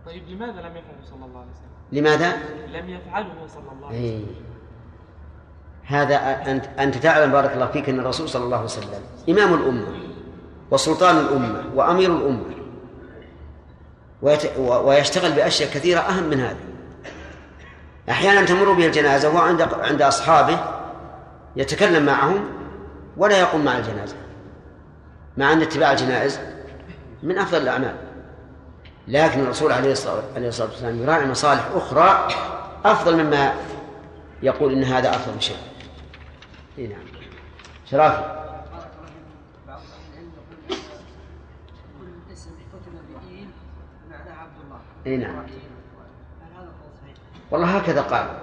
طيب 0.05 0.23
لماذا 0.27 0.51
لم 0.51 0.75
يفعله 0.77 1.05
صلى 1.09 1.25
الله 1.25 1.39
عليه 1.39 1.51
وسلم؟ 1.51 1.69
لماذا؟ 1.91 2.37
لم 2.73 2.89
يفعله 2.89 3.47
صلى 3.47 3.71
الله 3.77 3.87
عليه 3.87 3.97
إيه. 3.97 4.23
وسلم 4.23 4.35
هذا 5.83 6.15
أنت 6.51 6.65
أنت 6.79 6.95
تعلم 6.95 7.31
بارك 7.31 7.53
الله 7.53 7.67
فيك 7.67 7.89
أن 7.89 7.99
الرسول 7.99 8.29
صلى 8.29 8.43
الله 8.43 8.57
عليه 8.57 8.65
وسلم 8.65 8.89
إمام 9.29 9.53
الأمة 9.53 9.87
وسلطان 10.71 11.17
الأمة 11.17 11.63
وأمير 11.75 12.15
الأمة. 12.15 12.43
ويشتغل 14.61 15.31
بأشياء 15.31 15.69
كثيرة 15.69 15.99
أهم 15.99 16.23
من 16.23 16.39
هذا 16.39 16.68
أحيانا 18.09 18.45
تمر 18.45 18.73
به 18.73 18.85
الجنازة 18.85 19.29
وهو 19.29 19.57
عند 19.81 20.01
أصحابه 20.01 20.59
يتكلم 21.55 22.05
معهم 22.05 22.49
ولا 23.17 23.39
يقوم 23.39 23.65
مع 23.65 23.77
الجنازة. 23.77 24.15
مع 25.37 25.53
أن 25.53 25.61
اتباع 25.61 25.91
الجنائز 25.91 26.39
من 27.23 27.37
أفضل 27.37 27.61
الأعمال. 27.61 27.95
لكن 29.07 29.39
الرسول 29.39 29.71
عليه 29.71 29.91
الصلاة 29.91 30.23
والسلام 30.35 31.01
يراعي 31.01 31.27
مصالح 31.27 31.65
أخرى 31.75 32.27
أفضل 32.85 33.23
مما 33.23 33.53
يقول 34.43 34.73
إن 34.73 34.83
هذا 34.83 35.09
أفضل 35.09 35.41
شيء. 35.41 35.57
إي 36.77 36.87
نعم. 36.87 36.99
شرافي. 37.91 38.39
بعض 39.67 39.79
أهل 45.07 45.68
والله 47.51 47.77
هكذا 47.77 48.01
قالوا. 48.01 48.39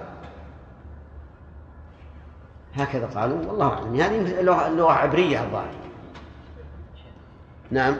هكذا 2.75 3.05
قالوا 3.05 3.45
والله 3.45 3.73
أعلم. 3.73 3.95
هذه 3.95 4.41
لغه 4.41 4.69
لغه 4.69 4.91
عبرية 4.91 5.43
الظاهر. 5.43 5.73
نعم. 7.71 7.95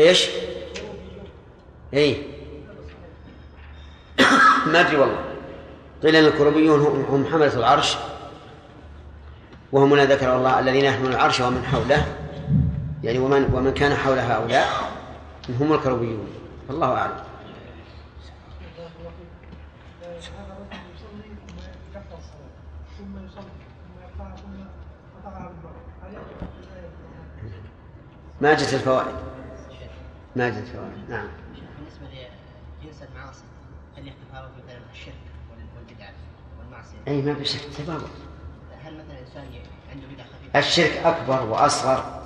إيش؟ 0.00 0.28
اي 1.94 2.22
ما 4.66 4.80
أدري 4.80 4.96
والله. 4.96 5.24
قيل 6.02 6.16
أن 6.16 6.24
الكروبيون 6.24 6.80
هم 7.08 7.26
حملة 7.32 7.54
العرش 7.54 7.96
وهم 9.72 9.94
الذين 9.94 10.16
ذكر 10.16 10.36
الله 10.36 10.60
الذين 10.60 10.84
يحملون 10.84 11.12
العرش 11.12 11.40
ومن 11.40 11.64
حوله 11.64 12.06
يعني 13.02 13.18
ومن 13.18 13.54
ومن 13.54 13.74
كان 13.74 13.94
حول 13.94 14.18
هؤلاء 14.18 14.68
هم 15.60 15.72
الكروبيون. 15.72 16.41
الله 16.72 17.24
ثم 22.98 23.24
يصلي 23.26 23.42
ثم 24.18 24.34
ثم 24.36 24.64
قطعها 25.24 25.48
بالمرة 25.48 25.82
ما 28.40 28.54
جت 28.54 28.74
الفوائد. 28.74 29.14
ما 30.36 30.48
جت 30.50 30.56
الفوائد 30.56 31.10
نعم. 31.10 31.26
بالنسبة 31.78 32.06
لجنس 32.82 33.02
المعاصي 33.02 33.44
هل 33.96 34.08
يتفاوت 34.08 34.50
مثلا 34.64 34.78
الشرك 34.92 35.14
وال- 35.50 35.66
والبدعه 35.76 36.12
والمعصية؟ 36.58 36.96
أي 37.08 37.22
ما 37.22 37.34
في 37.34 37.44
شك. 37.44 37.60
تفاوت 37.60 38.10
هل 38.84 38.94
مثلا 38.98 39.18
انسان 39.20 39.44
عنده 39.90 40.06
بدعة 40.14 40.26
خفيفة؟ 40.26 40.58
الشرك 40.58 40.96
أكبر 41.06 41.42
وأصغر. 41.46 42.21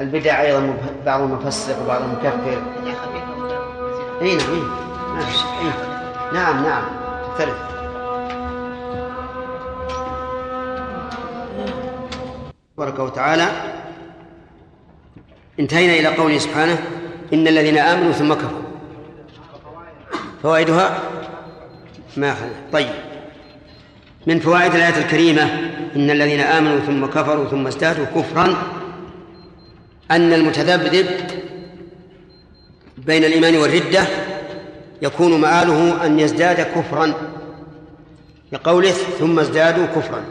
البدع 0.00 0.42
أيضا 0.42 0.74
بعضهم 1.06 1.32
مفسق 1.32 1.82
وبعضهم 1.82 2.12
مكفر 2.12 2.62
اي 4.22 4.36
نعم 4.36 4.50
إي. 4.50 4.62
ما 5.14 5.20
في 5.20 5.38
شك 5.38 5.46
إي. 5.46 5.72
نعم 6.34 6.64
نعم 6.64 6.82
تختلف 7.26 7.54
تبارك 12.76 12.98
وتعالى. 12.98 13.48
انتهينا 15.60 15.92
إلى 15.92 16.16
قوله 16.16 16.38
سبحانه 16.38 16.78
إن 17.32 17.48
الذين 17.48 17.78
آمنوا 17.78 18.12
ثم 18.12 18.34
كفروا. 18.34 18.62
فوائدها 20.42 20.98
ما 22.16 22.34
حل. 22.34 22.50
طيب. 22.72 22.90
من 24.26 24.40
فوائد 24.40 24.74
الآية 24.74 24.98
الكريمة 24.98 25.42
إن 25.96 26.10
الذين 26.10 26.40
آمنوا 26.40 26.78
ثم 26.78 27.06
كفروا 27.06 27.44
ثم 27.44 27.66
ازدادوا 27.66 28.04
كفرا 28.04 28.56
أن 30.10 30.32
المتذبذب 30.32 31.06
بين 32.98 33.24
الإيمان 33.24 33.56
والردة 33.56 34.04
يكون 35.02 35.40
مآله 35.40 36.06
أن 36.06 36.18
يزداد 36.18 36.60
كفرا 36.60 37.14
لقوله 38.52 38.92
ثم 39.18 39.38
ازدادوا 39.38 39.86
كفرا. 39.86 40.24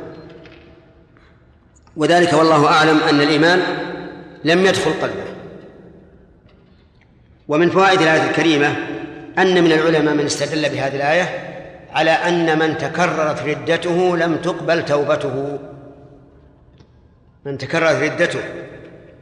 وذلك 1.95 2.33
والله 2.33 2.67
أعلم 2.67 2.97
أن 2.97 3.21
الإيمان 3.21 3.61
لم 4.43 4.65
يدخل 4.65 4.91
قلبه. 4.91 5.23
ومن 7.47 7.69
فوائد 7.69 8.01
الآية 8.01 8.29
الكريمة 8.29 8.75
أن 9.37 9.63
من 9.63 9.71
العلماء 9.71 10.13
من 10.13 10.25
استدل 10.25 10.69
بهذه 10.69 10.95
الآية 10.95 11.53
على 11.91 12.11
أن 12.11 12.59
من 12.59 12.77
تكررت 12.77 13.41
ردته 13.41 14.17
لم 14.17 14.35
تقبل 14.35 14.85
توبته. 14.85 15.59
من 17.45 17.57
تكررت 17.57 18.03
ردته 18.03 18.39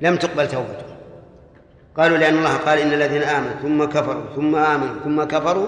لم 0.01 0.15
تقبل 0.15 0.47
توبته. 0.47 0.85
قالوا 1.97 2.17
لأن 2.17 2.37
الله 2.37 2.57
قال 2.57 2.79
إن 2.79 2.93
الذين 2.93 3.21
آمنوا 3.23 3.53
ثم 3.61 3.83
كفروا 3.83 4.23
ثم 4.35 4.55
آمنوا 4.55 5.03
ثم 5.03 5.23
كفروا 5.23 5.67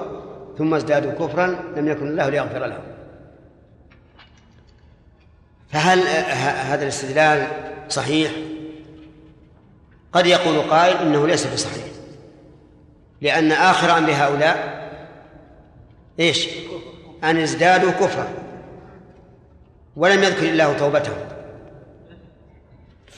ثم 0.58 0.74
ازدادوا 0.74 1.12
كفرا 1.12 1.48
لم 1.76 1.88
يكن 1.88 2.08
الله 2.08 2.30
ليغفر 2.30 2.66
لهم. 2.66 2.84
فهل 5.70 6.00
هذا 6.72 6.84
الاستدلال 6.84 7.48
صحيح؟ 7.90 8.32
قد 10.14 10.26
يقول 10.26 10.62
قائل 10.62 10.98
إنه 10.98 11.28
ليس 11.28 11.54
بصحيح. 11.54 11.86
لأن 13.22 13.52
آخر 13.52 13.98
أمر 13.98 14.12
هؤلاء 14.12 14.84
إيش؟ 16.20 16.50
أن 17.24 17.38
ازدادوا 17.38 17.92
كفرا. 17.92 18.28
ولم 19.96 20.24
يذكر 20.24 20.50
الله 20.50 20.74
توبتهم. 20.74 21.33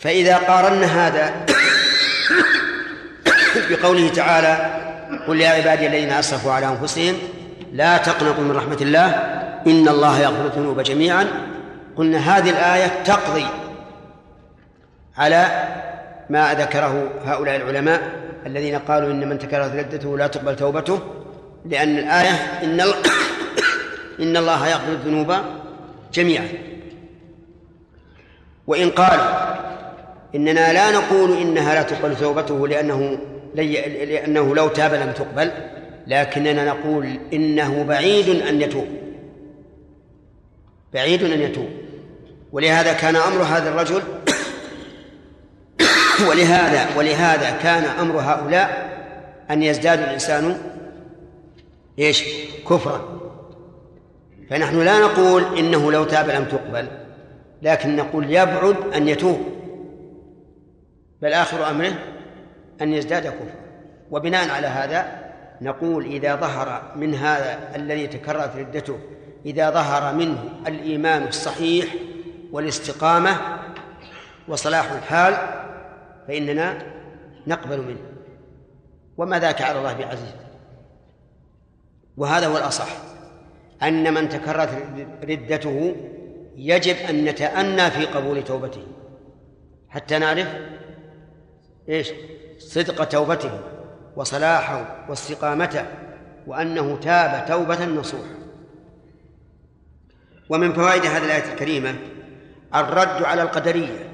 فإذا 0.01 0.37
قارنا 0.37 0.85
هذا 0.85 1.45
بقوله 3.69 4.09
تعالى 4.09 4.81
قل 5.27 5.41
يا 5.41 5.49
عبادي 5.49 5.87
الذين 5.87 6.11
أسرفوا 6.11 6.51
على 6.51 6.67
أنفسهم 6.67 7.15
لا 7.73 7.97
تقنطوا 7.97 8.43
من 8.43 8.51
رحمة 8.51 8.77
الله 8.81 9.07
إن 9.67 9.87
الله 9.87 10.19
يغفر 10.19 10.45
الذنوب 10.45 10.79
جميعا. 10.79 11.27
قلنا 11.95 12.17
هذه 12.17 12.49
الآية 12.49 13.03
تقضي 13.03 13.45
على 15.17 15.67
ما 16.29 16.53
ذكره 16.53 17.09
هؤلاء 17.25 17.55
العلماء 17.55 18.01
الذين 18.45 18.75
قالوا 18.75 19.11
إن 19.11 19.29
من 19.29 19.39
تكررت 19.39 19.75
ردته 19.75 20.17
لا 20.17 20.27
تقبل 20.27 20.55
توبته 20.55 20.99
لأن 21.65 21.97
الآية 21.97 22.31
إن 22.63 22.81
إن 24.23 24.37
الله 24.37 24.67
يغفر 24.67 24.91
الذنوب 24.91 25.35
جميعا. 26.13 26.47
وإن 28.67 28.89
قالوا 28.89 29.55
إننا 30.35 30.73
لا 30.73 30.91
نقول 30.91 31.37
إنها 31.37 31.75
لا 31.75 31.81
تقبل 31.81 32.15
توبته 32.15 32.67
لأنه 32.67 33.17
لأنه 33.55 34.55
لو 34.55 34.67
تاب 34.67 34.93
لم 34.93 35.11
تقبل 35.11 35.51
لكننا 36.07 36.65
نقول 36.65 37.19
إنه 37.33 37.83
بعيد 37.83 38.29
أن 38.29 38.61
يتوب. 38.61 38.87
بعيد 40.93 41.23
أن 41.23 41.41
يتوب. 41.41 41.69
ولهذا 42.51 42.93
كان 42.93 43.15
أمر 43.15 43.43
هذا 43.43 43.69
الرجل 43.69 44.01
ولهذا 46.29 46.97
ولهذا 46.97 47.49
كان 47.63 47.83
أمر 47.83 48.19
هؤلاء 48.19 48.95
أن 49.51 49.63
يزداد 49.63 49.99
الإنسان 49.99 50.57
إيش؟ 51.99 52.23
كفرا. 52.69 53.19
فنحن 54.49 54.81
لا 54.81 54.99
نقول 54.99 55.57
إنه 55.57 55.91
لو 55.91 56.03
تاب 56.03 56.29
لم 56.29 56.45
تقبل 56.45 56.87
لكن 57.61 57.95
نقول 57.95 58.31
يبعد 58.31 58.75
أن 58.95 59.07
يتوب. 59.07 59.55
بل 61.21 61.33
آخر 61.33 61.69
أمره 61.69 61.93
أن 62.81 62.93
يزداد 62.93 63.27
كفرا. 63.27 63.65
وبناء 64.11 64.49
على 64.49 64.67
هذا 64.67 65.25
نقول 65.61 66.05
إذا 66.05 66.35
ظهر 66.35 66.91
من 66.95 67.15
هذا 67.15 67.75
الذي 67.75 68.07
تكررت 68.07 68.55
ردته 68.55 68.99
إذا 69.45 69.69
ظهر 69.69 70.15
منه 70.15 70.49
الإيمان 70.67 71.23
الصحيح 71.27 71.95
والاستقامة 72.51 73.37
وصلاح 74.47 74.91
الحال 74.91 75.33
فإننا 76.27 76.77
نقبل 77.47 77.81
منه. 77.81 77.99
وما 79.17 79.39
ذاك 79.39 79.61
على 79.61 79.79
الله 79.79 79.93
بعزيز. 79.93 80.35
وهذا 82.17 82.47
هو 82.47 82.57
الأصح. 82.57 82.87
أن 83.83 84.13
من 84.13 84.29
تكررت 84.29 84.69
ردته 85.23 85.95
يجب 86.55 86.95
أن 86.95 87.25
نتأنى 87.25 87.91
في 87.91 88.05
قبول 88.05 88.43
توبته. 88.43 88.83
حتى 89.89 90.17
نعرف 90.17 90.47
إيش؟ 91.89 92.11
صدق 92.59 93.03
توبته 93.03 93.59
وصلاحه 94.15 95.05
واستقامته 95.09 95.85
وأنه 96.47 96.97
تاب 97.01 97.45
توبة 97.47 97.85
نصوحا 97.85 98.35
ومن 100.49 100.73
فوائد 100.73 101.05
هذه 101.05 101.25
الآية 101.25 101.53
الكريمة 101.53 101.95
الرد 102.75 103.23
على 103.23 103.41
القدرية 103.41 104.09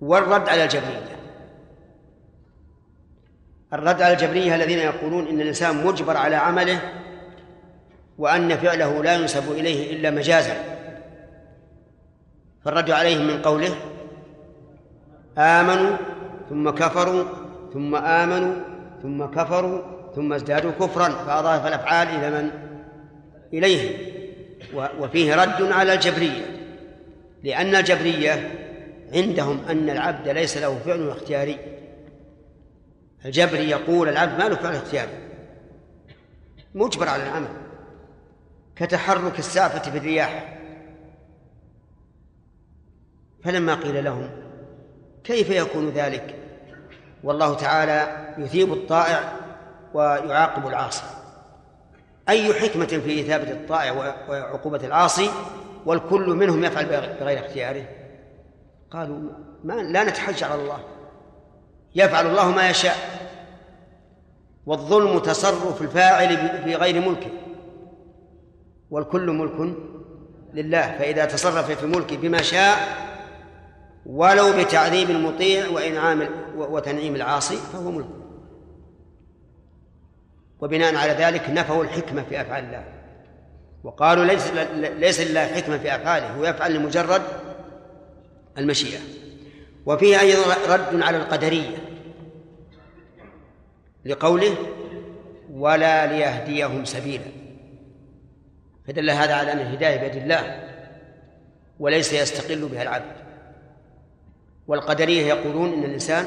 والرد 0.00 0.48
على 0.48 0.64
الجبرية. 0.64 1.18
الرد 3.72 4.02
على 4.02 4.14
الجبرية 4.14 4.54
الذين 4.54 4.78
يقولون 4.78 5.26
إن 5.28 5.40
الإنسان 5.40 5.86
مجبر 5.86 6.16
على 6.16 6.36
عمله 6.36 6.80
وأن 8.18 8.56
فعله 8.56 9.02
لا 9.02 9.14
ينسب 9.14 9.52
إليه 9.52 9.96
إلا 9.96 10.10
مجازا. 10.10 10.78
فالرد 12.64 12.90
عليهم 12.90 13.26
من 13.26 13.42
قوله 13.42 13.74
آمنوا 15.38 15.96
ثم 16.48 16.70
كفروا 16.70 17.24
ثم 17.72 17.96
آمنوا 17.96 18.54
ثم 19.02 19.24
كفروا 19.24 19.80
ثم 20.14 20.32
ازدادوا 20.32 20.70
كفرا 20.70 21.08
فأضاف 21.08 21.66
الأفعال 21.66 22.08
إلى 22.08 22.42
من؟ 22.42 22.50
إليهم. 23.52 24.18
وفيه 24.74 25.34
رد 25.34 25.72
على 25.72 25.94
الجبرية 25.94 26.46
لأن 27.44 27.74
الجبرية 27.74 28.50
عندهم 29.14 29.60
أن 29.70 29.90
العبد 29.90 30.28
ليس 30.28 30.56
له 30.56 30.78
فعل 30.78 31.08
اختياري. 31.08 31.58
الجبري 33.24 33.70
يقول 33.70 34.08
العبد 34.08 34.42
ما 34.42 34.48
له 34.48 34.56
فعل 34.56 34.74
اختياري. 34.74 35.12
مجبر 36.74 37.08
على 37.08 37.22
العمل. 37.22 37.48
كتحرك 38.76 39.38
السافة 39.38 39.90
في 39.90 39.98
الرياح 39.98 40.58
فلما 43.44 43.74
قيل 43.74 44.04
لهم 44.04 44.30
كيف 45.28 45.50
يكون 45.50 45.90
ذلك؟ 45.90 46.34
والله 47.24 47.54
تعالى 47.54 48.26
يثيب 48.38 48.72
الطائع 48.72 49.32
ويعاقب 49.94 50.66
العاصي. 50.66 51.02
أي 52.28 52.54
حكمة 52.54 52.86
في 52.86 53.20
إثابة 53.20 53.50
الطائع 53.50 53.92
وعقوبة 54.28 54.86
العاصي 54.86 55.30
والكل 55.86 56.28
منهم 56.30 56.64
يفعل 56.64 56.86
بغير 57.20 57.46
اختياره؟ 57.46 57.84
قالوا 58.90 59.18
ما 59.64 59.72
لا 59.72 60.04
نتحج 60.04 60.44
على 60.44 60.54
الله. 60.54 60.78
يفعل 61.94 62.26
الله 62.26 62.50
ما 62.50 62.70
يشاء. 62.70 62.96
والظلم 64.66 65.18
تصرف 65.18 65.82
الفاعل 65.82 66.36
في 66.64 66.74
غير 66.74 67.08
ملكه. 67.08 67.30
والكل 68.90 69.30
ملك 69.30 69.76
لله 70.54 70.98
فإذا 70.98 71.24
تصرف 71.24 71.70
في 71.70 71.86
ملكه 71.86 72.16
بما 72.16 72.42
شاء 72.42 73.07
ولو 74.08 74.52
بتعذيب 74.58 75.10
المطيع 75.10 75.68
وإنعام 75.68 76.28
وتنعيم 76.56 77.14
العاصي 77.14 77.56
فهو 77.56 77.90
ملك. 77.90 78.08
وبناء 80.60 80.94
على 80.96 81.12
ذلك 81.12 81.50
نفوا 81.50 81.84
الحكمة 81.84 82.22
في 82.22 82.40
أفعال 82.40 82.64
الله. 82.64 82.84
وقالوا 83.84 84.24
ليس 84.24 84.52
ليس 84.74 85.20
لله 85.20 85.46
حكمة 85.46 85.78
في 85.78 85.94
أفعاله 85.94 86.30
هو 86.30 86.44
يفعل 86.44 86.74
لمجرد 86.74 87.22
المشيئة. 88.58 89.00
وفيه 89.86 90.20
أيضا 90.20 90.54
رد 90.68 91.02
على 91.02 91.16
القدرية 91.16 91.76
لقوله 94.04 94.56
ولا 95.52 96.06
ليهديهم 96.06 96.84
سبيلا. 96.84 97.24
فدل 98.86 99.10
هذا 99.10 99.34
على 99.34 99.52
أن 99.52 99.58
الهداية 99.58 99.96
بيد 99.96 100.22
الله 100.22 100.68
وليس 101.80 102.12
يستقل 102.12 102.68
بها 102.68 102.82
العبد. 102.82 103.27
والقدرية 104.68 105.26
يقولون 105.26 105.72
إن 105.72 105.84
الإنسان 105.84 106.26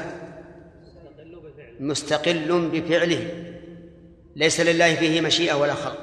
مستقل 1.80 2.70
بفعله 2.72 3.28
ليس 4.36 4.60
لله 4.60 4.94
فيه 4.94 5.20
مشيئة 5.20 5.54
ولا 5.54 5.74
خلق. 5.74 5.98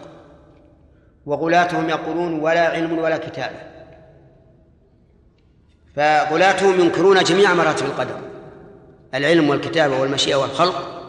وغلاتهم 1.26 1.90
يقولون 1.90 2.40
ولا 2.40 2.68
علم 2.68 2.98
ولا 2.98 3.18
كتابة 3.18 3.60
فغلاتهم 5.96 6.80
ينكرون 6.80 7.24
جميع 7.24 7.54
مراتب 7.54 7.86
القدر 7.86 8.20
العلم 9.14 9.50
والكتابة 9.50 10.00
والمشيئة 10.00 10.36
والخلق. 10.36 11.00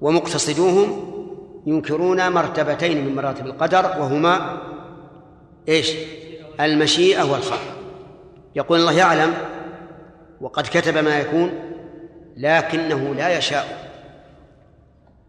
ومقتصدوهم 0.00 1.12
ينكرون 1.66 2.32
مرتبتين 2.32 3.04
من 3.04 3.14
مراتب 3.14 3.46
القدر 3.46 3.84
وهما 3.84 4.62
إيش؟ 5.68 5.92
المشيئة 6.60 7.22
والخلق. 7.32 7.76
يقول 8.56 8.80
الله 8.80 8.98
يعلم 8.98 9.34
وقد 10.40 10.66
كتب 10.66 10.98
ما 10.98 11.18
يكون 11.18 11.50
لكنه 12.36 13.14
لا 13.14 13.38
يشاء. 13.38 13.90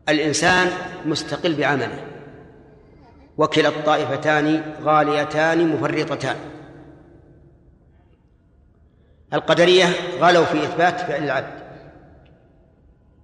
الإنسان 0.10 0.68
مستقل 1.06 1.56
بعمله 1.56 2.04
وكلا 3.38 3.70
الطائفتان 3.70 4.76
غاليتان 4.82 5.68
مفرطتان. 5.68 6.36
القدرية 9.34 9.86
غلوا 10.20 10.46
في 10.46 10.64
إثبات 10.64 11.00
فعل 11.00 11.24
العبد 11.24 11.60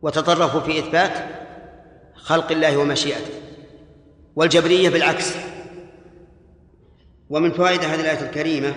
وتطرفوا 0.02 0.62
في 0.62 0.80
إثبات 0.80 1.12
خلق 2.16 2.52
الله 2.52 2.78
ومشيئته 2.78 3.34
والجبرية 4.36 4.90
بالعكس. 4.90 5.36
ومن 7.30 7.52
فوائد 7.52 7.84
هذه 7.84 8.02
الآية 8.02 8.22
الكريمة 8.22 8.74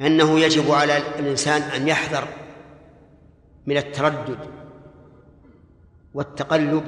أنه 0.00 0.40
يجب 0.40 0.70
على 0.70 0.96
الإنسان 0.96 1.62
أن 1.62 1.88
يحذر 1.88 2.24
من 3.66 3.76
التردد 3.76 4.38
والتقلب 6.14 6.84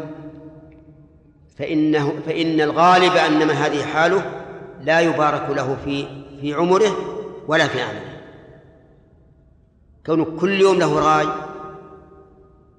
فإنه 1.58 2.12
فإن 2.26 2.60
الغالب 2.60 3.12
أن 3.12 3.48
من 3.48 3.54
هذه 3.54 3.84
حاله 3.84 4.42
لا 4.80 5.00
يبارك 5.00 5.50
له 5.50 5.76
في 5.84 6.06
في 6.40 6.54
عمره 6.54 6.96
ولا 7.48 7.66
في 7.66 7.82
عمله. 7.82 8.20
كونه 10.06 10.24
كل 10.40 10.60
يوم 10.60 10.78
له 10.78 10.98
راي 10.98 11.28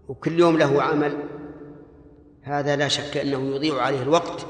وكل 0.07 0.39
يوم 0.39 0.57
له 0.57 0.84
عمل 0.84 1.17
هذا 2.41 2.75
لا 2.75 2.88
شك 2.88 3.17
أنه 3.17 3.55
يضيع 3.55 3.81
عليه 3.81 4.01
الوقت 4.01 4.45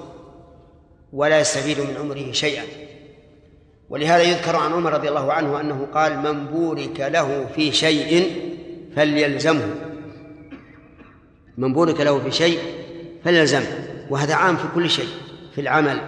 ولا 1.14 1.40
يستفيد 1.40 1.80
من 1.80 1.98
عمره 2.00 2.32
شيئا. 2.32 2.83
ولهذا 3.90 4.22
يذكر 4.22 4.56
عن 4.56 4.74
عمر 4.74 4.94
رضي 4.94 5.10
الله 5.10 5.34
عنه 5.34 5.62
أنه 5.62 5.88
قال 5.94 6.20
من 6.20 6.48
بورك 6.48 7.00
له 7.00 7.46
في 7.56 7.72
شيء 7.72 8.32
فليلزمه. 8.96 9.76
من 11.58 11.74
بورك 11.74 12.02
له 12.02 12.20
في 12.20 12.32
شيء 12.32 12.60
فليلزمه. 13.24 13.68
وهذا 14.10 14.36
عام 14.36 14.58
في 14.58 14.68
كل 14.76 14.90
شيء 14.90 15.10
في 15.56 15.62
العمل 15.62 16.02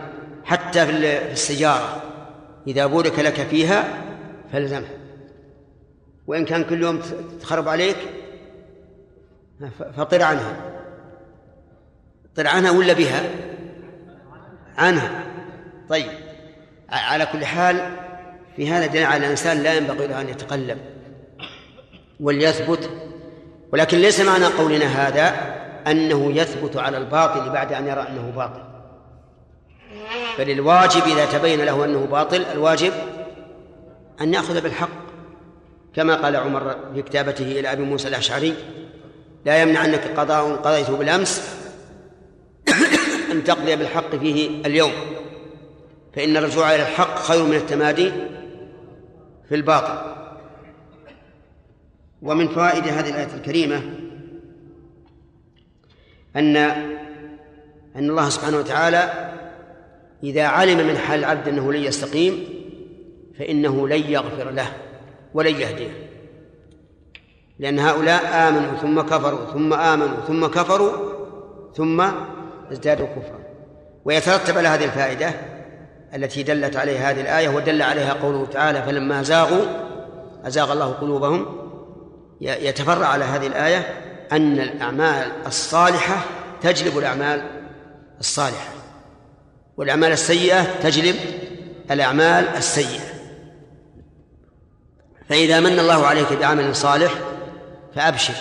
حتى 0.43 0.85
في 0.85 0.91
السيارة 1.31 2.01
إذا 2.67 2.85
بورك 2.85 3.19
لك 3.19 3.33
فيها 3.33 4.03
فالزمها 4.53 4.97
وإن 6.27 6.45
كان 6.45 6.63
كل 6.63 6.81
يوم 6.81 7.01
تخرب 7.41 7.67
عليك 7.67 7.97
فطر 9.97 10.21
عنها. 10.21 10.71
طر 12.35 12.47
عنها 12.47 12.71
ولا 12.71 12.93
بها؟ 12.93 13.29
عنها. 14.77 15.23
طيب. 15.89 16.24
على 16.89 17.25
كل 17.25 17.45
حال 17.45 17.97
في 18.55 18.69
هذا 18.69 18.85
دليل 18.85 19.05
على 19.05 19.25
الإنسان 19.25 19.63
لا 19.63 19.73
ينبغي 19.73 20.07
له 20.07 20.21
أن 20.21 20.29
يتقلب 20.29 20.77
وليثبت 22.19 22.89
ولكن 23.71 23.97
ليس 23.97 24.19
معنى 24.19 24.45
قولنا 24.45 24.85
هذا 24.85 25.55
أنه 25.87 26.31
يثبت 26.31 26.77
على 26.77 26.97
الباطل 26.97 27.49
بعد 27.49 27.73
أن 27.73 27.87
يرى 27.87 28.01
أنه 28.01 28.33
باطل. 28.35 28.61
بل 30.39 30.49
الواجب 30.51 31.01
إذا 31.01 31.25
تبين 31.25 31.61
له 31.61 31.85
أنه 31.85 32.05
باطل 32.05 32.45
الواجب 32.53 32.93
أن 34.21 34.33
يأخذ 34.33 34.61
بالحق. 34.61 35.05
كما 35.95 36.15
قال 36.15 36.35
عمر 36.35 36.75
في 36.93 37.01
كتابته 37.01 37.59
إلى 37.59 37.71
أبي 37.71 37.83
موسى 37.83 38.07
الأشعري 38.07 38.55
لا 39.45 39.61
يمنعنك 39.61 40.19
قضاء 40.19 40.55
قضيته 40.55 40.97
بالأمس 40.97 41.55
أن 43.31 43.43
تقضي 43.43 43.75
بالحق 43.75 44.15
فيه 44.15 44.65
اليوم. 44.65 44.91
فإن 46.15 46.37
الرجوع 46.37 46.75
إلى 46.75 46.81
الحق 46.81 47.19
خير 47.19 47.43
من 47.43 47.53
التمادي 47.53 48.11
في 49.49 49.55
الباطل. 49.55 50.15
ومن 52.21 52.47
فوائد 52.47 52.87
هذه 52.87 53.09
الآية 53.09 53.33
الكريمة 53.37 53.81
أن 56.35 56.57
أن 57.95 58.09
الله 58.09 58.29
سبحانه 58.29 58.57
وتعالى 58.57 59.31
إذا 60.23 60.45
علم 60.47 60.87
من 60.87 60.97
حال 60.97 61.19
العبد 61.19 61.47
أنه 61.47 61.73
لن 61.73 61.83
يستقيم 61.83 62.43
فإنه 63.39 63.87
لن 63.87 64.11
يغفر 64.11 64.51
له 64.51 64.67
ولن 65.33 65.55
يهديه. 65.55 66.09
لأن 67.59 67.79
هؤلاء 67.79 68.49
آمنوا 68.49 68.77
ثم 68.77 69.01
كفروا 69.01 69.45
ثم 69.53 69.73
آمنوا 69.73 70.17
ثم 70.27 70.47
كفروا 70.47 70.91
ثم 71.75 72.05
ازدادوا 72.71 73.05
كفرا. 73.05 73.39
ويترتب 74.05 74.57
على 74.57 74.67
هذه 74.67 74.85
الفائدة 74.85 75.54
التي 76.15 76.43
دلت 76.43 76.75
عليها 76.75 77.11
هذه 77.11 77.21
الآية 77.21 77.49
ودل 77.49 77.81
عليها 77.81 78.13
قوله 78.13 78.45
تعالى 78.45 78.83
فلما 78.83 79.23
زاغوا 79.23 79.65
أزاغ 80.45 80.73
الله 80.73 80.91
قلوبهم 80.91 81.45
يتفرع 82.41 83.07
على 83.07 83.25
هذه 83.25 83.47
الآية 83.47 83.87
أن 84.31 84.59
الأعمال 84.59 85.31
الصالحة 85.45 86.25
تجلب 86.61 86.97
الأعمال 86.97 87.43
الصالحة 88.19 88.69
والأعمال 89.77 90.11
السيئة 90.11 90.63
تجلب 90.63 91.15
الأعمال 91.91 92.47
السيئة. 92.47 93.03
فإذا 95.29 95.59
من 95.59 95.79
الله 95.79 96.05
عليك 96.05 96.33
بعمل 96.33 96.75
صالح 96.75 97.13
فأبشر 97.95 98.33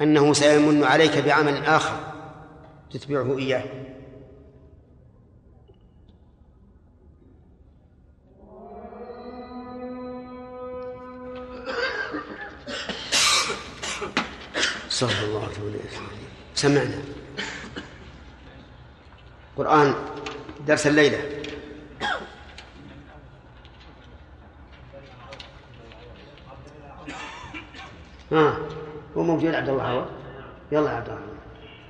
أنه 0.00 0.32
سيمن 0.32 0.84
عليك 0.84 1.18
بعمل 1.18 1.64
آخر 1.64 1.96
تتبعه 2.92 3.38
إياه. 3.38 3.64
استغفر 14.92 15.24
الله 15.24 15.40
واتوب 15.40 15.66
اليه 15.66 15.80
سمعنا. 16.54 17.02
قرآن 19.56 19.94
درس 20.66 20.86
الليلة. 20.86 21.18
ها 28.32 28.58
هو 29.16 29.22
موجود 29.22 29.54
عبد 29.54 29.68
الله 29.68 29.90
هو؟ 29.90 30.06
يلا 30.72 30.90
عبد 30.90 31.08
الله. 31.08 31.22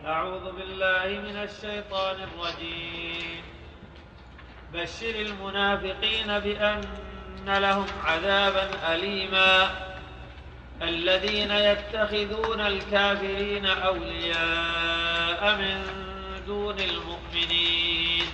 أعوذ 0.06 0.52
بالله 0.52 1.06
من 1.20 1.36
الشيطان 1.36 2.16
الرجيم. 2.22 3.42
بشر 4.74 5.14
المنافقين 5.14 6.38
بأن 6.38 6.80
لهم 7.46 7.86
عذابا 8.04 8.94
أليما. 8.94 9.91
الذين 10.82 11.50
يتخذون 11.50 12.60
الكافرين 12.60 13.66
أولياء 13.66 15.56
من 15.58 15.82
دون 16.46 16.76
المؤمنين. 16.80 18.24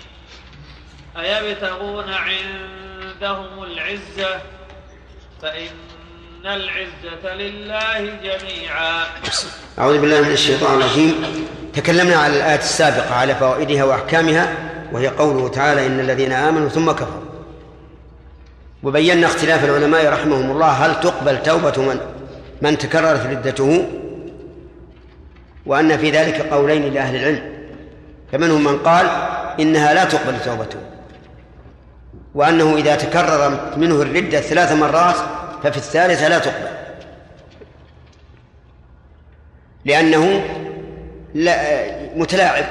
أيبتغون 1.16 2.04
عندهم 2.10 3.62
العزة؟ 3.62 4.40
فإن 5.42 5.70
العزة 6.44 7.34
لله 7.34 8.18
جميعا. 8.22 9.04
أعوذ 9.78 10.00
بالله 10.00 10.20
من 10.20 10.32
الشيطان 10.32 10.80
الرجيم. 10.80 11.46
تكلمنا 11.74 12.16
على 12.16 12.36
الآية 12.36 12.58
السابقة 12.58 13.14
على 13.14 13.34
فوائدها 13.34 13.84
وأحكامها 13.84 14.56
وهي 14.92 15.08
قوله 15.08 15.48
تعالى 15.48 15.86
إن 15.86 16.00
الذين 16.00 16.32
آمنوا 16.32 16.68
ثم 16.68 16.90
كفروا. 16.90 17.24
وبينا 18.82 19.26
اختلاف 19.26 19.64
العلماء 19.64 20.12
رحمهم 20.12 20.50
الله 20.50 20.70
هل 20.70 21.00
تقبل 21.00 21.42
توبة 21.42 21.82
من 21.82 22.17
من 22.62 22.78
تكررت 22.78 23.26
ردته 23.26 23.88
وأن 25.66 25.98
في 25.98 26.10
ذلك 26.10 26.40
قولين 26.40 26.92
لأهل 26.92 27.16
العلم 27.16 27.52
فمنهم 28.32 28.64
من 28.64 28.78
قال 28.78 29.06
إنها 29.60 29.94
لا 29.94 30.04
تقبل 30.04 30.40
توبته 30.44 30.78
وأنه 32.34 32.76
إذا 32.76 32.96
تكرر 32.96 33.76
منه 33.76 34.02
الردة 34.02 34.40
ثلاث 34.40 34.72
مرات 34.72 35.16
ففي 35.62 35.76
الثالثة 35.76 36.28
لا 36.28 36.38
تقبل 36.38 36.68
لأنه 39.84 40.44
لا 41.34 41.56
متلاعب. 42.16 42.64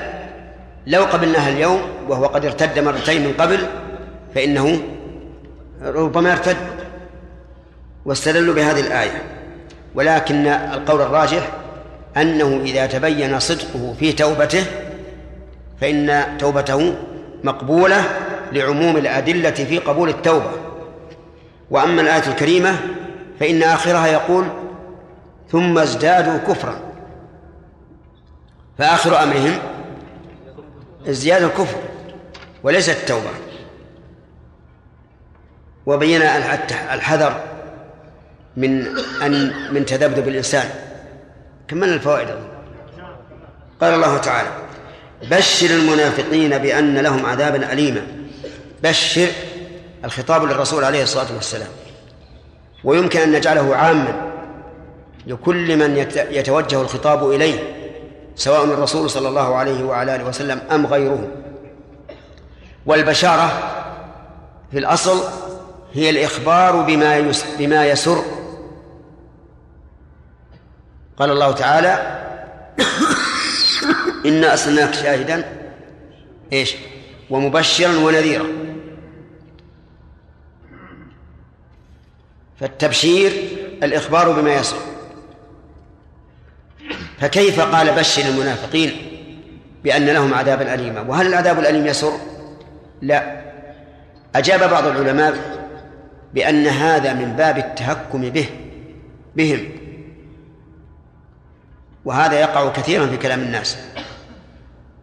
لو 0.87 1.03
قبلناها 1.03 1.49
اليوم 1.49 1.81
وهو 2.07 2.25
قد 2.25 2.45
ارتد 2.45 2.79
مرتين 2.79 3.27
من 3.27 3.33
قبل 3.33 3.59
فإنه 4.35 4.81
ربما 5.81 6.31
ارتد 6.31 6.57
واستدلوا 8.05 8.55
بهذه 8.55 8.79
الآية. 8.79 9.36
ولكن 9.95 10.47
القول 10.47 11.01
الراجح 11.01 11.51
أنه 12.17 12.61
إذا 12.63 12.85
تبين 12.85 13.39
صدقه 13.39 13.95
في 13.99 14.11
توبته 14.11 14.65
فإن 15.81 16.37
توبته 16.39 16.95
مقبولة 17.43 18.03
لعموم 18.51 18.97
الأدلة 18.97 19.51
في 19.51 19.77
قبول 19.77 20.09
التوبة. 20.09 20.51
وأما 21.71 22.01
الآية 22.01 22.27
الكريمة 22.27 22.75
فإن 23.39 23.63
آخرها 23.63 24.07
يقول 24.07 24.45
ثم 25.51 25.77
ازدادوا 25.77 26.37
كفرا. 26.37 26.79
فآخر 28.77 29.23
أمرهم 29.23 29.57
ازدياد 31.09 31.43
الكفر 31.43 31.77
وليس 32.63 32.89
التوبة. 32.89 33.29
وبين 35.85 36.21
الحذر 36.93 37.41
من 38.57 38.97
أن 39.21 39.53
من 39.73 39.85
تذبذب 39.85 40.27
الإنسان. 40.27 40.69
كملنا 41.67 41.93
الفوائد 41.95 42.27
قال 43.81 43.93
الله 43.93 44.17
تعالى 44.17 44.49
بشر 45.31 45.69
المنافقين 45.69 46.57
بأن 46.57 46.97
لهم 46.97 47.25
عذابا 47.25 47.73
أليما. 47.73 48.07
بشر 48.83 49.27
الخطاب 50.05 50.43
للرسول 50.43 50.83
عليه 50.83 51.03
الصلاة 51.03 51.35
والسلام. 51.35 51.69
ويمكن 52.83 53.19
أن 53.19 53.31
نجعله 53.31 53.75
عاما 53.75 54.31
لكل 55.27 55.77
من 55.77 55.97
يتوجه 56.31 56.81
الخطاب 56.81 57.31
إليه 57.31 57.59
سواء 58.35 58.63
الرسول 58.63 59.09
صلى 59.09 59.27
الله 59.27 59.55
عليه 59.55 59.83
وعلى 59.83 60.15
آله 60.15 60.25
وسلم 60.25 60.61
أم 60.71 60.87
غيره. 60.87 61.27
والبشارة 62.85 63.51
في 64.71 64.77
الأصل 64.77 65.23
هي 65.93 66.09
الإخبار 66.09 66.81
بما 66.81 67.33
بما 67.59 67.85
يسر 67.85 68.23
قال 71.19 71.31
الله 71.31 71.51
تعالى 71.51 72.17
إنا 74.25 74.51
أرسلناك 74.51 74.93
شاهدا 74.93 75.43
إيش؟ 76.53 76.75
ومبشرا 77.29 77.97
ونذيرا. 77.97 78.45
فالتبشير 82.59 83.31
الإخبار 83.83 84.31
بما 84.31 84.53
يصل 84.53 84.77
فكيف 87.19 87.59
قال 87.59 87.95
بشر 87.95 88.21
المنافقين 88.21 88.91
بأن 89.83 90.05
لهم 90.05 90.33
عذابا 90.33 90.73
أليما؟ 90.73 91.01
وهل 91.01 91.27
العذاب 91.27 91.59
الأليم 91.59 91.87
يسر؟ 91.87 92.13
لا. 93.01 93.41
أجاب 94.35 94.69
بعض 94.69 94.85
العلماء 94.85 95.57
بأن 96.33 96.67
هذا 96.67 97.13
من 97.13 97.33
باب 97.33 97.57
التهكم 97.57 98.21
به 98.29 98.49
بهم. 99.35 99.86
وهذا 102.07 102.39
يقع 102.39 102.69
كثيرا 102.69 103.07
في 103.07 103.17
كلام 103.17 103.39
الناس. 103.39 103.77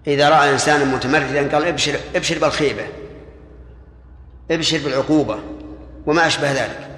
إذا 0.06 0.28
رأى 0.28 0.52
إنسانا 0.52 0.84
متمردا 0.84 1.54
قال 1.54 1.64
ابشر 1.64 1.98
ابشر 2.16 2.38
بالخيبة 2.38 2.82
ابشر 4.50 4.78
بالعقوبة 4.84 5.38
وما 6.06 6.26
أشبه 6.26 6.52
ذلك. 6.52 6.88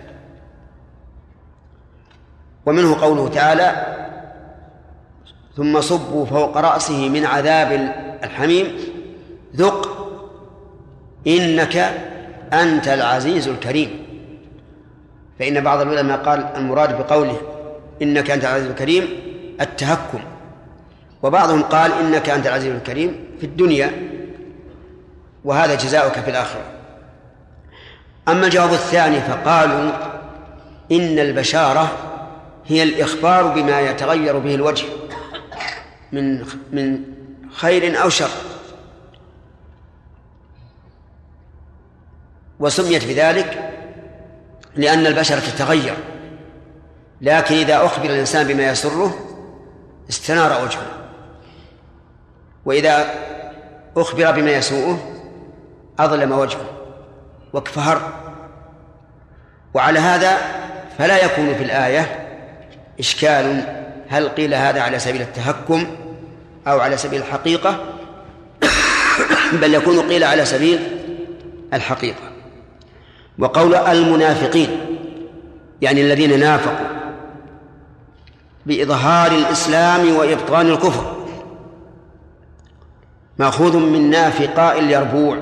ومنه 2.67 3.01
قوله 3.01 3.29
تعالى 3.29 3.97
ثم 5.57 5.81
صبوا 5.81 6.27
فوق 6.27 6.57
رأسه 6.57 7.09
من 7.09 7.27
عذاب 7.27 7.73
الحميم 8.25 8.79
ذق 9.57 10.09
إنك 11.27 11.77
أنت 12.53 12.89
العزيز 12.89 13.49
الكريم. 13.49 14.07
فإن 15.39 15.61
بعض 15.61 15.81
العلماء 15.81 16.19
قال 16.19 16.41
المراد 16.57 16.99
بقوله 16.99 17.41
إنك 18.03 18.31
أنت 18.31 18.45
العزيز 18.45 18.71
الكريم 18.71 19.26
التهكم. 19.61 20.21
وبعضهم 21.23 21.63
قال 21.63 21.93
إنك 21.93 22.29
أنت 22.29 22.47
العزيز 22.47 22.75
الكريم 22.75 23.25
في 23.41 23.47
الدنيا 23.47 23.93
وهذا 25.45 25.75
جزاؤك 25.75 26.21
في 26.21 26.31
الآخرة. 26.31 26.65
أما 28.29 28.47
الجواب 28.47 28.73
الثاني 28.73 29.21
فقالوا 29.21 29.91
إن 30.93 31.19
البشارة 31.19 31.93
هي 32.67 32.83
الإخبار 32.83 33.49
بما 33.49 33.81
يتغير 33.81 34.39
به 34.39 34.55
الوجه 34.55 34.87
من 36.13 36.47
من 36.73 37.01
خير 37.53 38.03
أو 38.03 38.09
شر. 38.09 38.31
وسميت 42.61 43.05
بذلك 43.05 43.73
لأن 44.77 45.07
البشرة 45.07 45.39
تتغير 45.41 45.97
لكن 47.21 47.55
إذا 47.55 47.85
أخبر 47.85 48.05
الإنسان 48.05 48.47
بما 48.47 48.67
يسره 48.69 49.26
استنار 50.11 50.65
وجهه. 50.65 50.87
وإذا 52.65 53.07
أخبر 53.97 54.31
بما 54.31 54.51
يسوءه 54.51 54.99
أظلم 55.99 56.33
وجهه 56.33 56.71
واكفهر. 57.53 58.13
وعلى 59.75 59.99
هذا 59.99 60.37
فلا 60.99 61.25
يكون 61.25 61.55
في 61.55 61.65
الآية 61.65 62.29
إشكال 63.01 63.63
هل 64.09 64.29
قيل 64.29 64.55
هذا 64.55 64.81
على 64.81 64.99
سبيل 64.99 65.23
التهكم 65.23 65.97
أو 66.67 66.81
على 66.81 66.97
سبيل 66.97 67.21
الحقيقة 67.21 67.85
بل 69.53 69.75
يكون 69.75 70.01
قيل 70.01 70.25
على 70.25 70.45
سبيل 70.45 70.81
الحقيقة. 71.75 72.23
وقول 73.39 73.75
المنافقين 73.75 74.81
يعني 75.83 76.01
الذين 76.01 76.41
نافقوا 76.41 76.96
بإظهار 78.67 79.33
الإسلام 79.33 80.17
وإبطان 80.17 80.67
الكفر. 80.67 81.17
مأخوذ 83.39 83.77
من 83.77 84.11
نافقاء 84.11 84.79
اليربوع 84.79 85.39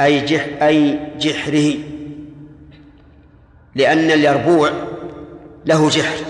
أي 0.00 0.20
جح 0.20 0.46
أي 0.62 1.00
جحره. 1.18 1.74
لأن 3.74 4.10
اليربوع 4.10 4.70
له 5.66 5.88
جحر 5.88 6.24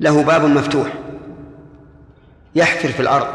له 0.00 0.22
باب 0.22 0.44
مفتوح 0.44 0.92
يحفر 2.54 2.88
في 2.88 3.00
الأرض 3.00 3.26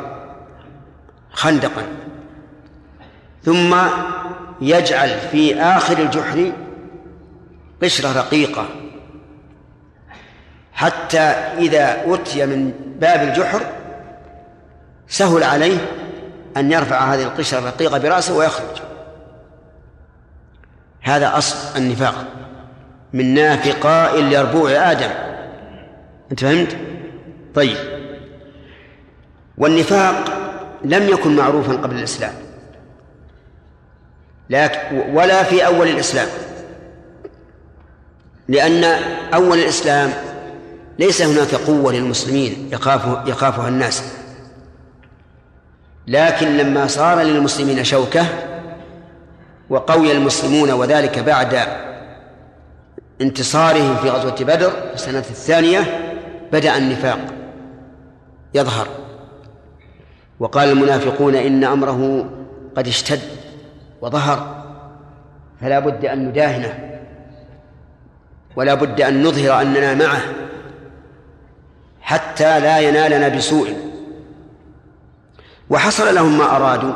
خندقا. 1.32 1.84
ثم 3.44 3.76
يجعل 4.62 5.10
في 5.10 5.56
آخر 5.56 5.98
الجحر 5.98 6.52
قشرة 7.84 8.20
رقيقة. 8.20 8.79
حتى 10.80 11.20
إذا 11.58 12.04
أتي 12.08 12.46
من 12.46 12.72
باب 13.00 13.22
الجحر 13.22 13.62
سهل 15.08 15.44
عليه 15.44 15.78
أن 16.58 16.72
يرفع 16.72 17.14
هذه 17.14 17.24
القشرة 17.24 17.60
الرقيقة 17.60 17.98
برأسه 17.98 18.38
ويخرج. 18.38 18.82
هذا 21.02 21.38
أصل 21.38 21.78
النفاق. 21.78 22.26
من 23.14 23.34
نافقاء 23.34 24.22
ليربوع 24.22 24.72
آدم. 24.72 25.10
أنت 26.32 26.40
فهمت؟ 26.40 26.78
طيب. 27.56 27.78
والنفاق 29.58 30.24
لم 30.84 31.10
يكن 31.10 31.36
معروفا 31.36 31.74
قبل 31.74 31.96
الإسلام. 31.96 32.34
لكن 34.50 35.16
ولا 35.16 35.44
في 35.44 35.66
أول 35.66 35.88
الإسلام. 35.88 36.28
لأن 38.48 38.84
أول 39.34 39.60
الإسلام 39.60 40.29
ليس 41.00 41.22
هناك 41.22 41.56
قوة 41.56 41.94
للمسلمين 41.94 42.70
يخاف 42.72 43.28
يخافها 43.28 43.68
الناس. 43.68 44.04
لكن 46.08 46.58
لما 46.58 46.88
صار 46.88 47.22
للمسلمين 47.22 47.84
شوكة 47.84 48.26
وقوي 49.70 50.12
المسلمون 50.12 50.72
وذلك 50.72 51.20
بعد 51.20 51.60
انتصارهم 53.22 53.96
في 53.96 54.10
غزوة 54.10 54.36
بدر 54.40 54.70
في 54.70 54.94
السنة 54.94 55.20
الثانية 55.20 55.80
بدأ 56.52 56.78
النفاق 56.78 57.20
يظهر. 58.54 58.88
وقال 60.40 60.70
المنافقون 60.70 61.36
إن 61.36 61.64
أمره 61.64 62.30
قد 62.76 62.88
اشتد 62.88 63.22
وظهر 64.02 64.66
فلا 65.62 65.80
بد 65.80 66.06
أن 66.06 66.28
نداهنه 66.28 67.00
ولا 68.56 68.74
بد 68.74 69.02
أن 69.02 69.24
نظهر 69.24 69.62
أننا 69.62 69.94
معه. 69.94 70.49
حتى 72.10 72.60
لا 72.60 72.80
ينالنا 72.80 73.28
بسوء. 73.28 73.78
وحصل 75.70 76.16
لهم 76.16 76.38
ما 76.38 76.56
أرادوا 76.56 76.94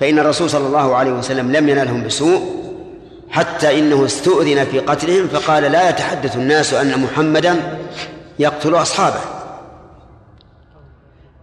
فإن 0.00 0.18
الرسول 0.18 0.50
صلى 0.50 0.66
الله 0.66 0.96
عليه 0.96 1.12
وسلم 1.12 1.52
لم 1.52 1.68
ينالهم 1.68 2.04
بسوء 2.04 2.64
حتى 3.30 3.78
إنه 3.78 4.04
استؤذن 4.04 4.64
في 4.64 4.78
قتلهم 4.78 5.28
فقال 5.28 5.62
لا 5.62 5.88
يتحدث 5.88 6.36
الناس 6.36 6.74
أن 6.74 7.00
محمدا 7.02 7.78
يقتل 8.38 8.74
أصحابه. 8.74 9.20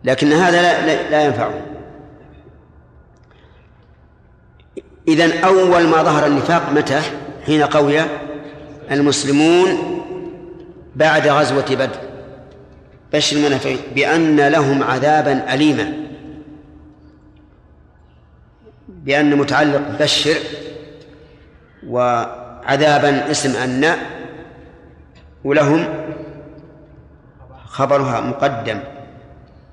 لكن 0.03 0.33
هذا 0.33 0.61
لا, 0.61 0.85
لا, 0.85 1.09
لا 1.09 1.25
ينفعه. 1.25 1.53
إذن 5.07 5.43
أول 5.43 5.87
ما 5.87 6.03
ظهر 6.03 6.25
النفاق 6.25 6.69
متى؟ 6.71 7.01
حين 7.45 7.63
قوي 7.63 8.01
المسلمون 8.91 10.01
بعد 10.95 11.27
غزوة 11.27 11.65
بدر. 11.69 12.10
بشر 13.13 13.37
المنافقين 13.37 13.77
بأن 13.95 14.47
لهم 14.47 14.83
عذابا 14.83 15.53
أليما. 15.53 15.93
بأن 18.87 19.35
متعلق 19.35 19.81
بشر 19.99 20.35
وعذابا 21.87 23.31
اسم 23.31 23.55
أن 23.55 23.95
ولهم 25.43 25.85
خبرها 27.65 28.21
مقدم. 28.21 28.79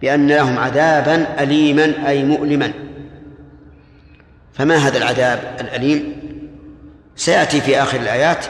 بأن 0.00 0.28
لهم 0.28 0.58
عذابا 0.58 1.42
أليما 1.42 2.08
أي 2.08 2.24
مؤلما. 2.24 2.72
فما 4.52 4.76
هذا 4.76 4.98
العذاب 4.98 5.56
الأليم؟ 5.60 6.18
سيأتي 7.16 7.60
في 7.60 7.82
آخر 7.82 8.00
الآيات 8.00 8.46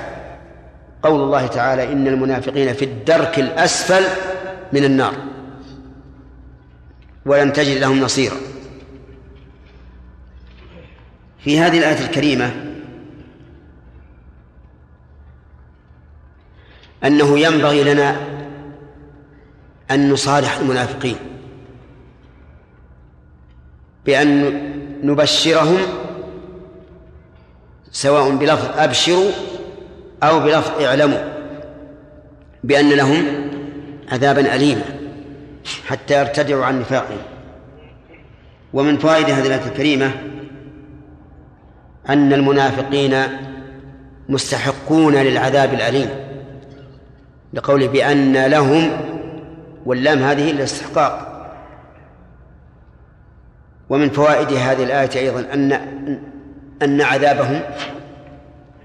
قول 1.02 1.20
الله 1.20 1.47
تعالى 1.47 1.93
إن 1.93 2.06
المنافقين 2.06 2.73
في 2.73 2.85
الدرك 2.85 3.39
الأسفل 3.39 4.05
من 4.73 4.85
النار. 4.85 5.15
ولن 7.27 7.53
تجد 7.53 7.77
لهم 7.78 8.01
نصيرا. 8.01 8.36
في 11.39 11.59
هذه 11.59 11.78
الآية 11.78 12.07
الكريمة 12.07 12.65
أنه 17.05 17.39
ينبغي 17.39 17.95
لنا 17.95 18.16
أن 19.90 20.12
نصالح 20.12 20.57
المنافقين. 20.59 21.16
بأن 24.07 24.59
نبشرهم 25.03 25.78
سواء 27.93 28.36
بلفظ 28.36 28.78
أبشروا 28.78 29.31
أو 30.23 30.40
بلفظ 30.40 30.82
اعلموا. 30.82 31.39
بأن 32.65 32.89
لهم 32.89 33.49
عذابا 34.12 34.55
أليما 34.55 34.85
حتى 35.86 36.20
يرتدعوا 36.20 36.64
عن 36.64 36.80
نفاقهم 36.80 37.22
ومن 38.72 38.98
فوائد 38.98 39.30
هذه 39.30 39.47
الآية 39.47 39.66
الكريمة 39.66 40.10
أن 42.09 42.32
المنافقين 42.32 43.22
مستحقون 44.28 45.14
للعذاب 45.14 45.74
الأليم 45.74 46.09
لقوله 47.52 47.86
بأن 47.86 48.47
لهم 48.47 48.90
واللام 49.86 50.18
هذه 50.18 50.51
الاستحقاق 50.51 51.28
ومن 53.89 54.10
فوائد 54.10 54.52
هذه 54.52 54.85
الآية 54.85 55.10
أيضا 55.16 55.40
أن 55.40 55.72
أن 56.82 57.01
عذابهم 57.01 57.60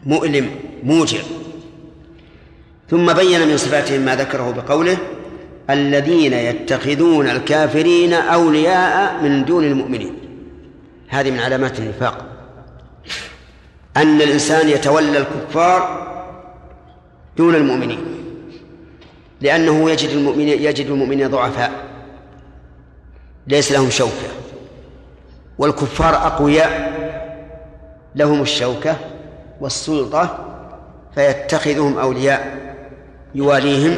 مؤلم 0.06 0.50
موجع. 0.84 1.20
ثم 2.90 3.14
بين 3.14 3.48
من 3.48 3.58
صفاتهم 3.58 4.02
ما 4.02 4.16
ذكره 4.16 4.52
بقوله 4.52 4.98
الذين 5.70 6.34
يتخذون 6.34 7.30
الكافرين 7.30 8.14
أولياء 8.14 9.24
من 9.24 9.46
دون 9.46 9.64
المؤمنين. 9.64 10.16
هذه 11.08 11.32
من 11.32 11.40
علامات 11.40 11.80
النفاق. 11.80 12.26
أن 13.98 14.22
الإنسان 14.22 14.70
يتولى 14.70 15.18
الكفار 15.18 16.04
دون 17.38 17.56
المؤمنين. 17.56 18.06
لأنه 19.42 19.90
يجد 19.90 20.10
المؤمنين 20.10 20.62
يجد 20.62 20.86
المؤمنين 20.86 21.28
ضعفاء. 21.28 21.72
ليس 23.48 23.72
لهم 23.72 23.90
شوكة. 23.90 24.30
والكفار 25.58 26.16
أقوياء. 26.16 26.94
لهم 28.16 28.42
الشوكة 28.42 28.96
والسلطة 29.62 30.40
فيتخذهم 31.16 31.98
أولياء. 31.98 32.73
يواليهم 33.36 33.98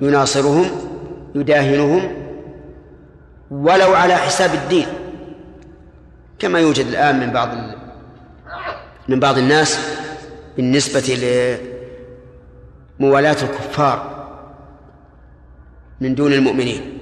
يناصرهم 0.00 0.70
يداهنهم 1.34 2.14
ولو 3.50 3.94
على 3.94 4.14
حساب 4.16 4.54
الدين. 4.54 4.86
كما 6.38 6.60
يوجد 6.60 6.86
الآن 6.86 7.20
من 7.20 7.30
بعض 7.32 7.48
من 9.08 9.20
بعض 9.20 9.38
الناس 9.38 9.78
بالنسبة 10.56 11.18
لموالاة 13.00 13.36
الكفار 13.42 14.26
من 16.00 16.14
دون 16.14 16.32
المؤمنين. 16.32 16.98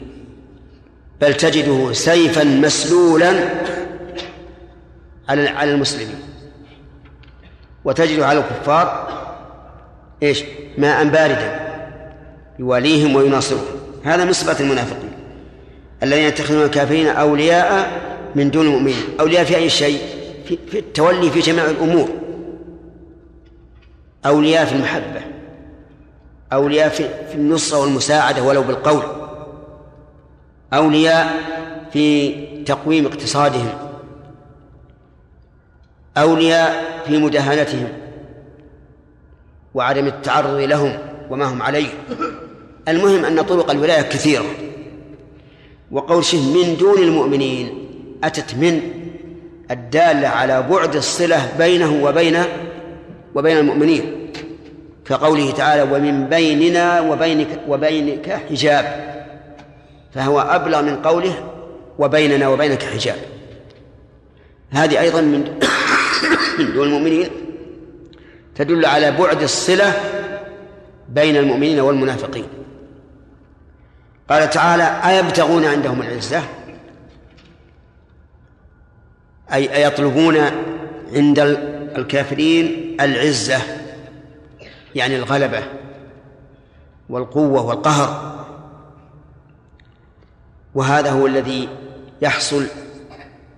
بل 1.21 1.35
تجده 1.35 1.93
سيفا 1.93 2.45
مسلولا 2.45 3.33
على 5.29 5.49
على 5.49 5.73
المسلمين. 5.73 6.19
وتجد 7.85 8.21
على 8.21 8.39
الكفار 8.39 9.09
إيش؟ 10.23 10.45
ماء 10.79 11.05
باردا. 11.05 11.64
يواليهم 12.59 13.17
ويناصرهم. 13.17 13.65
هذا 14.05 14.25
من 14.25 14.33
صفات 14.33 14.61
المنافقين. 14.61 15.13
الذين 16.03 16.25
يتخذون 16.25 16.63
الكافرين 16.63 17.07
أولياء 17.07 17.91
من 18.35 18.51
دون 18.51 18.67
المؤمنين. 18.67 19.05
أولياء 19.21 19.45
في 19.45 19.57
أي 19.57 19.71
شيء؟ 19.71 20.01
في, 20.45 20.79
التولي 20.79 21.31
في 21.31 21.41
جميع 21.41 21.65
الأمور. 21.65 22.09
أولياء 24.27 24.65
في 24.65 24.73
المحبة. 24.73 25.21
أولياء 26.53 26.89
في, 26.89 27.09
في 27.29 27.35
النصرة 27.35 27.79
والمساعدة 27.79 28.43
ولو 28.43 28.63
بالقول. 28.63 29.03
أولياء 30.73 31.35
في 31.93 32.35
تقويم 32.65 33.07
اقتصادهم. 33.07 33.73
أولياء 36.17 36.85
في 37.07 37.19
مداهنتهم. 37.19 37.89
وعدم 39.75 40.07
التعرض 40.07 40.61
لهم 40.61 40.99
وما 41.31 41.45
هم 41.45 41.63
عليه. 41.63 41.89
المهم 42.89 43.25
أن 43.25 43.43
طرق 43.43 43.71
الولاية 43.71 44.03
كثيرة. 44.03 44.45
وقول 45.91 46.25
شيء 46.25 46.41
من 46.41 46.77
دون 46.77 46.99
المؤمنين 46.99 47.89
أتت 48.25 48.55
من 48.55 48.81
الدالة 49.71 50.29
على 50.29 50.63
بعد 50.63 50.97
الصلة 50.97 51.53
بينه 51.59 52.05
وبين 52.05 52.37
وبين 53.35 53.59
المؤمنين. 53.59 54.31
كقوله 55.05 55.51
تعالى 55.51 55.83
ومن 55.83 56.27
بيننا 56.29 57.01
وبينك 57.01 57.61
وبينك 57.69 58.41
حجاب. 58.51 59.15
فهو 60.15 60.41
أبلغ 60.41 60.83
من 60.83 60.97
قوله 60.97 61.35
وبيننا 61.99 62.49
وبينك 62.49 62.83
حجاب. 62.83 63.17
هذه 64.71 65.01
أيضا 65.01 65.21
من 65.21 65.59
دون 66.75 66.87
المؤمنين. 66.87 67.29
تدل 68.55 68.87
على 68.87 69.11
بعد 69.11 69.43
الصلة 69.43 69.93
بين 71.09 71.37
المؤمنين 71.37 71.81
والمنافقين. 71.81 72.64
قال 74.31 74.51
تعالى 74.51 74.83
أيبتغون 74.83 75.65
عندهم 75.65 76.03
العزة؟ 76.03 76.43
أي 79.53 79.77
أيطلبون 79.77 80.37
عند 81.13 81.39
الكافرين 81.97 82.97
العزة 83.01 83.59
يعني 84.95 85.17
الغلبة 85.17 85.63
والقوة 87.09 87.63
والقهر. 87.63 88.35
وهذا 90.75 91.11
هو 91.11 91.27
الذي 91.27 91.69
يحصل 92.23 92.67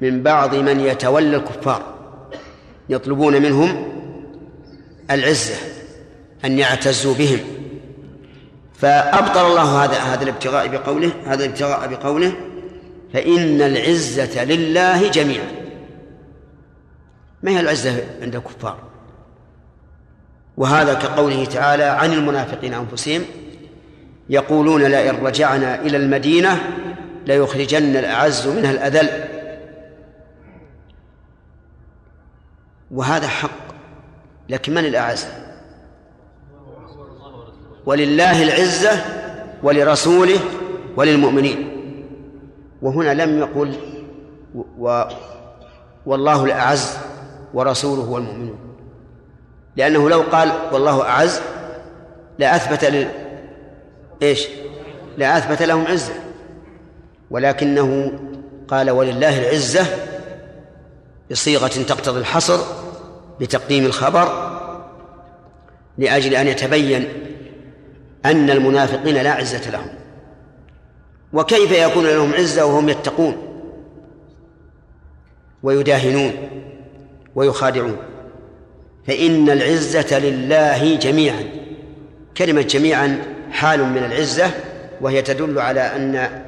من 0.01 0.23
بعض 0.23 0.55
من 0.55 0.81
يتولى 0.81 1.37
الكفار 1.37 1.95
يطلبون 2.89 3.43
منهم 3.43 3.93
العزة 5.11 5.55
أن 6.45 6.59
يعتزوا 6.59 7.15
بهم. 7.15 7.41
فأبطل 8.79 9.47
الله 9.47 9.85
هذا 9.85 9.99
هذا 9.99 10.23
الابتغاء 10.23 10.69
بقوله 10.69 11.13
هذا 11.27 11.45
الابتغاء 11.45 11.89
بقوله 11.89 12.33
فإن 13.13 13.63
العزة 13.63 14.45
لله 14.45 15.11
جميعا. 15.11 15.47
ما 17.43 17.51
هي 17.51 17.61
العزة 17.61 18.05
عند 18.23 18.37
الكفار؟ 18.37 18.79
وهذا 20.57 20.95
كقوله 20.95 21.45
تعالى 21.45 21.85
عن 21.85 22.13
المنافقين 22.13 22.75
أنفسهم 22.75 23.25
يقولون 24.29 24.83
لئن 24.83 25.27
رجعنا 25.27 25.81
إلى 25.81 25.97
المدينة 25.97 26.63
ليخرجن 27.27 27.97
الأعز 27.97 28.47
منها 28.47 28.71
الأذل. 28.71 29.09
وهذا 32.91 33.29
حق 33.29 33.51
لكن 34.49 34.75
من 34.75 34.85
الأعز؟ 34.85 35.27
ولله 37.87 38.43
العزة 38.43 39.05
ولرسوله 39.63 40.41
وللمؤمنين. 40.97 41.73
وهنا 42.83 43.15
لم 43.15 43.39
يقل 43.39 43.75
و 44.79 45.03
والله 46.07 46.45
الأعز 46.45 46.97
ورسوله 47.55 48.11
والمؤمنون. 48.11 48.59
لأنه 49.77 50.11
لو 50.11 50.23
قال 50.33 50.53
والله 50.73 51.03
أعز 51.03 51.41
لأثبت 52.39 52.85
لل... 52.85 53.09
إيش؟ 54.23 54.47
لأثبت 55.19 55.63
لهم 55.63 55.87
عزة. 55.87 56.15
ولكنه 57.31 58.13
قال 58.69 58.91
ولله 58.91 59.39
العزة 59.39 59.87
بصيغة 61.31 61.67
تقتضي 61.69 62.21
الحصر 62.21 62.59
بتقديم 63.41 63.87
الخبر 63.87 64.57
لأجل 65.99 66.35
أن 66.35 66.47
يتبين 66.47 67.09
أن 68.27 68.51
المنافقين 68.51 69.15
لا 69.15 69.31
عزة 69.31 69.71
لهم. 69.71 69.89
وكيف 71.33 71.73
يكون 71.73 72.07
لهم 72.07 72.35
عزة 72.35 72.67
وهم 72.67 72.89
يتقون؟ 72.89 73.37
ويداهنون 75.63 76.33
ويخادعون. 77.35 77.97
فإن 79.07 79.51
العزة 79.51 80.19
لله 80.19 80.97
جميعا. 80.97 81.45
كلمة 82.37 82.63
جميعا 82.63 83.23
حال 83.51 83.85
من 83.85 83.99
العزة 84.05 84.51
وهي 85.01 85.23
تدل 85.23 85.59
على 85.59 85.81
أن 85.81 86.43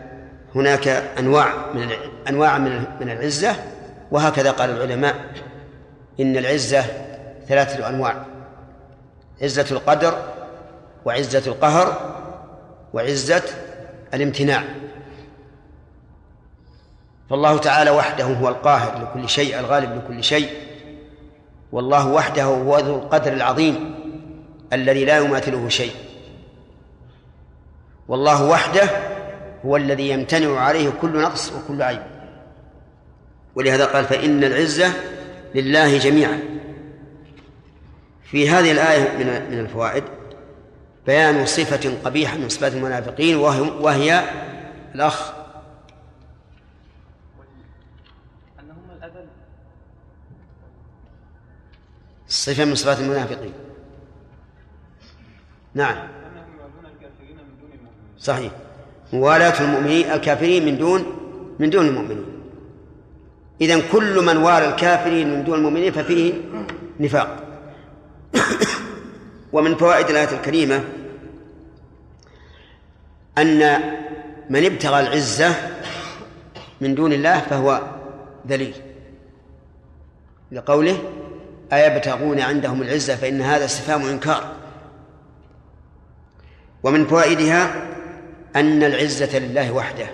هناك 0.55 0.88
أنواع 1.18 1.72
من 1.74 1.88
أنواع 2.28 2.59
من 3.00 3.10
العزة. 3.10 3.56
وهكذا 4.10 4.50
قال 4.50 4.70
العلماء 4.70 5.14
إن 6.20 6.36
العزة 6.36 6.84
ثلاثة 7.48 7.88
أنواع 7.88 8.24
عزة 9.42 9.66
القدر 9.70 10.38
وعزة 11.05 11.43
القهر 11.47 12.15
وعزة 12.93 13.43
الامتناع. 14.15 14.65
فالله 17.31 17.59
تعالى 17.59 17.91
وحده 17.91 18.25
هو 18.25 18.49
القاهر 18.49 19.03
لكل 19.03 19.29
شيء 19.29 19.59
الغالب 19.61 19.97
لكل 19.97 20.25
شيء. 20.25 20.51
والله 21.73 22.09
وحده 22.09 22.45
هو 22.45 22.79
ذو 22.79 22.97
القدر 22.97 23.33
العظيم 23.33 23.95
الذي 24.73 25.05
لا 25.05 25.19
يماثله 25.19 25.69
شيء. 25.69 25.93
والله 28.09 28.45
وحده 28.45 28.89
هو 29.66 29.77
الذي 29.77 30.09
يمتنع 30.09 30.61
عليه 30.61 30.91
كل 30.91 31.23
نقص 31.23 31.53
وكل 31.53 31.83
عيب. 31.83 32.03
ولهذا 33.55 33.85
قال 33.85 34.05
فإن 34.05 34.45
العزة 34.45 34.93
لله 35.55 35.99
جميعا. 35.99 36.41
في 38.23 38.51
هذه 38.51 38.73
الآية 38.73 39.19
من 39.19 39.51
من 39.51 39.61
الفوائد 39.61 40.05
بيان 41.09 41.47
صفة 41.47 41.98
قبيحة 42.05 42.36
من 42.36 42.48
صفات 42.48 42.72
المنافقين 42.74 43.36
وهي, 43.36 43.60
وهي 43.60 44.24
الأخ. 44.94 45.32
صفة 52.28 52.64
من 52.64 52.74
صفات 52.74 53.01
المنافقين. 53.01 53.52
نعم. 55.74 56.09
صحيح. 58.18 58.52
موالاة 59.12 59.60
المؤمنين 59.60 60.10
الكافرين 60.10 60.64
من 60.64 60.78
دون 60.78 61.05
من 61.59 61.70
دون 61.70 61.86
المؤمنين. 61.86 62.26
إذا 63.60 63.80
كل 63.93 64.24
من 64.24 64.36
والى 64.36 64.68
الكافرين 64.68 65.35
من 65.35 65.44
دون 65.44 65.59
المؤمنين 65.59 65.93
ففيه 65.93 66.32
نفاق. 67.01 67.44
ومن 69.52 69.74
فوائد 69.74 70.10
الآية 70.10 70.36
الكريمة 70.36 70.98
أن 73.40 73.81
من 74.51 74.65
ابتغى 74.65 75.01
العزة 75.01 75.55
من 76.81 76.94
دون 76.94 77.12
الله 77.12 77.40
فهو 77.40 77.82
ذليل. 78.48 78.74
لقوله 80.52 80.98
أيبتغون 81.73 82.40
عندهم 82.40 82.82
العزة 82.82 83.16
فإن 83.16 83.40
هذا 83.40 83.65
استفهام 83.65 84.02
إنكار. 84.02 84.52
ومن 86.82 87.06
فوائدها 87.06 87.89
أن 88.56 88.82
العزة 88.82 89.39
لله 89.39 89.73
وحده. 89.73 90.06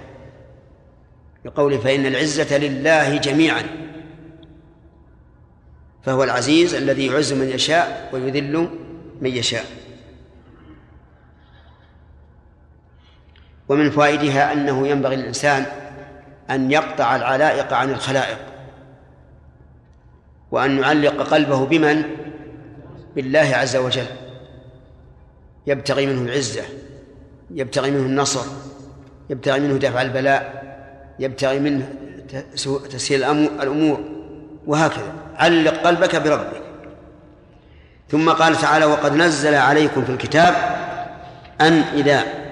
لقوله 1.45 1.79
فإن 1.79 2.07
العزة 2.07 2.59
لله 2.59 3.17
جميعا. 3.17 3.63
فهو 6.03 6.25
العزيز 6.25 6.75
الذي 6.75 7.07
يعز 7.07 7.33
من 7.33 7.49
يشاء 7.49 8.11
ويذل 8.13 8.69
من 9.21 9.31
يشاء. 9.31 9.84
ومن 13.69 13.91
فوائدها 13.91 14.53
أنه 14.53 14.89
ينبغي 14.89 15.17
للإنسان 15.17 15.67
أن 16.51 16.71
يقطع 16.71 17.17
العلائق 17.17 17.73
عن 17.73 17.91
الخلائق 17.91 18.39
وأن 20.51 20.79
يعلق 20.79 21.23
قلبه 21.23 21.67
بمن؟ 21.67 22.03
بالله 23.17 23.51
عز 23.55 23.77
وجل. 23.77 24.07
يبتغي 25.67 26.07
منه 26.07 26.23
العزة 26.23 26.63
يبتغي 27.51 27.91
منه 27.91 28.07
النصر 28.07 28.47
يبتغي 29.31 29.61
منه 29.61 29.79
دفع 29.79 30.03
البلاء 30.03 30.65
يبتغي 31.19 31.59
منه 31.59 31.95
تسهيل 32.91 33.25
الأمور 33.63 34.01
وهكذا. 34.67 35.13
علق 35.37 35.87
قلبك 35.87 36.17
بربك. 36.17 36.63
ثم 38.11 38.31
قال 38.31 38.57
تعالى 38.57 38.85
وقد 38.85 39.13
نزل 39.13 39.55
عليكم 39.55 40.05
في 40.05 40.13
الكتاب 40.13 40.55
أن 41.61 41.73
إذا 41.73 42.44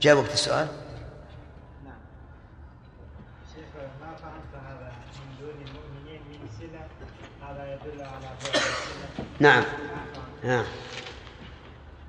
جاء 0.00 0.16
وقت 0.16 0.32
السؤال؟ 0.32 0.66
شيخ 3.54 3.64
ما 4.00 4.06
هذا 4.68 4.92
من 5.14 5.36
دون 5.40 5.54
المؤمنين 5.66 6.20
هذا 7.42 7.74
يدل 7.74 8.02
على 8.02 8.26
نعم. 9.40 9.64
نعم 10.44 10.64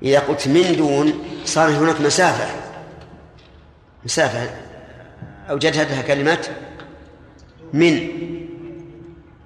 إذا 0.03 0.19
قلت 0.19 0.47
من 0.47 0.75
دون 0.77 1.23
صار 1.45 1.69
هناك 1.69 2.01
مسافة. 2.01 2.55
مسافة. 4.05 4.49
أوجدتها 5.49 6.01
كلمة 6.01 6.47
من. 7.73 8.09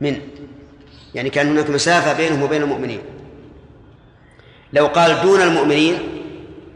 من. 0.01 0.22
يعني 1.15 1.30
كان 1.30 1.47
هناك 1.47 1.69
مسافة 1.69 2.13
بينهم 2.13 2.43
وبين 2.43 2.61
المؤمنين. 2.61 3.01
لو 4.73 4.88
قال 4.88 5.22
دون 5.22 5.41
المؤمنين 5.41 6.15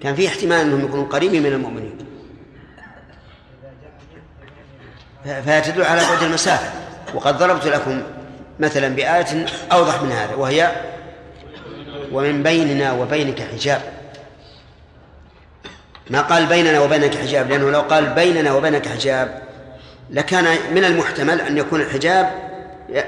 كان 0.03 0.15
في 0.15 0.27
احتمال 0.27 0.59
أنهم 0.59 0.85
يكونوا 0.85 1.05
قريبين 1.05 1.43
من 1.43 1.53
المؤمنين. 1.53 1.97
فهي 5.25 5.61
تدل 5.61 5.83
على 5.83 6.01
بعد 6.01 6.23
المسافة. 6.23 6.71
وقد 7.13 7.37
ضربت 7.37 7.67
لكم 7.67 8.01
مثلا 8.59 8.87
بآية 8.95 9.45
أوضح 9.71 10.01
من 10.01 10.11
هذا 10.11 10.35
وهي 10.35 10.71
ومن 12.11 12.43
بيننا 12.43 12.91
وبينك 12.91 13.41
حجاب. 13.41 13.81
ما 16.09 16.21
قال 16.21 16.45
بيننا 16.45 16.79
وبينك 16.79 17.15
حجاب 17.15 17.49
لأنه 17.49 17.71
لو 17.71 17.81
قال 17.81 18.05
بيننا 18.05 18.53
وبينك 18.53 18.87
حجاب 18.87 19.41
لكان 20.09 20.45
من 20.75 20.85
المحتمل 20.85 21.41
أن 21.41 21.57
يكون 21.57 21.81
الحجاب 21.81 22.31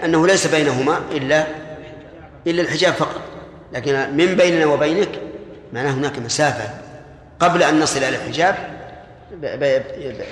أنه 0.05 0.27
ليس 0.27 0.47
بينهما 0.47 1.01
إلا 1.11 1.47
إلا 2.47 2.61
الحجاب 2.61 2.93
فقط. 2.93 3.21
لكن 3.73 4.17
من 4.17 4.35
بيننا 4.35 4.65
وبينك 4.65 5.09
معناه 5.73 5.91
هناك 5.91 6.19
مسافة 6.19 6.81
قبل 7.39 7.63
أن 7.63 7.79
نصل 7.79 7.97
إلى 7.97 8.09
الحجاب 8.09 8.55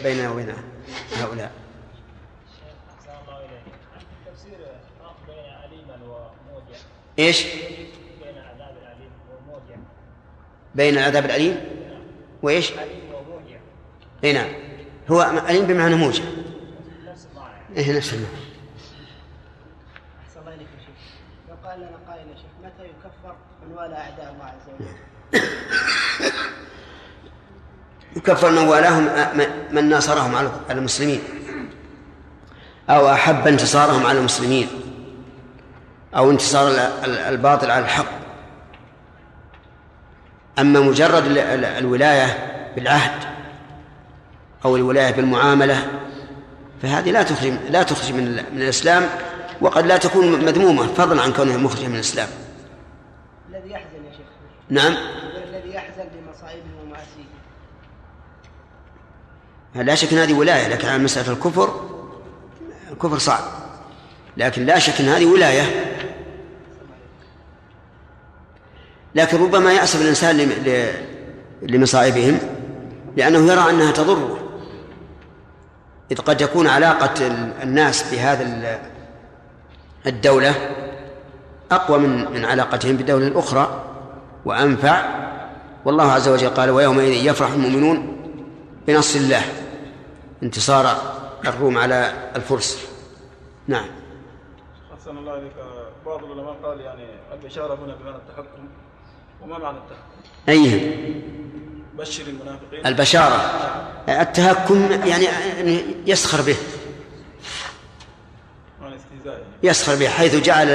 بيننا 0.04 0.30
وبين 0.30 0.54
هؤلاء. 1.18 1.52
إيش؟ 7.20 7.46
بين 10.76 10.98
العذاب 10.98 11.26
الأليم 11.26 11.58
وإيش؟ 12.42 12.72
اي 14.24 14.34
نعم. 14.34 14.50
هو 15.12 15.22
أليم 15.50 15.66
بمعنى 15.66 15.96
موجع. 15.96 16.24
إيه 17.78 17.98
نفس 17.98 18.14
المعنى 18.14 18.36
أحسن 20.24 20.40
الله 20.40 20.54
إليك 20.54 20.68
يا 20.68 20.80
شيخ 20.86 20.96
لو 21.50 21.70
قال 21.70 21.80
لنا 21.80 21.98
قائل 22.08 22.28
يا 22.28 22.36
شيخ 22.36 22.52
متى 22.64 22.84
يكفر 22.84 23.36
من 23.68 23.78
والى 23.78 23.96
أعداء 23.96 24.34
الله 24.34 24.46
عز 24.46 24.70
وجل 24.74 24.88
يكفر 28.16 28.52
من 28.52 28.58
والاهم 28.58 29.10
من 29.72 29.90
ناصرهم 29.90 30.36
على 30.36 30.52
المسلمين. 30.70 31.22
أو 32.90 33.12
أحب 33.12 33.48
انتصارهم 33.48 34.06
على 34.06 34.20
المسلمين. 34.20 34.68
أو 36.16 36.32
انتصار 36.32 36.72
الباطل 37.06 37.72
على 37.72 37.86
الحق. 37.86 38.20
أما 40.60 40.80
مجرد 40.80 41.24
الولاية 41.78 42.56
بالعهد 42.76 43.24
أو 44.66 44.76
الولاية 44.76 45.12
بالمعاملة 45.12 45.88
فهذه 46.82 47.12
لا 47.12 47.24
تخرج 47.24 47.54
لا 47.70 47.84
تخرج 47.84 48.14
من 48.14 48.32
من 48.32 48.62
الإسلام 48.62 49.10
وقد 49.62 49.86
لا 49.86 49.98
تكون 49.98 50.46
مذمومة 50.46 50.88
فضلا 50.88 51.22
عن 51.22 51.34
كونها 51.34 51.58
مخرجة 51.58 51.88
من 51.88 51.96
الإسلام. 51.96 52.28
الذي 53.50 53.72
يحزن 53.72 54.06
يا 54.06 54.12
شيخ. 54.12 54.28
نعم 54.70 54.96
الذي 55.48 55.74
يحزن 55.74 56.04
بمصائبه 56.14 56.70
ومعاصيه 56.84 57.30
لا 59.76 59.96
شك 59.96 60.14
إن 60.14 60.18
هذه 60.20 60.34
ولاية؟ 60.34 60.68
لكن 60.68 60.88
على 60.88 61.04
مسألة 61.04 61.32
الكفر 61.34 61.82
الكفر 62.92 63.18
صعب. 63.18 63.44
لكن 64.38 64.66
لا 64.66 64.80
شك 64.80 65.02
أن 65.02 65.06
هذه 65.08 65.26
ولاية. 65.26 65.86
لكن 69.16 69.44
ربما 69.44 69.74
يأسف 69.74 70.02
الإنسان 70.02 70.38
لمصائبهم 71.62 72.40
لأنه 73.18 73.52
يرى 73.52 73.70
أنها 73.70 73.92
تضره 73.92 74.40
إذ 76.12 76.18
قد 76.18 76.38
تكون 76.38 76.68
علاقة 76.68 77.28
ال- 77.28 77.54
الناس 77.64 78.12
بهذا 78.14 78.44
ال- 78.44 78.80
الدولة 80.08 80.56
أقوى 81.72 82.00
من 82.00 82.32
من 82.32 82.46
علاقتهم 82.46 82.96
بالدولة 82.98 83.28
الأخرى 83.28 83.84
وأنفع. 84.46 85.20
والله 85.86 86.12
عز 86.12 86.28
وجل 86.28 86.50
قال 86.50 86.70
ويومئذ 86.70 87.26
يفرح 87.26 87.52
المؤمنون 87.52 88.18
بنصر 88.88 89.20
الله. 89.20 89.42
انتصار 90.44 90.98
الروم 91.48 91.78
على 91.78 92.32
الفرس. 92.36 92.88
نعم. 93.68 93.86
أحسن 94.94 95.18
الله 95.18 95.38
إليك. 95.38 95.54
بعض 96.06 96.24
العلماء 96.24 96.54
قال 96.64 96.82
يعني 96.82 97.06
البشارة 97.34 97.74
هنا 97.74 97.96
بمعنى 97.96 98.16
التحكم 98.16 98.68
وما 99.42 99.58
معنى 99.58 99.78
التحكم؟ 99.78 100.30
أيهم 100.50 101.22
بشر 101.98 102.24
المنافقين. 102.28 102.86
البشارة. 102.86 103.36
التهكم 104.10 104.92
يعني 104.92 105.26
يسخر 106.06 106.42
به. 106.42 106.56
يسخر 109.64 109.96
به 109.96 110.10
حيث 110.10 110.36
جعل 110.36 110.68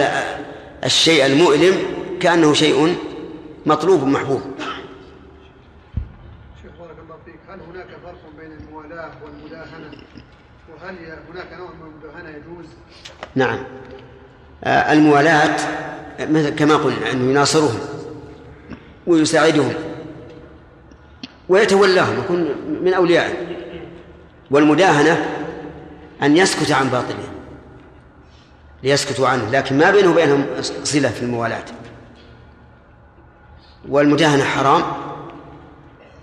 الشيء 0.84 1.26
المؤلم 1.26 1.76
كأنه 2.20 2.54
شيء 2.54 2.96
مطلوب 3.66 4.04
محبوب 4.04 4.42
شيخ 6.62 6.72
بارك 6.80 6.96
الله 6.98 7.16
فيك 7.24 7.40
هل 7.48 7.60
هناك 7.60 7.86
فرق 8.04 8.20
بين 8.38 8.52
الموالاة 8.52 9.12
والمداهنة 9.24 9.90
وهل 10.72 10.96
هناك 11.30 11.52
نوع 11.52 11.70
من 11.70 11.86
المداهنة 11.86 12.28
يجوز 12.28 12.66
نعم. 13.34 13.58
آه، 14.64 14.92
الموالاة 14.92 15.56
كما 16.50 16.76
قلنا 16.76 17.12
أنه 17.12 17.30
يناصرهم 17.30 17.78
ويساعدهم 19.06 19.72
ويتولاهم 21.48 22.18
يكون 22.18 22.48
من 22.82 22.94
أوليائه 22.94 23.34
والمداهنة 24.50 25.26
أن 26.22 26.36
يسكت 26.36 26.72
عن 26.72 26.88
باطله 26.88 27.28
ليسكتوا 28.82 29.28
عنه 29.28 29.50
لكن 29.50 29.78
ما 29.78 29.90
بينه 29.90 30.10
وبينهم 30.10 30.46
صلة 30.62 31.08
في 31.08 31.22
الموالاة. 31.22 31.64
والمداهنة 33.88 34.44
حرام 34.44 34.82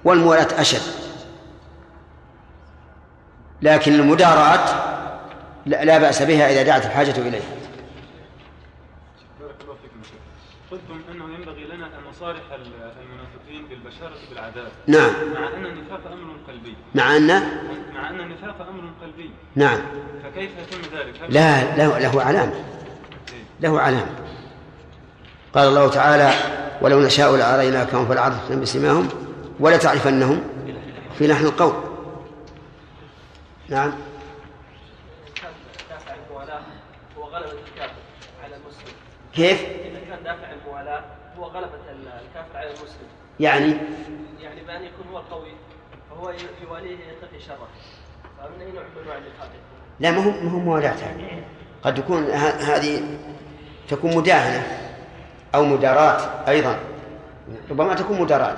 والموالاة 0.03 0.61
أشد. 0.61 0.81
لكن 3.61 3.93
المداراة 3.93 4.90
لا 5.65 5.85
لا 5.85 5.97
بأس 5.97 6.21
بها 6.21 6.51
إذا 6.51 6.63
دعت 6.63 6.85
الحاجة 6.85 7.11
إليها 7.17 7.41
بارك 9.39 9.55
الله 9.61 9.75
فيكم. 9.81 10.01
قلتم 10.71 11.01
أنه 11.11 11.33
ينبغي 11.33 11.63
لنا 11.63 11.85
ان 11.85 12.09
نصارح 12.09 12.41
ال- 12.51 12.91
المنافقين 13.01 13.67
بالبشارة 13.69 14.13
بالعذاب. 14.29 14.71
نعم. 14.87 15.11
مع 15.33 15.47
أن 15.47 15.65
النفاق 15.65 16.11
أمر 16.11 16.35
قلبي. 16.47 16.75
مع 16.95 17.17
أن؟ 17.17 17.27
مع 17.93 18.09
أن 18.09 18.19
النفاق 18.19 18.67
أمر 18.69 18.91
قلبي. 19.01 19.29
نعم. 19.55 19.79
فكيف 20.23 20.51
يتم 20.59 20.97
ذلك؟ 20.97 21.15
لا 21.29 21.75
له, 21.77 21.99
له 21.99 22.21
علامة 22.23 22.53
له 23.59 23.79
علامة 23.81 24.15
قال 25.53 25.67
الله 25.67 25.89
تعالى 25.89 26.31
ولو 26.81 26.99
نشاء 27.01 27.35
لأريناكهم 27.35 28.07
فلعرفتم 28.07 28.61
بسماهم 28.61 29.09
ولا 29.59 29.77
تعرفنهم 29.77 30.41
في 31.17 31.27
لحن 31.27 31.45
القول 31.45 31.73
نعم 33.69 33.91
دافع 35.89 36.13
الموالاة 36.27 36.61
هو 37.17 37.23
غلبة 37.23 37.51
الكافر 37.51 38.01
على 38.43 38.55
المسلم 38.55 38.93
كيف؟ 39.33 39.61
إذا 39.61 39.99
كان 40.09 40.23
دافع 40.23 40.47
الموالاة 40.51 41.01
هو 41.39 41.43
غلبة 41.43 41.69
الكافر 41.91 42.57
على 42.57 42.67
المسلم 42.67 43.07
يعني 43.39 43.75
يعني 44.41 44.61
بأن 44.67 44.83
يكون 44.83 45.05
هو 45.13 45.17
قوي 45.17 45.51
فهو 46.09 46.33
يواليه 46.63 46.95
يتقي 46.95 47.39
شره 47.47 47.67
فمن 48.37 48.61
أي 48.61 48.71
نوع 48.71 48.83
من 48.83 49.01
أنواع 49.03 49.17
يكون؟ 49.17 49.49
لا 49.99 50.11
ما 50.11 50.17
هو 50.23 50.31
ما 50.31 50.51
هو 50.51 50.59
موالاة 50.59 50.89
هذه. 50.91 51.43
قد 51.83 51.95
تكون 51.95 52.23
ه- 52.23 52.75
هذه 52.75 53.03
تكون 53.89 54.17
مداهنة 54.17 54.63
أو 55.55 55.65
مداراة 55.65 56.49
أيضا 56.49 56.79
ربما 57.71 57.93
تكون 57.93 58.21
مداراة 58.21 58.55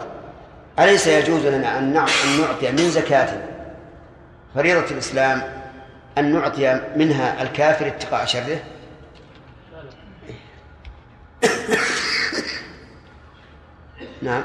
أليس 0.79 1.07
يجوز 1.07 1.45
لنا 1.45 1.79
أن 1.79 1.93
نعطي 1.93 2.71
من 2.71 2.77
زكاة 2.77 3.41
فريضة 4.55 4.91
الإسلام 4.91 5.41
أن 6.17 6.33
نعطي 6.33 6.81
منها 6.95 7.43
الكافر 7.43 7.87
اتقاء 7.87 8.25
شره 8.25 8.57
نعم. 14.21 14.43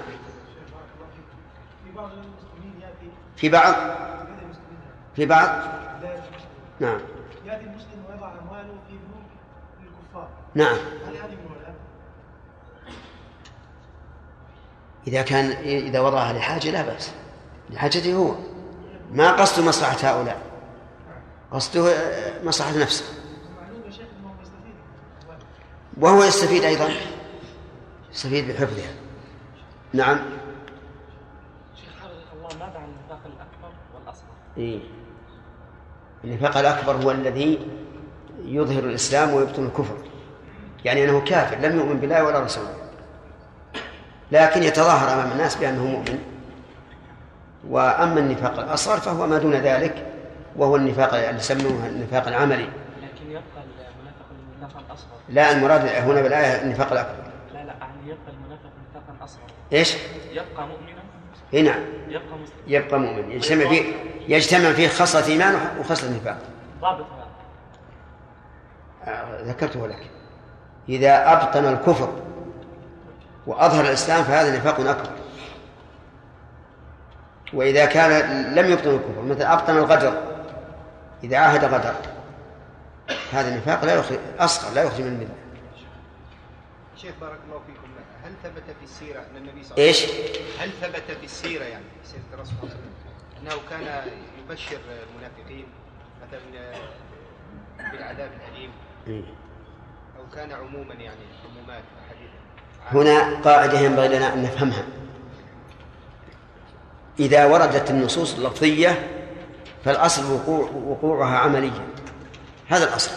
في 3.37 3.49
بعض 3.49 3.75
في 5.16 5.27
بعض. 5.27 5.49
نعم. 6.81 7.01
يأتي 7.47 7.65
المسلم 7.65 8.05
ويضع 8.11 8.33
أمواله 8.43 8.75
في 8.89 8.93
بنوك 8.93 9.29
للكفار. 9.81 10.29
نعم. 10.55 10.77
هل 11.07 11.16
هذه؟ 11.16 11.39
إذا 15.07 15.23
كان 15.23 15.51
إذا 15.62 16.01
وضعها 16.01 16.33
لحاجة 16.33 16.70
لا 16.70 16.83
بأس. 16.83 17.12
لحاجته 17.70 18.15
هو. 18.15 18.35
ما 19.12 19.33
قصده 19.33 19.66
مصلحة 19.66 19.97
هؤلاء. 20.09 20.43
قصده 21.53 21.93
آه، 21.93 22.45
مصلحة 22.45 22.79
نفسه 22.79 23.05
معلوم 23.61 23.83
يا 23.87 23.91
شيخ 23.91 24.07
انه 24.20 24.35
يستفيد 24.43 24.75
وهو 26.01 26.25
يستفيد 26.25 26.65
أيضا. 26.65 26.89
يستفيد 28.12 28.49
بحفظها. 28.49 28.91
نعم. 29.93 30.19
الله 32.33 32.49
ماذا 32.66 32.79
عن 32.79 32.85
النفاق 32.85 33.20
الأكبر 33.27 33.73
والأصغر؟ 33.95 34.25
إيه. 34.59 34.81
النفاق 36.25 36.57
الأكبر 36.57 36.93
هو 36.93 37.11
الذي 37.11 37.69
يظهر 38.45 38.85
الإسلام 38.85 39.35
ويبطن 39.35 39.66
الكفر. 39.66 39.97
يعني 40.85 41.05
أنه 41.05 41.20
كافر 41.20 41.57
لم 41.57 41.79
يؤمن 41.79 42.01
بالله 42.01 42.25
ولا 42.25 42.41
رسوله. 42.41 42.75
لكن 44.33 44.62
يتظاهر 44.62 45.12
أمام 45.12 45.33
الناس 45.33 45.57
بأنه 45.57 45.85
مؤمن. 45.85 46.19
وأما 47.69 48.20
النفاق 48.20 48.59
الأصغر 48.59 48.97
فهو 48.97 49.27
ما 49.27 49.39
دون 49.39 49.55
ذلك 49.55 50.12
وهو 50.57 50.77
النفاق 50.77 51.15
اللي 51.15 51.39
يسمونه 51.39 51.87
النفاق 51.87 52.29
العملي. 52.29 52.69
لكن 53.03 53.31
يبقى 53.31 53.43
المنافق 53.57 54.27
النفاق 54.61 54.83
الأصغر 54.89 55.18
لا 55.28 55.52
المراد 55.52 55.80
هنا 55.80 56.22
بالآية 56.22 56.62
النفاق 56.62 56.92
الأكبر. 56.92 57.24
لا 57.55 57.59
لا 57.59 57.74
يعني 57.80 57.92
يبقى 58.05 58.32
المنافق 58.32 58.70
نفاقا 58.90 59.24
أصغر. 59.24 59.42
إيش؟ 59.72 59.96
يبقى 60.32 60.66
مؤمنا؟ 60.66 61.02
إيه 61.55 61.62
نعم. 61.62 61.80
يبقى 62.09 62.38
مسلما 62.38 62.60
يبقى 62.66 62.98
مؤمن. 62.98 63.30
يجتمع 63.30 63.68
فيه 63.68 63.92
يجتمع 64.28 64.72
فيه 64.72 64.88
خصلة 64.88 65.26
إيمان 65.26 65.55
وخصلة 65.80 66.16
نفاق. 66.16 66.38
ضابط 66.80 67.06
هذا. 67.06 67.28
آه، 69.14 69.42
ذكرته 69.42 69.86
لك. 69.86 70.10
إذا 70.88 71.32
أبطن 71.32 71.64
الكفر 71.64 72.12
وأظهر 73.46 73.84
الإسلام 73.84 74.24
فهذا 74.24 74.56
نفاق 74.56 74.80
أكبر. 74.80 75.10
وإذا 77.52 77.86
كان 77.86 78.10
لم 78.55 78.70
يبطن 78.72 78.90
الكفر 78.90 79.22
مثل 79.22 79.42
أبطن 79.42 79.76
الغدر. 79.76 80.12
إذا 81.24 81.36
عاهد 81.36 81.64
غدر. 81.64 81.94
هذا 83.32 83.48
النفاق 83.48 83.85
لا 83.85 83.94
يخرج 83.94 84.18
أصغر 84.39 84.74
لا 84.74 84.82
يخرج 84.82 85.01
من 85.01 85.09
الملة. 85.09 85.35
شيخ 86.97 87.14
بارك 87.20 87.39
الله 87.47 87.60
فيكم 87.66 87.89
هل 88.24 88.32
ثبت 88.43 88.64
في 88.78 88.85
السيرة 88.85 89.20
أن 89.20 89.36
النبي 89.36 89.62
صلى 89.62 89.72
الله 89.72 89.89
إيش؟ 89.89 90.05
عليه 90.05 90.30
وسلم 90.30 90.44
هل 90.59 90.70
ثبت 90.70 91.16
في 91.18 91.24
السيرة 91.24 91.64
يعني 91.64 91.85
سيرة 92.05 92.20
الرسول 92.35 92.55
صلى 92.60 92.70
الله 92.70 92.76
عليه 92.76 93.56
وسلم 93.56 93.62
أنه 93.62 93.68
كان 93.70 94.12
يبشر 94.39 94.78
المنافقين 94.89 95.66
مثلا 96.22 96.40
بالعذاب 97.93 98.30
الأليم؟ 98.32 98.70
إيه. 99.06 99.22
أو 100.18 100.35
كان 100.35 100.52
عموما 100.52 100.94
يعني 100.94 101.20
عمومات 101.51 101.82
أحاديث؟ 102.06 102.30
هنا 102.93 103.40
قاعدة 103.40 103.80
ينبغي 103.80 104.09
لنا 104.09 104.35
أن 104.35 104.43
نفهمها. 104.43 104.85
إذا 107.20 107.44
وردت 107.44 107.90
النصوص 107.90 108.35
اللفظية 108.35 109.09
فالأصل 109.85 110.32
وقوع 110.32 110.70
وقوعها 110.70 111.39
عمليا. 111.39 111.86
هذا 112.69 112.85
الأصل. 112.85 113.11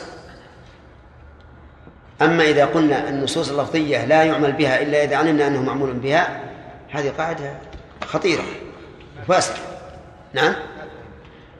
أما 2.21 2.43
إذا 2.43 2.65
قلنا 2.65 3.09
النصوص 3.09 3.49
اللفظية 3.49 4.05
لا 4.05 4.23
يعمل 4.23 4.51
بها 4.51 4.81
إلا 4.81 5.03
إذا 5.03 5.15
علمنا 5.15 5.47
أنه 5.47 5.61
معمول 5.61 5.93
بها 5.93 6.41
هذه 6.89 7.09
قاعدة 7.09 7.53
خطيرة 8.05 8.43
وفاسدة. 9.23 9.55
نعم؟ 10.33 10.53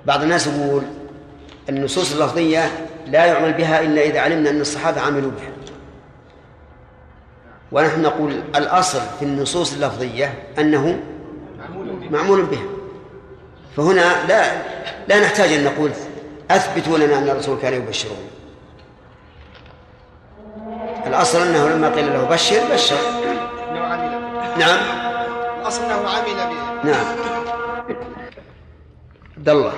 بعض 0.05 0.21
الناس 0.21 0.47
يقول 0.47 0.83
النصوص 1.69 2.13
اللفظية 2.13 2.87
لا 3.07 3.25
يعمل 3.25 3.53
بها 3.53 3.81
إلا 3.81 4.01
إذا 4.01 4.19
علمنا 4.19 4.49
أن 4.49 4.61
الصحابة 4.61 5.01
عملوا 5.01 5.31
بها. 5.31 5.51
ونحن 7.71 8.01
نقول 8.01 8.31
الأصل 8.55 9.01
في 9.19 9.25
النصوص 9.25 9.73
اللفظية 9.73 10.33
أنه 10.59 10.99
معمول 12.11 12.45
بها. 12.45 12.65
فهنا 13.77 14.27
لا 14.27 14.61
لا 15.07 15.19
نحتاج 15.19 15.53
أن 15.53 15.63
نقول 15.63 15.91
أثبتوا 16.55 16.97
لنا 16.97 17.17
أن 17.17 17.29
الرسول 17.29 17.59
كان 17.61 17.73
يبشرهم. 17.73 18.27
الأصل 21.07 21.41
أنه 21.41 21.69
لما 21.69 21.95
قيل 21.95 22.13
له 22.13 22.23
بشر 22.23 22.73
بشر. 22.73 22.97
نعم. 24.57 24.79
الأصل 25.61 25.83
أنه 25.83 26.09
عمل 26.09 26.35
به. 26.35 26.91
نعم. 26.91 27.05
عبد 29.37 29.49
الله. 29.49 29.73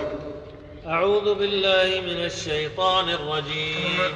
أعوذ 0.87 1.35
بالله 1.35 2.01
من 2.01 2.25
الشيطان 2.25 3.09
الرجيم. 3.09 4.13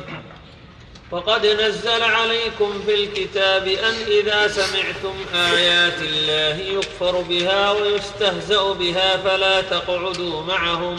وقد 1.11 1.45
نزل 1.45 2.03
عليكم 2.03 2.81
في 2.85 2.95
الكتاب 3.03 3.67
أن 3.67 3.93
إذا 4.07 4.47
سمعتم 4.47 5.15
آيات 5.35 6.01
الله 6.01 6.77
يكفر 6.77 7.21
بها 7.21 7.71
ويستهزأ 7.71 8.73
بها 8.73 9.17
فلا 9.17 9.61
تقعدوا 9.61 10.41
معهم. 10.41 10.97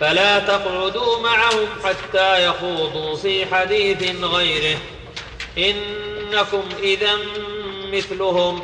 فلا 0.00 0.38
تقعدوا 0.38 1.18
معهم 1.18 1.68
حتى 1.84 2.46
يخوضوا 2.46 3.16
في 3.16 3.46
حديث 3.46 4.24
غيره. 4.24 4.78
إنكم 5.58 6.62
إذا 6.82 7.18
مثلهم. 7.92 8.62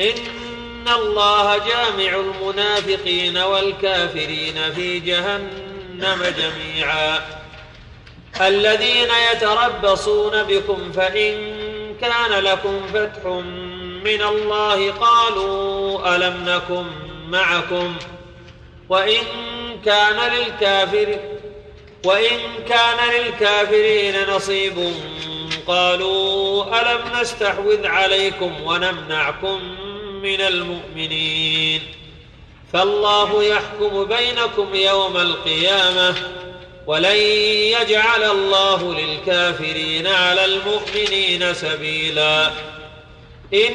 إن 0.00 0.88
الله 0.88 1.58
جامع 1.58 2.20
المنافقين 2.20 3.38
والكافرين 3.38 4.72
في 4.74 5.00
جهنم 5.00 6.34
جميعا. 6.38 7.20
الذين 8.40 9.08
يتربصون 9.32 10.42
بكم 10.42 10.92
فإن 10.92 11.56
كان 12.00 12.44
لكم 12.44 12.80
فتح 12.94 13.26
من 14.04 14.22
الله 14.22 14.92
قالوا 14.92 16.16
ألم 16.16 16.44
نكن 16.48 16.84
معكم؟ 17.28 17.96
وإن 18.88 19.22
كان 19.84 20.32
للكافر 20.32 21.18
وإن 22.04 22.38
كان 22.68 22.96
للكافرين 23.14 24.14
نصيب 24.30 24.92
قالوا 25.66 26.64
ألم 26.80 27.20
نستحوذ 27.20 27.86
عليكم 27.86 28.52
ونمنعكم 28.64 29.60
من 30.22 30.40
المؤمنين 30.40 31.80
فالله 32.72 33.42
يحكم 33.44 34.04
بينكم 34.04 34.74
يوم 34.74 35.16
القيامة 35.16 36.14
ولن 36.86 37.16
يجعل 37.80 38.22
الله 38.22 38.94
للكافرين 38.94 40.06
على 40.06 40.44
المؤمنين 40.44 41.54
سبيلا 41.54 42.50
إن 43.54 43.74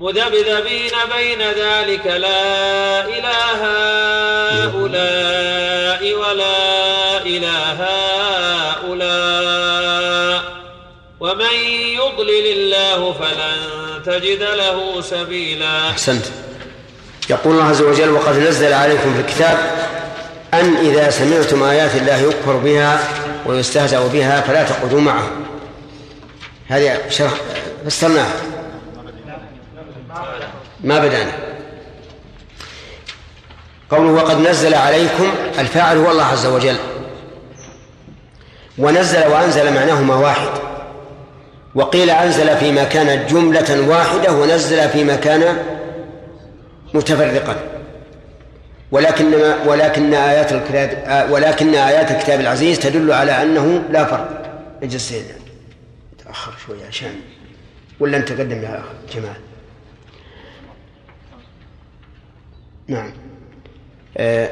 مذبذبين 0.00 0.92
بين 1.16 1.42
ذلك 1.42 2.06
لا 2.06 3.04
إله 3.04 3.60
هؤلاء 4.64 6.14
ولا 6.14 7.22
إله 7.26 7.78
هؤلاء. 8.80 10.42
ومن 11.20 11.54
يضلل 11.94 12.46
الله 12.46 13.12
فلن 13.12 13.58
تجد 14.06 14.42
له 14.42 15.00
سبيلا. 15.00 15.90
أحسنت. 15.90 16.24
يقول 17.30 17.54
الله 17.54 17.64
عز 17.64 17.82
وجل 17.82 18.10
وقد 18.10 18.38
نزل 18.38 18.72
عليكم 18.72 19.14
في 19.14 19.20
الكتاب 19.20 19.58
أن 20.54 20.76
إذا 20.76 21.10
سمعتم 21.10 21.62
آيات 21.62 21.94
الله 21.94 22.16
يكفر 22.16 22.56
بها 22.56 23.08
ويستهزأ 23.46 24.06
بها 24.06 24.40
فلا 24.40 24.62
تقعدوا 24.62 25.00
معه. 25.00 25.30
هذه 26.68 26.98
شرح 27.10 27.32
فسرناها. 27.86 28.59
ما 30.84 30.98
بدأنا. 30.98 31.32
قوله 33.90 34.10
وقد 34.10 34.48
نزل 34.48 34.74
عليكم 34.74 35.32
الفاعل 35.58 35.96
هو 35.96 36.10
الله 36.10 36.24
عز 36.24 36.46
وجل. 36.46 36.76
ونزل 38.78 39.26
وأنزل 39.26 39.74
معناهما 39.74 40.14
واحد. 40.14 40.48
وقيل 41.74 42.10
أنزل 42.10 42.56
فيما 42.56 42.84
كان 42.84 43.26
جملة 43.26 43.88
واحدة 43.88 44.32
ونزل 44.32 44.88
فيما 44.88 45.16
كان 45.16 45.56
متفرقا. 46.94 47.56
ولكن 48.92 49.34
ولكن 49.66 50.14
آيات 50.14 50.52
الكتاب 50.52 51.30
ولكن 51.30 51.74
آيات 51.74 52.10
الكتاب 52.10 52.40
العزيز 52.40 52.78
تدل 52.78 53.12
على 53.12 53.42
أنه 53.42 53.82
لا 53.90 54.04
فرق. 54.04 54.42
اجلس 54.82 55.14
تأخر 56.24 56.52
شوي 56.66 56.84
عشان 56.88 57.14
ولا 58.00 58.16
أنت 58.16 58.32
تقدم 58.32 58.62
يا 58.62 58.78
أخ 58.78 59.14
جمال؟ 59.14 59.49
نعم. 62.90 63.12
آه 64.16 64.50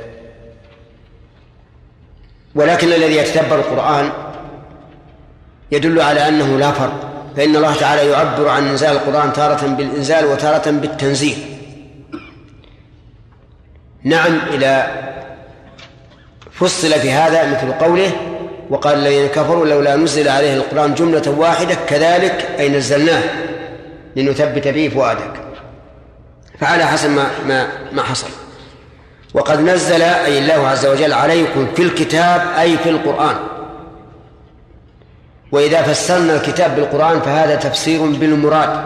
ولكن 2.54 2.92
الذي 2.92 3.16
يتدبر 3.16 3.56
القرآن 3.56 4.10
يدل 5.72 6.00
على 6.00 6.28
أنه 6.28 6.58
لا 6.58 6.72
فرق 6.72 7.08
فإن 7.36 7.56
الله 7.56 7.74
تعالى 7.74 8.10
يعبر 8.10 8.48
عن 8.48 8.66
إنزال 8.66 8.96
القرآن 8.96 9.32
تارة 9.32 9.66
بالإنزال 9.66 10.24
وتارة 10.24 10.70
بالتنزيل. 10.70 11.36
نعم 14.04 14.38
إلى 14.52 14.86
فصل 16.52 16.92
في 16.92 17.10
هذا 17.10 17.50
مثل 17.50 17.72
قوله 17.72 18.10
وقال 18.70 18.98
الذين 18.98 19.26
كفروا 19.26 19.66
لولا 19.66 19.96
نزل 19.96 20.28
عليه 20.28 20.54
القرآن 20.54 20.94
جملة 20.94 21.30
واحدة 21.38 21.74
كذلك 21.88 22.48
أي 22.58 22.68
نزلناه 22.68 23.22
لنثبت 24.16 24.68
به 24.68 24.88
فؤادك. 24.88 25.47
فعلى 26.60 26.84
حسب 26.84 27.10
ما 27.10 27.26
ما 27.46 27.68
ما 27.92 28.02
حصل. 28.02 28.26
وقد 29.34 29.60
نزل 29.60 30.02
أي 30.02 30.38
الله 30.38 30.68
عز 30.68 30.86
وجل 30.86 31.12
عليكم 31.12 31.66
في 31.76 31.82
الكتاب 31.82 32.46
أي 32.58 32.78
في 32.78 32.90
القرآن. 32.90 33.36
وإذا 35.52 35.82
فسرنا 35.82 36.36
الكتاب 36.36 36.76
بالقرآن 36.76 37.20
فهذا 37.20 37.54
تفسير 37.54 38.02
بالمراد. 38.02 38.84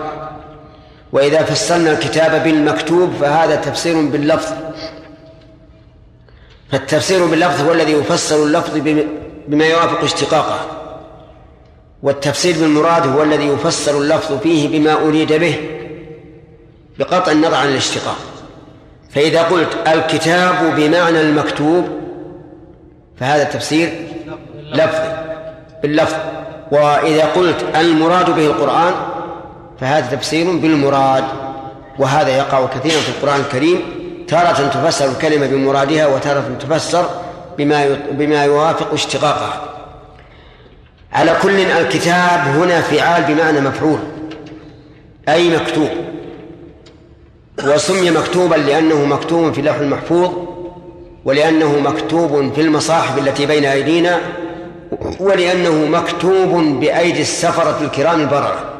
وإذا 1.13 1.43
فسرنا 1.43 1.91
الكتاب 1.91 2.45
بالمكتوب 2.45 3.13
فهذا 3.21 3.57
تفسير 3.57 3.95
باللفظ. 4.07 4.53
فالتفسير 6.73 7.27
باللفظ 7.27 7.67
هو 7.67 7.73
الذي 7.73 7.93
يفسر 7.93 8.43
اللفظ 8.43 8.79
بما 9.49 9.65
يوافق 9.65 10.05
اشتقاقه. 10.05 10.67
والتفسير 12.03 12.55
بالمراد 12.55 13.07
هو 13.07 13.23
الذي 13.23 13.47
يفسر 13.47 13.99
اللفظ 13.99 14.39
فيه 14.39 14.79
بما 14.79 14.93
أريد 14.93 15.33
به. 15.33 15.82
بقطع 16.99 17.33
النظر 17.33 17.55
عن 17.55 17.69
الاشتقاق. 17.69 18.17
فإذا 19.11 19.43
قلت 19.43 19.69
الكتاب 19.89 20.75
بمعنى 20.77 21.21
المكتوب 21.21 21.89
فهذا 23.21 23.45
تفسير 23.45 23.93
لفظي 24.73 25.13
باللفظ. 25.83 26.17
وإذا 26.73 27.25
قلت 27.25 27.65
المراد 27.75 28.31
به 28.31 28.47
القرآن 28.47 28.93
فهذا 29.81 30.17
تفسير 30.17 30.57
بالمراد. 30.57 31.25
وهذا 31.99 32.37
يقع 32.37 32.67
كثيرا 32.67 33.01
في 33.01 33.09
القرآن 33.09 33.41
الكريم. 33.41 33.83
تارة 34.29 34.69
تفسر 34.69 35.11
الكلمة 35.13 35.47
بمرادها 35.47 36.07
وتارة 36.07 36.57
تفسر 36.61 37.09
بما 37.59 37.99
بما 38.11 38.45
يوافق 38.45 38.93
اشتقاقها. 38.93 39.63
على 41.13 41.37
كل 41.43 41.61
الكتاب 41.61 42.41
هنا 42.41 42.81
فعال 42.81 43.23
بمعنى 43.23 43.61
مفعول 43.61 43.99
أي 45.29 45.57
مكتوب. 45.57 45.89
وسمي 47.59 48.11
مكتوبا 48.11 48.55
لأنه 48.55 49.05
مكتوب 49.05 49.53
في 49.53 49.61
اللوح 49.61 49.77
المحفوظ 49.77 50.31
ولأنه 51.25 51.79
مكتوب 51.79 52.53
في 52.55 52.61
المصاحف 52.61 53.19
التي 53.19 53.47
بين 53.47 53.65
أيدينا 53.65 54.21
ولأنه 55.21 55.87
مكتوب 55.87 56.81
بأيدي 56.81 57.21
السفرة 57.21 57.85
الكرام 57.85 58.21
البررة. 58.21 58.73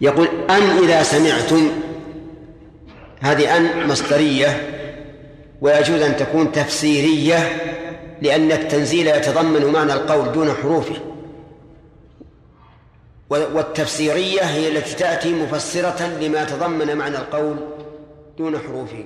يقول 0.00 0.28
أن 0.50 0.62
إذا 0.84 1.02
سمعتم 1.02 1.70
هذه 3.20 3.56
أن 3.56 3.88
مصدرية 3.88 4.68
ويجوز 5.60 6.02
أن 6.02 6.16
تكون 6.16 6.52
تفسيرية 6.52 7.38
لأن 8.22 8.52
التنزيل 8.52 9.06
يتضمن 9.06 9.72
معنى 9.72 9.92
القول 9.92 10.32
دون 10.32 10.52
حروفه. 10.62 11.11
والتفسيرية 13.32 14.42
هي 14.42 14.68
التي 14.68 14.94
تأتي 14.94 15.34
مفسرة 15.34 16.06
لما 16.20 16.44
تضمن 16.44 16.96
معنى 16.96 17.16
القول 17.16 17.56
دون 18.38 18.58
حروفه. 18.58 19.04